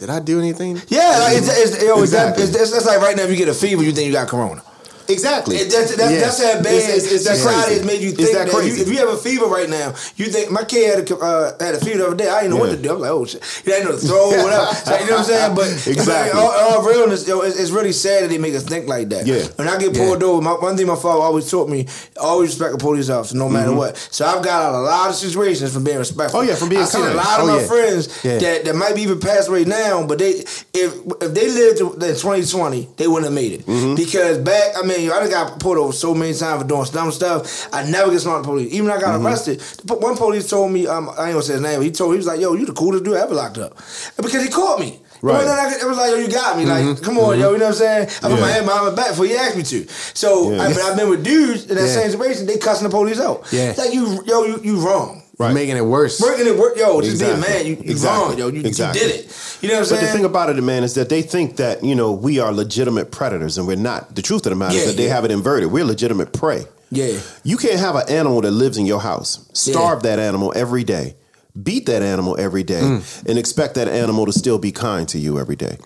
did 0.00 0.10
I 0.10 0.18
do 0.18 0.40
anything? 0.40 0.80
Yeah, 0.88 1.18
like 1.20 1.36
it's, 1.36 1.48
it's, 1.48 1.82
yo, 1.82 2.02
it's 2.02 2.10
that, 2.12 2.30
Exactly. 2.30 2.44
it's, 2.44 2.56
it's, 2.56 2.70
that's 2.72 2.86
like 2.86 3.00
right 3.00 3.16
now 3.16 3.22
if 3.22 3.30
you 3.30 3.36
get 3.36 3.48
a 3.48 3.54
fever, 3.54 3.82
you 3.84 3.92
think 3.92 4.06
you 4.06 4.12
got 4.12 4.28
corona. 4.28 4.62
Exactly. 5.08 5.56
It, 5.56 5.70
that's, 5.70 5.94
that's, 5.96 6.10
Yes. 6.10 6.38
that's 6.38 6.42
how 6.56 6.62
bad 6.62 6.74
It's- 6.74 7.04
it's- 7.12 7.24
that 7.24 7.38
crazy. 7.40 7.74
has 7.78 7.84
made 7.86 8.00
you 8.00 8.08
It's 8.10 8.16
think 8.18 8.32
that 8.32 8.46
that, 8.46 8.54
crazy. 8.54 8.76
You, 8.76 8.82
if 8.82 8.88
you 8.88 8.98
have 8.98 9.08
a 9.08 9.16
fever 9.16 9.46
right 9.46 9.68
now, 9.68 9.94
you 10.16 10.26
think 10.26 10.50
my 10.50 10.64
kid 10.64 10.98
had 10.98 11.10
a 11.10 11.16
uh, 11.16 11.52
had 11.60 11.74
a 11.74 11.78
fever 11.84 11.98
the 11.98 12.06
other 12.08 12.16
day. 12.16 12.28
I 12.28 12.42
didn't 12.42 12.54
know 12.54 12.60
what 12.60 12.70
Yeah. 12.70 12.76
to 12.76 12.82
do. 12.82 12.94
I'm 12.94 13.00
like, 13.00 13.10
oh 13.10 13.24
shit, 13.24 13.42
you 13.64 13.72
didn't 13.72 13.88
know 13.88 13.96
to 13.98 14.06
throw 14.06 14.30
or 14.32 14.42
whatever. 14.44 14.64
So, 14.84 14.98
you 14.98 15.06
know 15.06 15.12
what 15.12 15.18
I'm 15.20 15.24
saying? 15.24 15.54
But 15.54 15.68
Exactly. 15.86 16.40
all, 16.40 16.50
all 16.50 16.82
realness, 16.86 17.26
yo, 17.28 17.40
it's, 17.40 17.58
it's 17.58 17.70
really 17.70 17.92
sad 17.92 18.24
that 18.24 18.28
they 18.28 18.38
make 18.38 18.54
us 18.54 18.64
think 18.64 18.86
like 18.88 19.08
that. 19.10 19.26
Yeah. 19.26 19.44
When 19.56 19.68
I 19.68 19.78
get 19.78 19.94
pulled 19.94 20.22
over, 20.22 20.40
my, 20.42 20.52
one 20.52 20.76
thing 20.76 20.86
my 20.86 20.96
father 20.96 21.20
always 21.22 21.50
taught 21.50 21.68
me: 21.68 21.86
always 22.20 22.50
respect 22.50 22.74
a 22.74 22.78
police 22.78 23.08
officer, 23.10 23.36
no 23.36 23.48
matter 23.48 23.72
what. 23.74 23.96
So 24.10 24.24
I've 24.26 24.42
got 24.44 24.62
out 24.62 24.74
a 24.74 24.80
lot 24.82 25.08
of 25.10 25.14
situations 25.16 25.72
from 25.72 25.84
being 25.84 25.98
respectful. 25.98 26.40
Mm-hmm. 26.40 26.48
Oh, 26.48 26.50
yeah, 26.52 26.56
from 26.58 26.68
being 26.68 26.82
I've 26.82 26.88
seen 26.88 27.02
a 27.06 27.14
lot 27.14 27.40
of 27.40 27.44
Oh, 27.48 27.54
my 27.54 27.60
yeah. 27.60 27.66
friends 27.66 28.24
Yeah. 28.24 28.38
that, 28.38 28.64
that 28.64 28.74
might 28.76 28.94
be 28.94 29.02
even 29.02 29.20
passed 29.20 29.48
away 29.48 29.64
now, 29.64 30.06
but 30.06 30.18
they 30.18 30.30
if 30.74 30.94
if 31.22 31.34
they 31.34 31.48
lived 31.50 31.80
in 31.80 31.86
2020, 32.00 32.88
they 32.96 33.06
wouldn't 33.06 33.24
have 33.26 33.32
made 33.34 33.52
it 33.52 33.66
Mm-hmm. 33.66 33.94
because 33.94 34.38
back. 34.38 34.72
I 34.76 34.82
mean, 34.82 34.93
I 34.94 35.20
done 35.20 35.30
got 35.30 35.60
pulled 35.60 35.78
over 35.78 35.92
so 35.92 36.14
many 36.14 36.34
times 36.34 36.62
for 36.62 36.68
doing 36.68 36.84
dumb 36.92 37.12
stuff. 37.12 37.68
I 37.72 37.88
never 37.88 38.10
get 38.10 38.20
smart 38.20 38.44
police. 38.44 38.72
Even 38.72 38.90
I 38.90 39.00
got 39.00 39.14
Mm-hmm. 39.14 39.26
arrested, 39.26 39.62
one 39.88 40.16
police 40.16 40.48
told 40.48 40.72
me, 40.72 40.86
um, 40.86 41.08
I 41.10 41.26
ain't 41.26 41.32
gonna 41.34 41.42
say 41.42 41.52
his 41.54 41.62
name. 41.62 41.78
But 41.78 41.84
he 41.86 41.90
told 41.92 42.10
me 42.10 42.14
he 42.16 42.18
was 42.18 42.26
like, 42.26 42.40
"Yo, 42.40 42.54
you 42.54 42.66
the 42.66 42.72
coolest 42.72 43.04
dude 43.04 43.16
I 43.16 43.20
ever 43.22 43.34
locked 43.34 43.58
up," 43.58 43.76
because 44.16 44.42
he 44.42 44.48
caught 44.48 44.80
me. 44.80 45.00
Right. 45.22 45.36
It 45.42 45.46
was 45.46 45.46
like- 45.56 45.82
It 45.82 45.86
was 45.88 45.96
like, 45.96 46.10
yo, 46.10 46.16
you 46.16 46.28
got 46.28 46.58
me. 46.58 46.64
Like, 46.66 47.00
come 47.02 47.16
on, 47.18 47.38
yo, 47.38 47.52
you 47.52 47.58
know 47.58 47.64
what 47.66 47.72
I'm 47.72 47.78
saying? 47.78 48.08
I 48.22 48.28
put 48.28 48.30
my 48.32 48.38
Yeah. 48.40 48.52
head 48.54 48.64
behind 48.66 48.84
my 48.88 48.94
back 48.94 49.08
before 49.10 49.24
you 49.26 49.36
asked 49.36 49.56
me 49.56 49.62
to. 49.62 49.86
So, 50.12 50.50
Yeah. 50.52 50.62
I 50.62 50.68
mean, 50.68 50.78
I've 50.84 50.96
been 50.98 51.08
with 51.08 51.24
dudes 51.24 51.64
in 51.66 51.76
that 51.76 51.86
Yeah. 51.88 51.94
same 51.94 52.10
situation. 52.10 52.44
They 52.46 52.58
cussing 52.58 52.84
the 52.84 52.90
police 52.90 53.18
out. 53.20 53.42
Yeah. 53.50 53.70
It's 53.70 53.78
like 53.78 53.94
you, 53.94 54.22
yo, 54.26 54.44
you, 54.44 54.60
you 54.62 54.76
wrong. 54.80 55.22
Right. 55.38 55.52
Making 55.52 55.76
it 55.76 55.84
worse. 55.84 56.20
Making 56.20 56.46
it 56.54 56.58
work, 56.58 56.76
yo, 56.76 57.00
just 57.00 57.12
Exactly. 57.14 57.40
being 57.42 57.56
mad. 57.56 57.66
You, 57.66 57.84
you 57.84 57.90
Exactly. 57.90 58.28
wrong, 58.28 58.38
yo. 58.38 58.48
You, 58.48 58.62
Exactly. 58.66 59.00
you 59.02 59.08
did 59.08 59.20
it. 59.24 59.58
You 59.62 59.68
know 59.68 59.74
what 59.74 59.80
I'm 59.80 59.84
saying? 59.86 60.00
But 60.02 60.06
the 60.06 60.12
thing 60.12 60.24
about 60.24 60.50
it, 60.50 60.62
man, 60.62 60.84
is 60.84 60.94
that 60.94 61.08
they 61.08 61.22
think 61.22 61.56
that 61.56 61.82
you 61.82 61.94
know 61.96 62.12
we 62.12 62.38
are 62.38 62.52
legitimate 62.52 63.10
predators, 63.10 63.58
and 63.58 63.66
we're 63.66 63.76
not. 63.76 64.14
The 64.14 64.22
truth 64.22 64.46
of 64.46 64.50
the 64.50 64.56
matter 64.56 64.74
Yeah, 64.76 64.82
is 64.82 64.86
that 64.88 64.96
they 64.96 65.08
have 65.08 65.24
it 65.24 65.30
inverted. 65.32 65.72
We're 65.72 65.84
legitimate 65.84 66.32
prey. 66.32 66.66
yeah. 66.90 67.18
You 67.42 67.56
can't 67.56 67.80
have 67.80 67.96
an 67.96 68.08
animal 68.08 68.40
that 68.42 68.52
lives 68.52 68.78
in 68.78 68.86
your 68.86 69.00
house, 69.00 69.48
starve 69.54 70.02
that 70.04 70.18
animal 70.18 70.52
every 70.54 70.84
day, 70.84 71.16
beat 71.62 71.86
that 71.86 72.02
animal 72.02 72.36
every 72.38 72.64
day, 72.64 72.80
Mm. 72.80 73.24
and 73.28 73.38
expect 73.38 73.74
that 73.76 73.86
animal 73.86 74.26
to 74.26 74.32
still 74.32 74.58
be 74.58 74.72
kind 74.72 75.08
to 75.08 75.18
you 75.18 75.38
every 75.38 75.54
day. 75.54 75.78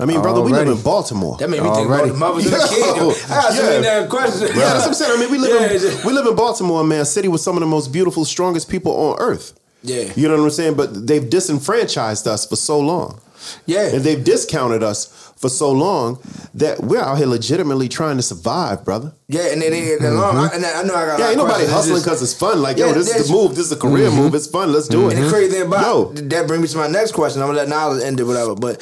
I 0.00 0.04
mean, 0.04 0.20
brother, 0.20 0.40
we 0.40 0.50
live 0.52 0.66
in 0.68 0.80
Baltimore. 0.82 1.36
That 1.38 1.48
made 1.48 1.62
me 1.62 1.68
think 1.70 1.86
Already. 1.88 2.10
about 2.10 2.12
the 2.12 2.18
mothers 2.18 2.46
and 2.46 2.54
kids. 2.62 2.74
yo. 2.74 2.94
Yo, 2.96 3.10
I 3.10 3.14
got 3.28 3.54
yeah. 3.54 3.80
damn 3.80 4.08
questions. 4.08 4.50
Yeah, 4.50 4.56
that's 4.56 4.80
what 4.80 4.88
I'm 4.88 4.94
saying. 4.94 5.12
I 5.16 5.20
mean, 5.20 5.30
we 5.30 5.38
live 5.38 5.60
Yeah, 5.60 5.76
in 5.76 5.98
yeah. 5.98 6.06
we 6.06 6.12
live 6.12 6.26
in 6.26 6.34
Baltimore, 6.34 6.82
man, 6.82 7.04
city 7.04 7.28
with 7.28 7.40
some 7.40 7.56
of 7.56 7.60
the 7.60 7.66
most 7.66 7.92
beautiful, 7.92 8.24
strongest 8.24 8.68
people 8.68 8.92
on 8.92 9.16
earth. 9.20 9.52
Yeah. 9.84 10.12
You 10.16 10.26
know 10.28 10.36
what 10.36 10.44
I'm 10.44 10.50
saying? 10.50 10.74
But 10.74 11.06
they've 11.06 11.28
disenfranchised 11.28 12.26
us 12.26 12.44
for 12.46 12.56
so 12.56 12.78
long. 12.80 13.20
Yeah. 13.66 13.86
And 13.94 14.02
they've 14.04 14.22
discounted 14.22 14.82
us 14.82 15.08
for 15.42 15.48
so 15.48 15.72
long 15.72 16.20
that 16.54 16.78
we're 16.80 17.00
out 17.00 17.18
here 17.18 17.26
legitimately 17.26 17.88
trying 17.88 18.16
to 18.16 18.22
survive, 18.22 18.84
brother. 18.84 19.12
Yeah, 19.26 19.52
and 19.52 19.60
then 19.60 19.72
they, 19.72 19.96
the 19.96 20.12
long, 20.12 20.48
and 20.54 20.64
I 20.64 20.82
know 20.84 20.94
I 20.94 21.04
got. 21.04 21.12
Mm-hmm. 21.14 21.20
Yeah, 21.20 21.28
ain't 21.30 21.36
nobody. 21.36 21.66
Hustling 21.66 22.00
because 22.00 22.22
it's 22.22 22.32
fun. 22.32 22.62
Like, 22.62 22.78
yo, 22.78 22.92
this 22.92 23.12
is 23.12 23.26
the 23.26 23.32
move. 23.32 23.56
This 23.56 23.66
is 23.66 23.72
a 23.72 23.76
career 23.76 24.10
move. 24.10 24.34
It's 24.36 24.46
fun. 24.46 24.72
Let's 24.72 24.86
do 24.86 25.10
it. 25.10 25.16
And 25.16 25.24
the 25.24 25.28
crazy 25.28 25.52
thing 25.52 25.66
about 25.66 25.82
Yo. 25.82 26.12
that 26.12 26.46
brings 26.46 26.62
me 26.62 26.68
to 26.68 26.78
my 26.78 26.86
next 26.86 27.12
question. 27.12 27.42
I'm 27.42 27.48
gonna 27.48 27.58
let 27.58 27.68
Niles 27.68 28.02
end 28.02 28.20
it, 28.20 28.24
whatever. 28.24 28.54
But 28.54 28.80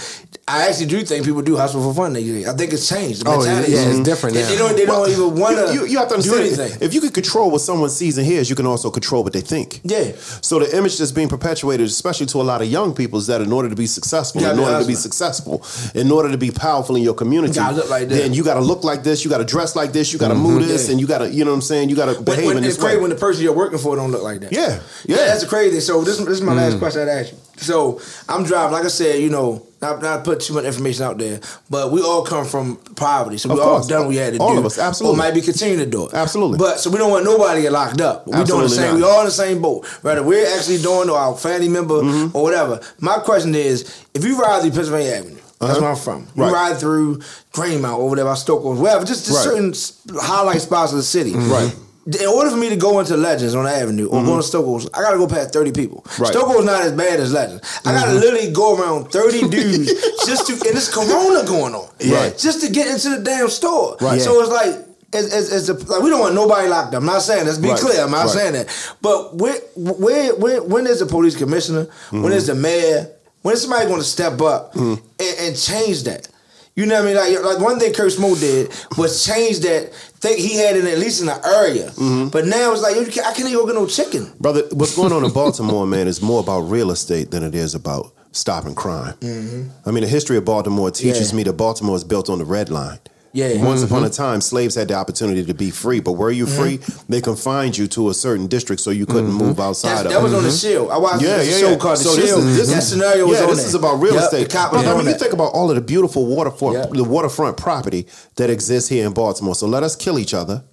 I 0.53 0.67
actually 0.69 0.87
do 0.87 1.01
think 1.05 1.25
people 1.25 1.43
do 1.43 1.57
hustle 1.57 1.83
for 1.83 1.95
fun. 1.95 2.13
They, 2.13 2.45
I 2.47 2.53
think 2.55 2.73
it's 2.73 2.89
changed. 2.89 3.25
The 3.25 3.31
Oh, 3.31 3.39
mentality 3.39 3.73
yeah, 3.73 3.89
it's 3.91 4.01
different 4.01 4.35
They, 4.35 4.43
now. 4.43 4.49
they 4.49 4.57
don't. 4.59 4.77
They 4.77 4.87
don't 4.87 5.09
even 5.11 5.41
want 5.41 5.57
to. 5.57 5.73
You, 5.75 5.87
you 5.87 5.99
have 5.99 6.09
to 6.09 6.15
understand. 6.15 6.41
anything. 6.47 6.79
If 6.81 6.93
you 6.95 7.01
can 7.01 7.11
control 7.11 7.51
what 7.51 7.61
someone 7.61 7.91
sees 7.91 8.19
and 8.19 8.27
hears, 8.27 8.51
you 8.51 8.57
can 8.57 8.67
also 8.67 8.91
control 8.91 9.23
what 9.23 9.33
they 9.33 9.41
think. 9.43 9.81
Yeah. 9.85 10.13
So 10.43 10.59
the 10.59 10.77
image 10.77 10.99
that's 10.99 11.13
being 11.13 11.29
perpetuated, 11.29 11.87
especially 11.87 12.27
to 12.27 12.41
a 12.41 12.47
lot 12.53 12.63
of 12.63 12.69
young 12.69 12.95
people, 12.95 13.19
is 13.19 13.27
that 13.29 13.41
in 13.41 13.53
order 13.53 13.69
to 13.69 13.77
be 13.77 13.87
successful, 13.87 14.43
in 14.45 14.59
order 14.59 14.81
to 14.81 14.87
be 14.87 14.95
successful, 14.95 15.65
in 15.95 16.11
order 16.11 16.31
to 16.31 16.39
be 16.39 16.51
powerful 16.51 16.97
in 16.97 17.03
your 17.03 17.15
community, 17.15 17.61
You 17.61 17.85
like 17.85 18.09
then 18.09 18.35
you 18.35 18.43
got 18.43 18.55
to 18.55 18.61
look 18.61 18.83
like 18.83 19.03
this, 19.03 19.25
you 19.25 19.31
got 19.31 19.39
to 19.39 19.45
dress 19.45 19.77
like 19.77 19.93
this, 19.93 20.13
you 20.13 20.19
got 20.19 20.29
to 20.29 20.35
move 20.35 20.67
this, 20.67 20.87
Yeah. 20.87 20.93
and 20.93 21.01
you 21.01 21.07
got 21.07 21.19
to, 21.19 21.31
you 21.31 21.45
know 21.45 21.53
what 21.53 21.57
I'm 21.57 21.63
saying, 21.63 21.89
you 21.91 21.97
got 21.97 22.13
to 22.15 22.21
behave 22.21 22.47
when 22.47 22.57
in 22.57 22.63
this 22.65 22.73
way. 22.77 22.77
It's 22.77 22.83
crazy 22.85 23.01
when 23.01 23.11
the 23.11 23.17
person 23.17 23.43
you're 23.45 23.55
working 23.55 23.79
for 23.79 23.95
don't 23.97 24.11
look 24.11 24.23
like 24.25 24.41
that. 24.41 24.53
Yeah, 24.53 24.81
yeah. 25.07 25.17
that's 25.17 25.45
crazy. 25.45 25.81
So 25.81 26.03
this, 26.03 26.19
this 26.19 26.29
is 26.29 26.43
my 26.43 26.55
last 26.55 26.75
Mm. 26.75 26.79
question 26.81 27.03
I'd 27.03 27.09
ask 27.09 27.33
you. 27.33 27.39
So 27.61 28.01
I'm 28.29 28.45
driving, 28.45 28.73
like 28.73 28.85
I 28.85 28.89
said, 28.89 29.21
you 29.21 29.29
know, 29.31 29.67
not 29.83 30.03
not 30.03 30.25
put 30.25 30.41
too 30.41 30.55
much 30.55 30.65
information 30.65 31.05
out 31.05 31.19
there, 31.19 31.41
but 31.69 31.91
we 31.93 32.01
all 32.03 32.23
come 32.25 32.45
from 32.47 32.77
poverty, 32.97 33.39
so 33.39 33.49
we 33.49 33.55
Of 33.55 33.61
all 33.61 33.75
course. 33.77 33.87
done 33.87 34.01
what 34.01 34.09
we 34.09 34.17
had 34.17 34.35
to 34.35 34.41
All 34.41 34.53
do. 34.55 34.59
of 34.61 34.67
us, 34.67 34.79
absolutely. 34.79 35.17
Or 35.17 35.19
might 35.19 35.35
be 35.35 35.41
continuing 35.41 35.79
to 35.85 35.91
do 35.91 36.07
it. 36.07 36.15
Absolutely. 36.15 36.59
But 36.59 36.81
so 36.81 36.91
we 36.91 36.99
don't 36.99 37.11
want 37.11 37.25
nobody 37.25 37.59
to 37.59 37.63
get 37.63 37.73
locked 37.73 38.01
up. 38.01 38.27
We 38.27 38.33
doing 38.45 38.63
the 38.63 38.69
same. 38.69 38.91
not. 38.93 38.97
We 38.97 39.03
all 39.05 39.21
in 39.21 39.27
the 39.27 39.31
same 39.31 39.61
boat. 39.63 39.87
Whether 40.03 40.23
we're 40.23 40.47
actually 40.57 40.79
doing 40.79 41.09
or 41.11 41.17
our 41.19 41.37
family 41.37 41.69
member 41.69 41.95
Mm-hmm. 42.03 42.37
or 42.37 42.43
whatever. 42.43 42.81
My 43.01 43.19
question 43.19 43.55
is, 43.55 44.05
if 44.15 44.25
you 44.25 44.41
ride 44.41 44.63
through 44.63 44.71
Pennsylvania 44.73 45.13
Avenue. 45.13 45.37
That's 45.61 45.73
Uh-huh. 45.73 45.81
where 45.83 45.91
I'm 45.91 45.97
from. 45.97 46.27
You 46.37 46.43
Right. 46.45 46.53
ride 46.53 46.79
through 46.79 47.21
Greenmount 47.53 47.99
or 47.99 48.09
whatever, 48.09 48.31
Stokos, 48.35 48.79
whatever, 48.79 49.05
just, 49.05 49.27
just 49.27 49.47
Right. 49.47 49.73
certain 49.75 50.19
highlight 50.19 50.63
spots 50.63 50.93
of 50.93 50.97
the 50.99 51.05
city. 51.05 51.35
Right. 51.37 51.75
In 52.19 52.27
order 52.27 52.51
for 52.51 52.57
me 52.57 52.69
to 52.71 52.77
go 52.77 52.99
into 52.99 53.17
Legends 53.17 53.55
on 53.55 53.65
the 53.65 53.71
Avenue 53.71 54.07
or 54.09 54.25
go 54.25 54.37
to 54.37 54.43
Stokos, 54.43 54.89
I 54.95 55.03
gotta 55.03 55.19
go 55.19 55.27
past 55.29 55.53
30 55.53 55.73
people. 55.73 56.03
Mm-hmm. 56.03 56.23
Right. 56.23 56.33
Stokos 56.35 56.65
not 56.65 56.83
as 56.83 56.93
bad 56.93 57.21
as 57.21 57.33
Legends. 57.33 57.81
I 57.85 57.93
gotta 57.93 58.13
Mhm. 58.13 58.21
literally 58.21 58.51
go 58.53 58.77
around 58.77 59.11
30 59.13 59.49
dudes 59.49 59.93
just 60.27 60.47
to, 60.49 60.53
and 60.55 60.77
it's 60.77 60.89
Corona 60.93 61.45
going 61.47 61.75
on. 61.75 61.89
Right. 62.11 62.37
Just 62.39 62.63
to 62.63 62.73
get 62.73 62.87
into 62.89 63.11
the 63.11 63.23
damn 63.23 63.49
store. 63.49 63.97
Right. 64.01 64.21
So 64.21 64.41
it's 64.41 64.51
like, 64.51 64.87
it's, 65.13 65.35
it's, 65.35 65.53
it's 65.53 65.69
a, 65.69 65.75
like 65.93 66.03
we 66.03 66.09
don't 66.11 66.21
want 66.21 66.35
nobody 66.35 66.69
locked 66.69 66.95
up. 66.95 67.01
I'm 67.01 67.07
not 67.07 67.23
saying. 67.23 67.45
Let's 67.47 67.59
be 67.59 67.69
Right. 67.69 67.79
clear. 67.81 68.01
I'm 68.03 68.11
not 68.13 68.31
saying 68.31 68.53
that. 68.55 68.69
But 69.03 69.37
where, 69.37 69.59
where, 69.77 70.35
where, 70.37 70.63
when 70.63 70.87
is 70.87 71.01
the 71.01 71.07
police 71.07 71.37
commissioner? 71.37 71.85
Mm-hmm. 71.87 72.23
When 72.23 72.33
is 72.33 72.47
the 72.47 72.55
mayor? 72.55 73.09
When 73.43 73.55
is 73.55 73.63
somebody 73.63 73.87
going 73.87 74.01
to 74.01 74.05
step 74.07 74.41
up 74.41 74.75
and, 74.77 75.01
and 75.19 75.57
change 75.57 76.05
that? 76.05 76.29
You 76.77 76.87
know 76.87 76.95
what 77.03 77.17
I 77.17 77.29
mean? 77.29 77.43
Like, 77.43 77.55
like 77.55 77.59
one 77.65 77.79
thing 77.79 77.93
Kurt 77.93 78.13
Schmoke 78.13 78.41
did 78.41 78.71
was 78.97 79.25
change 79.27 79.59
that. 79.61 79.93
Think 80.21 80.39
he 80.39 80.57
had 80.59 80.77
it 80.77 80.85
at 80.85 80.99
least 80.99 81.21
in 81.23 81.27
the 81.29 81.47
area, 81.47 81.89
Mm-hmm. 81.93 82.29
but 82.29 82.45
now 82.45 82.73
it's 82.73 82.83
like 82.83 82.95
you 82.95 83.07
can't, 83.07 83.27
I 83.27 83.33
can't 83.33 83.49
even 83.49 83.55
go 83.55 83.65
get 83.67 83.75
no 83.75 83.87
chicken. 83.87 84.31
Brother, 84.39 84.65
what's 84.73 84.95
going 84.95 85.13
on 85.13 85.25
in 85.25 85.33
Baltimore, 85.43 85.87
man, 85.87 86.07
is 86.09 86.21
more 86.21 86.41
about 86.41 86.61
real 86.61 86.91
estate 86.91 87.31
than 87.31 87.43
it 87.43 87.55
is 87.55 87.75
about 87.75 88.13
stopping 88.33 88.75
crime. 88.75 89.15
I 89.23 89.91
mean, 89.91 90.03
the 90.03 90.09
history 90.09 90.37
of 90.37 90.45
Baltimore 90.45 90.91
teaches 90.91 91.31
Yeah. 91.31 91.37
me 91.39 91.43
that 91.45 91.55
Baltimore 91.55 91.97
is 91.97 92.05
built 92.05 92.29
on 92.29 92.39
the 92.39 92.45
red 92.45 92.69
line. 92.69 92.99
Yeah. 93.33 93.65
Once 93.65 93.83
upon 93.85 94.03
a 94.05 94.09
Mhm. 94.09 94.17
time, 94.17 94.41
slaves 94.41 94.75
had 94.75 94.89
the 94.89 94.95
opportunity 94.95 95.45
to 95.45 95.55
be 95.55 95.71
free, 95.71 96.01
but 96.01 96.13
were 96.13 96.33
you 96.33 96.47
mm-hmm. 96.47 96.63
free? 96.63 96.81
They 97.09 97.21
confined 97.21 97.79
you 97.79 97.87
to 97.89 98.09
a 98.11 98.15
certain 98.15 98.49
district, 98.49 98.83
so 98.83 98.91
you 98.91 99.07
couldn't 99.07 99.29
mm-hmm. 99.31 99.45
move 99.47 99.61
outside 99.61 99.91
That's, 99.91 100.05
of 100.07 100.11
that 100.13 100.23
was 100.23 100.33
it. 100.33 100.37
on 100.37 100.43
the 100.43 100.49
mm-hmm. 100.49 100.57
Shield. 100.69 100.91
I 100.91 100.99
watched 100.99 101.23
Yeah, 101.23 101.41
a 101.41 101.45
yeah, 101.45 101.59
show 101.59 101.71
yeah. 101.71 101.77
called 101.77 101.99
The 101.99 102.05
So 102.05 102.17
this 102.17 102.25
Shield. 102.27 102.45
is- 102.45 102.57
this 102.57 102.69
that 102.71 102.79
is- 102.79 102.89
scenario 102.89 103.27
was 103.27 103.39
yeah, 103.39 103.45
on 103.45 103.51
this 103.51 103.59
there. 103.59 103.67
is 103.69 103.75
about 103.75 104.01
real 104.01 104.15
Yep, 104.15 104.23
estate. 104.25 104.49
The 104.49 104.53
cop 104.57 104.73
was 104.73 104.83
Brother, 104.83 104.89
I 104.89 104.99
on 104.99 105.05
mean, 105.05 105.15
you 105.15 105.19
think 105.21 105.33
about 105.33 105.53
all 105.53 105.69
of 105.71 105.77
the 105.77 105.81
beautiful 105.81 106.27
waterfront, 106.27 106.75
Yep. 106.75 106.91
the 106.93 107.05
waterfront 107.05 107.57
property 107.57 108.07
that 108.37 108.51
exists 108.51 108.89
here 108.89 109.07
in 109.07 109.13
Baltimore. 109.13 109.55
So 109.55 109.67
let 109.69 109.85
us 109.85 109.95
kill 109.95 110.19
each 110.19 110.35
other, 110.35 110.65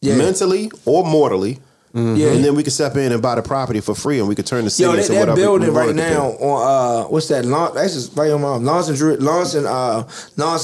Yeah. 0.00 0.16
mentally 0.16 0.70
or 0.86 1.04
mortally. 1.04 1.60
Yeah. 1.94 2.28
And 2.32 2.42
then 2.44 2.54
we 2.54 2.62
could 2.62 2.72
step 2.72 2.96
in 2.96 3.12
and 3.12 3.20
buy 3.20 3.34
the 3.34 3.42
property 3.42 3.80
for 3.80 3.94
free, 3.94 4.18
and 4.18 4.26
we 4.28 4.34
could 4.34 4.46
turn 4.46 4.64
the 4.64 4.70
city 4.70 4.88
Yo, 4.88 4.94
into 4.96 5.12
that, 5.12 5.26
that 5.26 5.34
building 5.36 5.72
right 5.74 5.94
now 5.94 6.28
on 6.30 7.04
uh, 7.04 7.08
what's 7.08 7.28
that? 7.28 7.44
Lon, 7.44 7.74
that's 7.74 7.92
just 7.92 8.16
right 8.16 8.30
on 8.30 8.40
my 8.40 8.58
and 8.88 8.96
Drew, 8.96 9.14
and 9.14 9.66
uh, 9.66 10.04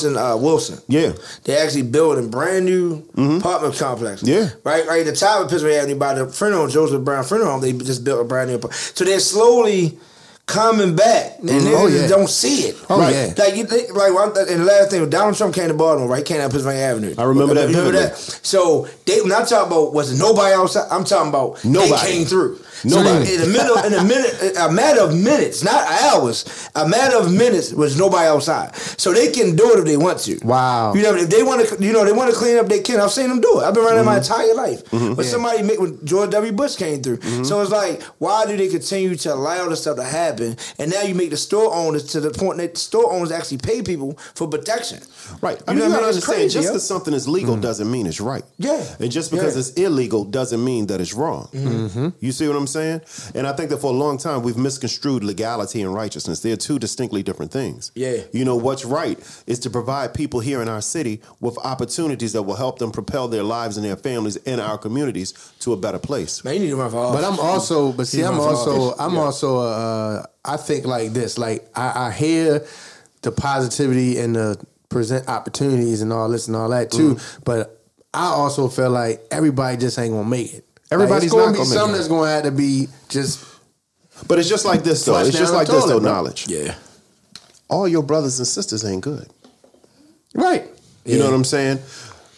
and 0.05 0.17
uh, 0.17 0.37
Wilson. 0.41 0.79
Yeah. 0.89 1.13
They 1.45 1.57
actually 1.59 1.83
building 1.83 2.31
brand 2.31 2.65
new 2.65 3.05
apartment 3.17 3.77
complex. 3.77 4.23
Yeah. 4.23 4.51
Right, 4.65 4.87
right. 4.87 5.05
The 5.05 5.13
top 5.13 5.45
of 5.45 5.51
Pittsburgh 5.51 5.75
Avenue 5.75 5.97
by 5.99 6.15
the 6.15 6.27
Frenno 6.27 6.71
Joseph 6.71 7.05
Brown 7.05 7.25
Frenno 7.25 7.45
home, 7.45 7.61
they 7.61 7.73
just 7.73 8.05
built 8.05 8.21
a 8.21 8.25
brand 8.25 8.51
new. 8.51 8.57
apart- 8.57 8.75
So 8.75 9.05
they're 9.05 9.21
slowly 9.21 9.99
coming 10.49 10.97
back, 10.97 11.37
and 11.41 11.51
Mhm. 11.51 11.61
niggas 11.61 11.79
Oh, 11.79 11.87
yeah. 11.89 12.07
don't 12.09 12.29
see 12.29 12.63
it. 12.69 12.77
Oh, 12.89 12.99
right. 12.99 13.15
yeah. 13.15 13.35
Like 13.45 13.55
you 13.55 13.65
think, 13.65 13.95
like 13.95 14.13
one, 14.15 14.33
and 14.37 14.61
the 14.63 14.65
last 14.65 14.91
thing, 14.91 15.09
Donald 15.11 15.37
Trump 15.37 15.55
came 15.55 15.69
to 15.69 15.75
Baltimore, 15.75 16.09
right? 16.09 16.19
He 16.19 16.25
came 16.25 16.39
down 16.39 16.51
Pennsylvania 16.51 16.85
Avenue. 16.85 17.15
I 17.19 17.25
remember 17.25 17.53
that 17.55 17.67
remember 17.67 17.93
that? 17.93 18.17
So 18.43 18.89
they, 19.05 19.21
when 19.21 19.31
I 19.31 19.45
talk 19.45 19.67
about 19.67 19.93
was 19.93 20.11
it 20.13 20.19
nobody 20.19 20.55
outside, 20.55 20.87
I'm 20.91 21.05
talking 21.05 21.29
about 21.29 21.63
Nobody. 21.65 21.91
they 21.93 22.13
came 22.13 22.25
through. 22.25 22.59
Nobody. 22.85 23.27
So 23.27 23.33
in 23.35 23.41
the 23.41 23.47
middle, 23.59 23.77
in 23.79 23.93
a 23.95 24.05
minute, 24.05 24.57
a 24.59 24.71
matter 24.71 25.01
of 25.03 25.13
minutes, 25.15 25.63
not 25.65 25.85
hours, 26.05 26.45
a 26.77 26.89
matter 26.89 27.17
of 27.19 27.31
minutes 27.31 27.73
was 27.73 27.99
nobody 27.99 28.27
outside. 28.29 28.71
So 28.97 29.13
they 29.13 29.31
can 29.33 29.55
do 29.57 29.73
it 29.75 29.81
if 29.81 29.85
they 29.85 29.97
want 29.97 30.21
to. 30.21 30.39
Wow. 30.45 30.95
You 30.95 31.03
know, 31.03 31.15
if 31.17 31.29
they 31.29 31.43
want 31.43 31.67
to, 31.69 31.85
you 31.85 31.93
know, 31.93 32.05
they 32.05 32.13
want 32.13 32.31
to 32.31 32.37
clean 32.37 32.57
up, 32.57 32.69
they 32.69 32.79
can. 32.79 33.01
I've 33.01 33.11
seen 33.11 33.29
them 33.29 33.41
do 33.41 33.61
it. 33.61 33.65
I've 33.65 33.75
been 33.75 33.85
running 33.85 34.05
my 34.05 34.19
Mm-hmm. 34.21 34.33
entire 34.33 34.55
life. 34.55 34.85
Mhm. 34.93 35.17
But 35.17 35.25
Yeah. 35.27 35.31
somebody 35.33 35.63
when 35.77 35.99
George 36.05 36.31
W. 36.31 36.53
Bush 36.53 36.77
came 36.77 37.03
through. 37.03 37.17
Mm-hmm. 37.19 37.45
So 37.45 37.61
it's 37.63 37.73
like, 37.73 38.01
why 38.19 38.47
do 38.47 38.57
they 38.57 38.69
continue 38.69 39.17
to 39.17 39.35
allow 39.35 39.69
this 39.69 39.81
stuff 39.83 39.97
to 39.97 40.05
happen? 40.05 40.38
And 40.41 40.91
now 40.91 41.03
you 41.03 41.15
make 41.15 41.31
the 41.31 41.37
store 41.37 41.75
owners 41.75 42.05
to 42.13 42.21
the 42.21 42.31
point 42.31 42.59
that 42.59 42.75
the 42.75 42.81
store 42.81 43.13
owners 43.13 43.31
actually 43.31 43.59
pay 43.59 43.83
people 43.83 44.19
for 44.35 44.49
protection. 44.49 45.01
Right. 45.41 45.61
I 45.67 45.73
You 45.73 45.79
mean, 45.79 45.79
know 45.79 45.85
you 45.87 45.91
what 45.93 45.99
I 45.99 46.01
mean? 46.03 46.09
It's 46.09 46.17
understand, 46.29 46.37
crazy, 46.37 46.55
just 46.55 46.65
yo. 46.65 46.71
because 46.73 46.87
something 46.87 47.15
is 47.15 47.29
legal 47.29 47.57
doesn't 47.57 47.91
mean 47.91 48.07
it's 48.07 48.21
right. 48.21 48.45
Yeah. 48.59 48.83
And 49.01 49.11
just 49.11 49.31
because 49.31 49.55
Yeah. 49.55 49.61
it's 49.61 49.71
illegal 49.75 50.25
doesn't 50.25 50.63
mean 50.65 50.87
that 50.87 51.01
it's 51.01 51.15
wrong. 51.15 51.49
Mm-hmm. 51.53 52.09
You 52.21 52.33
see 52.33 52.47
what 52.49 52.57
I'm 52.57 52.67
saying? 52.67 53.01
And 53.35 53.47
I 53.47 53.53
think 53.53 53.71
that 53.71 53.79
for 53.79 53.89
a 53.93 53.97
long 53.97 54.19
time 54.19 54.43
we've 54.43 54.57
misconstrued 54.57 55.23
legality 55.25 55.83
and 55.83 55.93
righteousness. 55.95 56.41
They're 56.41 56.57
two 56.57 56.79
distinctly 56.79 57.23
different 57.23 57.53
things. 57.53 57.93
Yeah. 57.95 58.23
You 58.33 58.45
know, 58.45 58.57
what's 58.57 58.85
right 58.85 59.19
is 59.47 59.59
to 59.61 59.71
provide 59.71 60.15
people 60.15 60.41
here 60.41 60.63
in 60.63 60.69
our 60.69 60.81
city 60.83 61.21
with 61.41 61.59
opportunities 61.59 62.33
that 62.33 62.43
will 62.43 62.57
help 62.57 62.79
them 62.79 62.91
propel 62.91 63.29
their 63.29 63.43
lives 63.43 63.77
and 63.77 63.85
their 63.85 63.97
families 63.97 64.37
and 64.47 64.61
our 64.61 64.79
communities 64.79 65.35
to 65.61 65.73
a 65.73 65.77
better 65.77 65.99
place. 65.99 66.45
Man, 66.45 66.55
you 66.55 66.61
need 66.61 66.71
to 66.71 66.77
run 66.77 66.91
for 66.91 66.99
office. 66.99 67.21
But 67.21 67.33
I'm 67.33 67.39
also, 67.41 67.93
but 67.93 68.07
see, 68.07 68.19
You 68.19 68.27
I'm 68.27 68.39
run 68.39 68.49
also. 68.55 68.95
I'm 68.99 69.15
Yeah. 69.15 69.21
also, 69.21 69.59
uh, 69.59 70.23
I 70.45 70.57
think 70.57 70.87
like 70.87 71.13
this. 71.13 71.39
Like 71.39 71.69
I, 71.75 72.09
I 72.09 72.11
hear 72.13 72.67
the 73.23 73.33
positivity 73.33 74.19
and 74.19 74.37
the 74.37 74.65
present 74.89 75.29
opportunities 75.29 76.03
and 76.03 76.13
all 76.13 76.29
this 76.29 76.47
and 76.47 76.57
all 76.57 76.69
that 76.71 76.91
too. 76.91 77.15
Mm-hmm. 77.15 77.43
But 77.45 77.83
I 78.15 78.27
also 78.27 78.69
feel 78.69 78.91
like 78.91 79.21
everybody 79.31 79.77
just 79.77 79.99
ain't 79.99 80.13
gonna 80.13 80.29
make 80.29 80.55
it. 80.55 80.65
Everybody's 80.91 81.33
like, 81.33 81.51
it's 81.51 81.53
gonna 81.53 81.53
be 81.53 81.59
gonna 81.59 81.69
make 81.69 81.79
something 81.79 81.97
that's 81.97 82.09
gonna 82.09 82.31
have 82.31 82.45
to 82.45 82.51
be 82.51 82.89
just. 83.09 83.45
But 84.27 84.39
it's 84.39 84.49
just 84.49 84.65
like 84.65 84.83
this 84.83 85.05
though. 85.05 85.19
It's 85.19 85.37
just 85.37 85.53
like 85.53 85.67
the 85.67 85.75
this 85.75 85.85
toilet, 85.85 85.95
though, 85.95 86.01
bro. 86.01 86.13
knowledge. 86.13 86.49
Yeah. 86.49 86.75
All 87.69 87.87
your 87.87 88.03
brothers 88.03 88.39
and 88.39 88.49
sisters 88.49 88.85
ain't 88.85 89.03
good. 89.03 89.29
Right. 90.35 90.67
You 91.05 91.19
know 91.19 91.27
what 91.27 91.35
I'm 91.35 91.45
saying? 91.45 91.79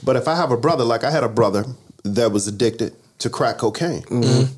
But 0.02 0.16
if 0.16 0.28
I 0.28 0.36
have 0.36 0.50
a 0.50 0.56
brother, 0.56 0.84
like 0.84 1.04
I 1.04 1.10
had 1.10 1.24
a 1.24 1.28
brother 1.28 1.64
that 2.04 2.32
was 2.32 2.46
addicted 2.46 2.94
to 3.18 3.30
crack 3.30 3.58
cocaine. 3.58 4.02
Mm-hmm. 4.02 4.52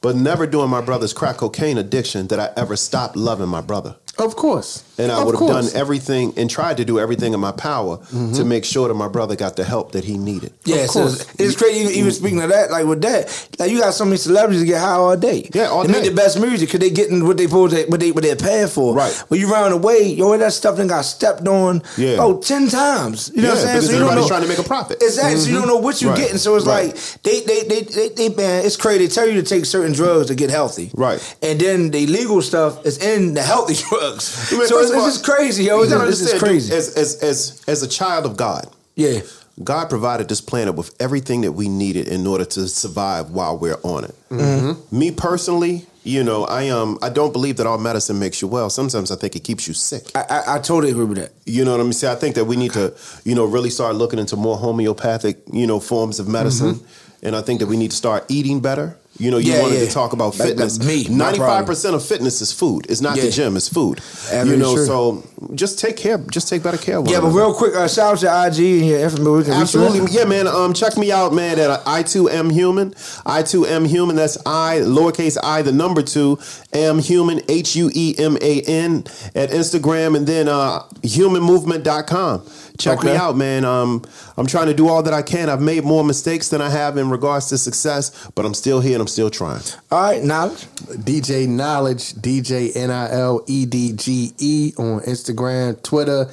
But 0.00 0.14
never 0.14 0.46
during 0.46 0.70
my 0.70 0.80
brother's 0.80 1.12
crack 1.12 1.38
cocaine 1.38 1.76
addiction 1.76 2.28
did 2.28 2.38
I 2.38 2.52
ever 2.56 2.76
stop 2.76 3.16
loving 3.16 3.48
my 3.48 3.60
brother. 3.60 3.96
Of 4.18 4.34
course. 4.36 4.84
And 5.00 5.12
I 5.12 5.22
would 5.22 5.38
have 5.38 5.46
done 5.48 5.66
everything 5.74 6.34
and 6.36 6.50
tried 6.50 6.78
to 6.78 6.84
do 6.84 6.98
everything 6.98 7.32
in 7.32 7.38
my 7.38 7.52
power 7.52 7.98
Mm-hmm. 7.98 8.32
to 8.34 8.44
make 8.44 8.64
sure 8.64 8.88
that 8.88 8.94
my 8.94 9.06
brother 9.08 9.36
got 9.36 9.54
the 9.56 9.62
help 9.64 9.92
that 9.92 10.02
he 10.04 10.18
needed. 10.18 10.52
Yeah, 10.64 10.84
Of 10.84 10.90
so 10.90 11.06
it's, 11.06 11.34
it's 11.40 11.56
crazy. 11.56 11.80
Even, 11.80 11.92
even 11.94 12.10
speaking 12.12 12.40
of 12.42 12.50
that, 12.50 12.70
like 12.72 12.84
with 12.86 13.00
that, 13.02 13.48
like 13.58 13.70
you 13.70 13.78
got 13.80 13.94
so 13.94 14.04
many 14.04 14.16
celebrities 14.16 14.60
that 14.62 14.66
get 14.66 14.80
high 14.80 14.94
all 14.94 15.16
day. 15.16 15.48
Yeah, 15.54 15.66
all 15.68 15.84
they 15.84 15.92
make 15.92 16.04
the 16.04 16.14
best 16.14 16.40
music 16.40 16.68
because 16.68 16.80
they 16.80 16.90
getting 16.90 17.24
what 17.26 17.36
they 17.36 17.44
supposed 17.46 17.76
to, 17.76 17.84
what 17.86 18.00
they 18.00 18.10
what 18.10 18.22
they're 18.24 18.34
paying 18.36 18.66
for. 18.68 18.94
Right. 18.94 19.12
When 19.28 19.38
you 19.40 19.52
round 19.52 19.72
away, 19.72 20.02
yo, 20.08 20.36
that 20.36 20.52
stuff 20.52 20.76
then 20.76 20.88
got 20.88 21.02
stepped 21.02 21.46
on. 21.46 21.82
Yeah. 21.96 22.14
about 22.14 22.42
ten 22.42 22.68
times. 22.68 23.30
You 23.34 23.42
know 23.42 23.48
Yeah, 23.48 23.54
what 23.54 23.58
I'm 23.58 23.64
saying? 23.66 23.76
because 23.76 23.92
you 23.92 23.98
don't 24.00 24.02
everybody's 24.08 24.24
know- 24.24 24.28
trying 24.28 24.42
to 24.42 24.48
make 24.48 24.58
a 24.58 24.62
profit. 24.68 25.02
Exactly. 25.02 25.40
So 25.40 25.50
you 25.50 25.58
don't 25.58 25.68
know 25.68 25.76
what 25.76 26.02
you're 26.02 26.10
Right. 26.10 26.20
getting. 26.20 26.38
So 26.38 26.56
it's 26.56 26.66
Right. 26.66 26.86
like 26.94 27.22
they 27.22 27.40
they, 27.42 27.60
they 27.68 27.80
they 27.82 28.08
they 28.08 28.28
man, 28.30 28.64
it's 28.64 28.76
crazy. 28.76 29.06
They 29.06 29.14
tell 29.14 29.28
you 29.28 29.34
to 29.40 29.42
take 29.42 29.64
certain 29.64 29.92
drugs 29.92 30.26
to 30.26 30.34
get 30.34 30.50
healthy. 30.50 30.90
Right. 30.94 31.20
And 31.42 31.60
then 31.60 31.90
the 31.90 32.02
illegal 32.04 32.42
stuff 32.42 32.84
is 32.84 32.98
in 32.98 33.34
the 33.34 33.42
healthy 33.42 33.74
drugs. 33.88 34.07
I 34.08 34.58
mean, 34.58 34.66
so 34.66 34.76
first 34.76 34.82
it's, 34.84 34.90
of 34.90 34.96
all, 34.96 35.06
it's 35.06 35.16
just 35.16 35.24
crazy, 35.24 35.64
yo. 35.64 35.76
You 35.76 35.82
It's, 35.84 35.92
gotta 35.92 36.08
it's 36.08 36.18
just 36.20 36.34
understand, 36.34 36.52
crazy. 36.52 36.70
dude, 36.70 36.78
as, 36.78 36.96
as, 36.96 37.22
as, 37.22 37.64
as 37.68 37.82
a 37.82 37.88
child 37.88 38.26
of 38.26 38.36
God, 38.36 38.66
yeah. 38.96 39.20
God 39.62 39.88
provided 39.90 40.28
this 40.28 40.40
planet 40.40 40.76
with 40.76 40.94
everything 41.00 41.40
that 41.40 41.52
we 41.52 41.68
needed 41.68 42.06
in 42.06 42.26
order 42.26 42.44
to 42.44 42.68
survive 42.68 43.30
while 43.30 43.58
we're 43.58 43.78
on 43.82 44.04
it. 44.04 44.14
Mm-hmm. 44.30 44.96
Me 44.96 45.10
personally, 45.10 45.86
you 46.04 46.22
know, 46.22 46.44
I 46.44 46.68
um 46.68 46.96
I 47.02 47.08
don't 47.08 47.32
believe 47.32 47.56
that 47.56 47.66
all 47.66 47.76
medicine 47.76 48.20
makes 48.20 48.40
you 48.40 48.46
well. 48.46 48.70
Sometimes 48.70 49.10
I 49.10 49.16
think 49.16 49.34
it 49.34 49.42
keeps 49.42 49.66
you 49.66 49.74
sick. 49.74 50.12
I, 50.14 50.24
I, 50.30 50.54
I 50.54 50.58
totally 50.60 50.92
agree 50.92 51.06
with 51.06 51.18
that. 51.18 51.32
You 51.44 51.64
know 51.64 51.72
what 51.72 51.80
I'm 51.80 51.92
saying? 51.92 52.16
I 52.16 52.20
think 52.20 52.36
that 52.36 52.44
we 52.44 52.54
need 52.56 52.72
to, 52.74 52.94
you 53.24 53.34
know, 53.34 53.44
really 53.44 53.68
start 53.70 53.96
looking 53.96 54.20
into 54.20 54.36
more 54.36 54.56
homeopathic, 54.56 55.38
you 55.52 55.66
know, 55.66 55.80
forms 55.80 56.20
of 56.20 56.28
medicine. 56.28 56.76
Mm-hmm. 56.76 57.26
And 57.26 57.34
I 57.34 57.42
think 57.42 57.58
that 57.58 57.66
we 57.66 57.76
need 57.76 57.90
to 57.90 57.96
start 57.96 58.24
eating 58.28 58.60
better. 58.60 58.96
You 59.18 59.30
know, 59.32 59.38
you 59.38 59.52
Yeah, 59.52 59.62
wanted 59.62 59.80
yeah. 59.80 59.86
to 59.86 59.90
talk 59.90 60.12
about 60.12 60.34
fitness. 60.34 60.78
like 60.78 60.86
me, 60.86 61.04
Ninety-five 61.08 61.66
percent 61.66 61.94
of 61.96 62.04
fitness 62.04 62.40
is 62.40 62.52
food. 62.52 62.86
It's 62.88 63.00
not 63.00 63.16
the 63.16 63.30
gym. 63.30 63.56
It's 63.56 63.68
food. 63.68 64.00
Yeah, 64.30 64.44
you 64.44 64.56
know, 64.56 64.74
true. 64.76 64.86
so 64.86 65.24
just 65.54 65.78
take 65.80 65.96
care. 65.96 66.18
Just 66.18 66.48
take 66.48 66.62
better 66.62 66.76
care. 66.78 66.98
of 66.98 67.08
Yeah, 67.08 67.20
but 67.20 67.30
real 67.30 67.52
quick, 67.52 67.74
uh, 67.74 67.88
shout 67.88 68.22
out 68.24 68.52
to 68.52 68.60
IG 68.60 68.78
and 68.80 68.86
your 68.88 69.00
information. 69.00 69.32
We 69.38 69.42
can 69.42 69.58
reach 69.60 69.74
you. 69.74 69.80
Absolutely, 69.80 70.12
yeah, 70.16 70.24
man. 70.24 70.46
Um, 70.46 70.72
check 70.72 70.96
me 70.96 71.10
out, 71.10 71.34
man. 71.34 71.58
At 71.58 71.82
I 71.86 72.02
two 72.04 72.28
M 72.28 72.50
Hueman, 72.50 72.94
I 73.26 73.42
two 73.42 73.64
M 73.64 73.86
Hueman. 73.86 74.14
That's 74.14 74.38
I 74.46 74.78
lowercase 74.84 75.36
I, 75.42 75.62
the 75.62 75.72
number 75.72 76.02
two 76.02 76.38
M 76.72 76.98
Hueman, 76.98 77.44
H 77.48 77.74
U 77.74 77.90
E 77.92 78.14
M 78.18 78.36
A 78.40 78.60
N 78.62 79.04
at 79.34 79.50
Instagram, 79.50 80.16
and 80.16 80.26
then 80.28 80.48
uh, 80.48 80.82
HuemanMovement.com. 81.02 82.42
Check 82.78 83.02
me 83.02 83.10
out, 83.10 83.36
man. 83.36 83.64
Um, 83.64 84.04
I'm 84.36 84.46
trying 84.46 84.66
to 84.66 84.74
do 84.74 84.88
all 84.88 85.02
that 85.02 85.12
I 85.12 85.20
can. 85.22 85.48
I've 85.48 85.60
made 85.60 85.84
more 85.84 86.04
mistakes 86.04 86.48
than 86.48 86.60
I 86.62 86.70
have 86.70 86.96
in 86.96 87.10
regards 87.10 87.46
to 87.46 87.58
success, 87.58 88.28
but 88.36 88.46
I'm 88.46 88.54
still 88.54 88.80
here 88.80 88.94
and 88.94 89.00
I'm 89.00 89.08
still 89.08 89.30
trying. 89.30 89.60
All 89.90 90.00
right, 90.00 90.22
knowledge. 90.22 90.64
DJ 90.86 91.48
Niledge, 91.48 92.14
DJ 92.14 92.74
N 92.76 92.90
I 92.90 93.10
L 93.10 93.42
E 93.48 93.66
D 93.66 93.92
G 93.92 94.32
E 94.38 94.72
on 94.78 95.00
Instagram, 95.00 95.82
Twitter, 95.82 96.30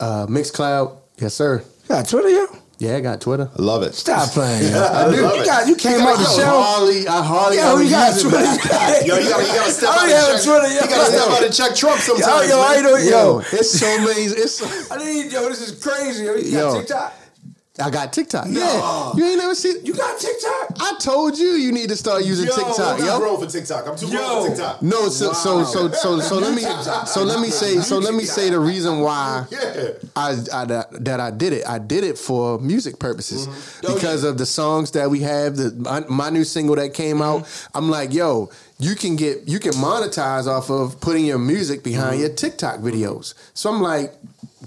uh, 0.00 0.26
Mixcloud. 0.26 0.96
Yes, 1.18 1.34
sir. 1.34 1.62
Got 1.86 2.08
Twitter, 2.08 2.30
yo? 2.30 2.57
Yeah, 2.78 2.94
I 2.96 3.00
got 3.00 3.20
Twitter. 3.20 3.50
I 3.58 3.60
love 3.62 3.82
it. 3.82 3.94
Stop 3.94 4.30
playing. 4.38 4.70
yo. 4.70 4.82
I 4.84 5.10
Dude, 5.10 5.20
love 5.20 5.34
you 5.36 5.42
it. 5.42 5.46
got 5.46 5.66
you 5.66 5.74
came 5.74 6.00
out 6.00 6.16
the 6.16 6.24
show. 6.24 6.46
Hardly, 6.62 7.08
I 7.08 7.18
uh, 7.18 7.22
hardly 7.22 7.56
Yo, 7.58 7.76
you 7.78 7.90
got 7.90 8.20
Twitter. 8.20 8.38
Yo, 8.38 9.18
you 9.18 9.28
gotta, 9.28 9.46
you 9.46 9.52
gotta 9.52 9.70
step 9.72 9.90
out 9.90 10.02
and 10.04 10.12
have 10.12 10.30
check. 10.30 10.42
Twitter, 10.44 10.68
yo. 10.68 10.80
You 10.82 10.88
gotta 10.88 11.10
step 11.12 11.28
out 11.28 11.42
and 11.42 11.54
check 11.54 11.74
Trump 11.74 12.00
sometimes. 12.00 12.48
Yo, 12.48 12.56
yo, 12.56 12.62
I 12.62 12.80
know, 12.80 12.96
yo. 12.96 13.38
It's 13.52 13.78
so 13.78 13.98
many. 13.98 14.22
It's 14.30 14.54
so, 14.62 14.66
I 14.94 14.98
need 15.04 15.32
yo. 15.32 15.48
This 15.48 15.60
is 15.68 15.82
crazy. 15.82 16.24
Yo, 16.24 16.34
you 16.36 16.42
Yo. 16.56 16.78
TikTok. 16.78 17.12
I 17.80 17.90
got 17.90 18.12
TikTok. 18.12 18.46
Yeah, 18.48 19.12
you 19.14 19.24
ain't 19.24 19.38
never 19.38 19.54
seen. 19.54 19.84
You 19.84 19.94
got 19.94 20.18
TikTok. 20.18 20.76
I 20.80 20.94
told 21.00 21.38
you 21.38 21.50
you 21.50 21.70
need 21.72 21.88
to 21.90 21.96
start 21.96 22.24
using 22.24 22.46
Yo, 22.48 22.54
TikTok, 22.56 22.98
I'm 23.00 23.06
yo. 23.06 23.12
too 23.14 23.18
grown 23.20 23.40
for 23.40 23.46
TikTok. 23.46 23.86
I'm 23.88 23.96
too 23.96 24.10
grown 24.10 24.42
for 24.42 24.48
TikTok. 24.48 24.82
No, 24.82 25.08
so 25.08 25.32
so 25.32 25.62
so 25.64 25.90
so 25.92 26.18
so 26.20 26.34
let 26.38 26.54
me 26.54 26.62
so 27.06 27.22
let 27.22 27.40
me 27.40 27.50
say 27.50 27.76
so 27.80 27.98
let 27.98 28.14
me 28.14 28.24
say 28.24 28.50
the 28.50 28.58
reason 28.58 29.00
why 29.00 29.46
Yeah. 29.50 29.90
I, 30.16 30.30
I 30.52 30.64
that 30.64 31.20
I 31.20 31.30
did 31.30 31.52
it. 31.52 31.66
I 31.68 31.78
did 31.78 32.04
it 32.04 32.18
for 32.18 32.58
music 32.58 32.98
purposes 32.98 33.46
Mm-hmm. 33.46 33.94
because 33.94 34.24
of 34.24 34.38
the 34.38 34.46
songs 34.46 34.90
that 34.92 35.10
we 35.10 35.20
have. 35.20 35.56
The 35.56 35.72
my, 35.78 36.00
my 36.08 36.30
new 36.30 36.44
single 36.44 36.74
that 36.76 36.94
came 36.94 37.22
out. 37.22 37.42
Mm-hmm. 37.44 37.76
I'm 37.78 37.90
like, 37.90 38.12
yo, 38.12 38.50
you 38.78 38.94
can 38.94 39.16
get 39.16 39.48
you 39.48 39.58
can 39.58 39.72
monetize 39.72 40.46
off 40.46 40.70
of 40.70 41.00
putting 41.00 41.24
your 41.26 41.38
music 41.38 41.82
behind 41.82 42.12
Mm-hmm. 42.12 42.20
your 42.20 42.30
TikTok 42.34 42.78
videos. 42.80 43.34
So 43.54 43.72
I'm 43.72 43.82
like, 43.82 44.14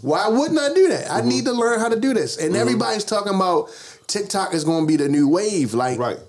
why 0.02 0.28
wouldn't 0.28 0.60
I 0.60 0.74
do 0.74 0.90
that? 0.90 1.06
Mm-hmm. 1.06 1.26
I 1.26 1.30
need 1.30 1.46
to 1.46 1.54
learn 1.54 1.80
how 1.80 1.90
to 1.90 2.00
do 2.00 2.14
this. 2.14 2.38
And 2.38 2.56
everybody's 2.56 3.04
talking 3.06 3.34
about 3.34 3.70
TikTok 4.08 4.54
is 4.54 4.64
going 4.66 4.84
to 4.84 4.88
be 4.88 4.98
the 4.98 5.08
new 5.08 5.28
wave, 5.30 5.74
like 5.74 5.98
Right. 5.98 6.20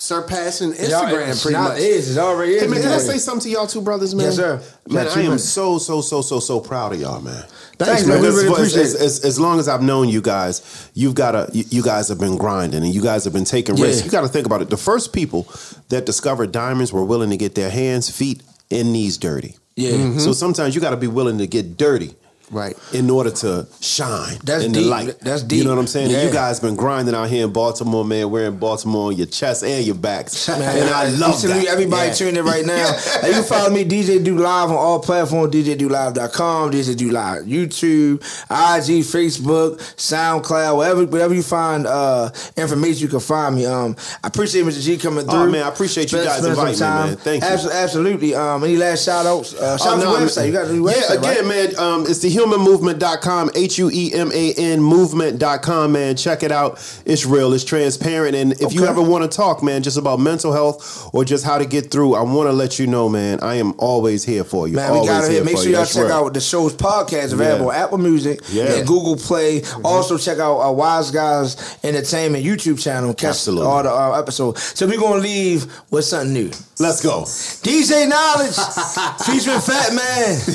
Surpassing 0.00 0.72
Instagram 0.72 1.40
pretty 1.42 1.58
much. 1.58 1.78
is. 1.78 2.08
It's 2.10 2.18
already 2.18 2.54
is. 2.54 2.62
Hey 2.62 2.68
man, 2.68 2.80
can 2.80 2.90
I 2.92 2.98
say 2.98 3.18
something 3.18 3.50
to 3.50 3.50
y'all 3.50 3.66
two 3.66 3.82
brothers, 3.82 4.14
man? 4.14 4.26
Yes, 4.26 4.36
sir. 4.36 4.62
Man, 4.88 5.06
I 5.06 5.20
am 5.22 5.38
so 5.38 5.78
so 5.78 6.00
so 6.00 6.22
so 6.22 6.40
so 6.40 6.60
proud 6.60 6.94
of 6.94 7.00
y'all, 7.00 7.20
man. 7.20 7.44
Thanks, 7.78 8.06
man. 8.06 8.20
We 8.20 8.26
Because 8.26 8.36
really 8.44 8.54
for- 8.56 8.62
as, 8.62 8.74
appreciate 8.74 9.00
it. 9.00 9.04
as, 9.04 9.24
as 9.24 9.40
long 9.40 9.58
as 9.58 9.68
I've 9.68 9.82
known 9.82 10.08
you 10.08 10.20
guys, 10.20 10.90
you've 10.94 11.14
got 11.14 11.32
to 11.32 11.48
you, 11.56 11.64
you 11.70 11.82
guys 11.82 12.08
have 12.08 12.18
been 12.18 12.36
grinding 12.36 12.82
and 12.82 12.94
you 12.94 13.02
guys 13.02 13.24
have 13.24 13.32
been 13.32 13.44
taking 13.44 13.76
Yeah. 13.76 13.86
risks. 13.86 14.04
You 14.04 14.10
got 14.10 14.22
to 14.22 14.28
think 14.28 14.46
about 14.46 14.62
it. 14.62 14.70
The 14.70 14.76
first 14.76 15.12
people 15.12 15.46
that 15.88 16.06
discovered 16.06 16.52
diamonds 16.52 16.92
were 16.92 17.04
willing 17.04 17.30
to 17.30 17.36
get 17.36 17.54
their 17.54 17.70
hands, 17.70 18.10
feet, 18.10 18.42
and 18.70 18.92
knees 18.92 19.16
dirty. 19.18 19.56
Yeah. 19.76 19.92
So 19.92 19.96
mm-hmm. 19.96 20.32
sometimes 20.32 20.74
you 20.74 20.80
got 20.80 20.90
to 20.90 20.96
be 20.96 21.06
willing 21.06 21.38
to 21.38 21.46
get 21.46 21.76
dirty. 21.76 22.14
Right. 22.50 22.76
In 22.92 23.08
order 23.10 23.30
to 23.30 23.66
shine 23.80 24.38
That's 24.42 24.64
in 24.64 24.72
the 24.72 24.80
light. 24.80 25.18
That's 25.20 25.42
deep 25.44 25.58
You 25.58 25.64
know 25.64 25.70
what 25.70 25.78
I'm 25.78 25.86
saying? 25.86 26.10
Yeah. 26.10 26.24
you 26.24 26.32
guys 26.32 26.58
been 26.58 26.74
grinding 26.74 27.14
out 27.14 27.28
here 27.28 27.44
in 27.46 27.52
Baltimore, 27.52 28.04
man, 28.04 28.28
wearing 28.30 28.56
Baltimore 28.56 29.08
on 29.08 29.16
your 29.16 29.26
chest 29.28 29.62
and 29.62 29.84
your 29.84 29.94
backs. 29.94 30.48
Man, 30.48 30.60
and 30.62 30.90
I 30.90 31.08
love 31.10 31.40
that. 31.42 31.66
everybody 31.66 32.08
Yeah. 32.08 32.14
tuning 32.14 32.36
in 32.36 32.44
right 32.44 32.66
now. 32.66 32.90
You 33.30 33.32
can 33.36 33.44
follow 33.44 33.70
me, 33.70 33.84
DJ 33.84 34.22
Do 34.24 34.36
Live 34.36 34.70
on 34.70 34.76
all 34.76 34.98
platforms, 34.98 35.54
DJDoLive.com, 35.54 36.72
DJ 36.72 36.96
Do 36.96 37.10
Live, 37.10 37.44
YouTube, 37.44 38.16
IG, 38.50 39.04
Facebook, 39.04 39.78
SoundCloud, 39.96 40.76
wherever 40.76 41.04
wherever 41.06 41.34
you 41.34 41.42
find 41.42 41.86
uh, 41.86 42.30
information, 42.56 43.02
you 43.02 43.08
can 43.08 43.20
find 43.20 43.54
me. 43.56 43.66
Um, 43.66 43.94
I 44.24 44.28
appreciate 44.28 44.64
Mr. 44.64 44.82
G 44.82 44.96
coming 44.96 45.24
through. 45.24 45.34
Oh, 45.38 45.46
man, 45.50 45.62
I 45.62 45.68
appreciate 45.68 46.10
you 46.12 46.18
guys 46.24 46.44
inviting 46.44 46.74
me, 46.74 46.80
man. 46.80 47.16
Thank 47.16 47.42
you. 47.44 47.48
Abso- 47.48 47.72
Absolutely. 47.72 48.34
Um, 48.34 48.64
any 48.64 48.76
last 48.76 49.04
shout 49.04 49.26
outs? 49.26 49.54
Uh, 49.54 49.76
shout 49.78 49.86
Oh, 49.86 49.90
out 49.92 49.96
no, 49.98 50.02
to 50.04 50.08
I'm- 50.10 50.20
your 50.20 50.28
website. 50.28 50.46
You 50.46 50.52
got 50.52 50.66
a 50.68 50.72
new 50.72 50.82
website, 50.84 51.08
Yeah, 51.10 51.18
again, 51.18 51.48
right? 51.48 51.74
man, 51.76 51.78
um, 51.78 52.06
it's 52.06 52.18
the 52.20 52.28
huemanmovement.com, 52.44 53.50
H 53.54 53.78
U 53.78 53.90
E 53.92 54.12
M 54.14 54.30
A 54.32 54.52
N 54.54 54.80
movement.com, 54.82 55.92
man. 55.92 56.16
Check 56.16 56.42
it 56.42 56.52
out. 56.52 56.78
It's 57.04 57.24
real, 57.26 57.52
it's 57.52 57.64
transparent. 57.64 58.34
And 58.34 58.52
if 58.60 58.72
you 58.72 58.86
ever 58.86 59.02
want 59.02 59.30
to 59.30 59.34
talk, 59.36 59.62
man, 59.62 59.82
just 59.82 59.96
about 59.96 60.18
mental 60.20 60.52
health 60.52 61.10
or 61.14 61.24
just 61.24 61.44
how 61.44 61.58
to 61.58 61.66
get 61.66 61.90
through, 61.90 62.14
I 62.14 62.22
want 62.22 62.48
to 62.48 62.52
let 62.52 62.78
you 62.78 62.86
know, 62.86 63.08
man, 63.08 63.40
I 63.40 63.56
am 63.56 63.74
always 63.78 64.24
here 64.24 64.44
for 64.44 64.68
you. 64.68 64.76
Man, 64.76 64.92
we 64.92 64.98
always 64.98 65.10
got 65.10 65.24
it 65.24 65.30
here. 65.32 65.44
Make 65.44 65.56
sure 65.56 65.64
you. 65.66 65.70
y'all 65.72 65.80
That's 65.80 65.94
check 65.94 66.04
real. 66.04 66.12
out 66.12 66.34
the 66.34 66.40
show's 66.40 66.74
podcast 66.74 67.32
available 67.32 67.70
on 67.70 67.74
Apple 67.76 67.98
Music 67.98 68.40
Yeah. 68.50 68.64
Mm-hmm. 68.66 68.78
and 68.78 68.86
Google 68.88 69.16
Play. 69.16 69.62
Also 69.84 70.16
check 70.18 70.38
out 70.38 70.58
our 70.58 70.72
Wise 70.72 71.10
Guys 71.10 71.78
Entertainment 71.84 72.44
YouTube 72.44 72.80
channel. 72.82 73.14
Catch 73.14 73.30
Absolutely. 73.30 73.66
all 73.66 73.82
the 73.82 73.90
uh, 73.92 74.18
episodes. 74.18 74.62
So 74.78 74.86
we're 74.86 74.98
gonna 75.00 75.20
leave 75.20 75.66
with 75.90 76.04
something 76.04 76.32
new. 76.32 76.50
Let's 76.78 77.02
go. 77.02 77.22
DJ 77.22 78.08
Niledge 78.10 79.24
featuring 79.26 79.60
Fat 79.60 79.92
Man. 79.94 80.38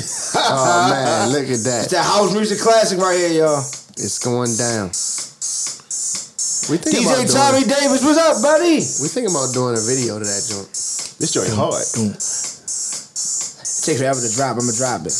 Oh 0.48 0.90
man, 0.90 1.28
look 1.30 1.44
at 1.44 1.50
It's 1.50 1.64
that. 1.82 1.90
that 1.90 2.04
house 2.04 2.32
music 2.32 2.58
classic 2.60 2.98
right 2.98 3.16
here, 3.16 3.44
y'all. 3.44 3.60
It's 3.98 4.18
going 4.18 4.56
down. 4.56 4.88
We 6.68 6.78
think 6.78 6.96
DJ 6.96 7.06
about 7.06 7.28
Tommy 7.28 7.64
doing, 7.64 7.78
Davis, 7.80 8.02
what's 8.02 8.18
up, 8.18 8.42
buddy? 8.42 8.82
We 9.00 9.08
think 9.08 9.30
about 9.30 9.54
doing 9.54 9.76
a 9.76 9.80
video 9.80 10.18
to 10.18 10.24
that 10.24 10.44
joint. 10.48 10.68
This 11.18 11.32
joint 11.32 11.52
hard. 11.54 11.80
It 11.80 12.18
Takes 13.86 14.00
forever 14.00 14.20
to 14.20 14.30
drop. 14.34 14.58
I'ma 14.58 14.72
drop 14.76 15.06
it. 15.06 15.14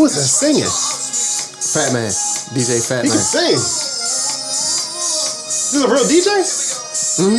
Who 0.00 0.06
is 0.06 0.16
that 0.16 0.32
singing? 0.32 0.64
Fat 0.64 1.92
Man, 1.92 2.08
DJ 2.56 2.80
Fat 2.88 3.04
He 3.04 3.10
Man. 3.10 3.18
can 3.18 3.20
sing. 3.20 3.52
This 3.52 3.84
is 5.74 5.82
a 5.84 5.88
real 5.88 6.04
DJ? 6.08 6.40
Mm-hmm. 7.20 7.36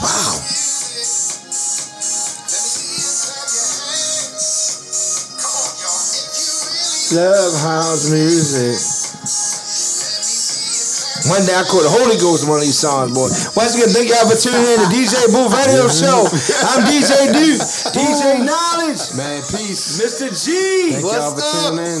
Wow. 0.00 0.32
Love 7.20 7.52
house 7.60 8.08
music. 8.10 8.97
One 11.28 11.44
day 11.44 11.52
I 11.52 11.62
caught 11.68 11.84
the 11.84 11.92
Holy 11.92 12.16
Ghost 12.16 12.48
one 12.48 12.56
of 12.58 12.64
these 12.64 12.78
songs, 12.78 13.12
boy. 13.12 13.28
Once 13.52 13.76
again, 13.76 13.92
thank 13.92 14.08
y'all 14.08 14.24
for 14.24 14.36
tuning 14.38 14.64
in 14.64 14.78
to 14.80 14.88
DJ 14.88 15.28
Booth 15.28 15.52
Radio 15.52 15.84
Show. 16.00 16.24
I'm 16.72 16.88
DJ 16.88 17.28
Duke, 17.36 17.60
DJ 17.92 18.40
Niledge, 18.48 19.12
Man, 19.16 19.42
peace. 19.52 20.00
Mr. 20.00 20.32
G. 20.32 20.92
Thank 20.96 21.04
y'all 21.04 21.12
What's 21.12 21.36
for 21.36 21.44
up? 21.44 21.76
tuning 21.76 21.84
in. 21.84 22.00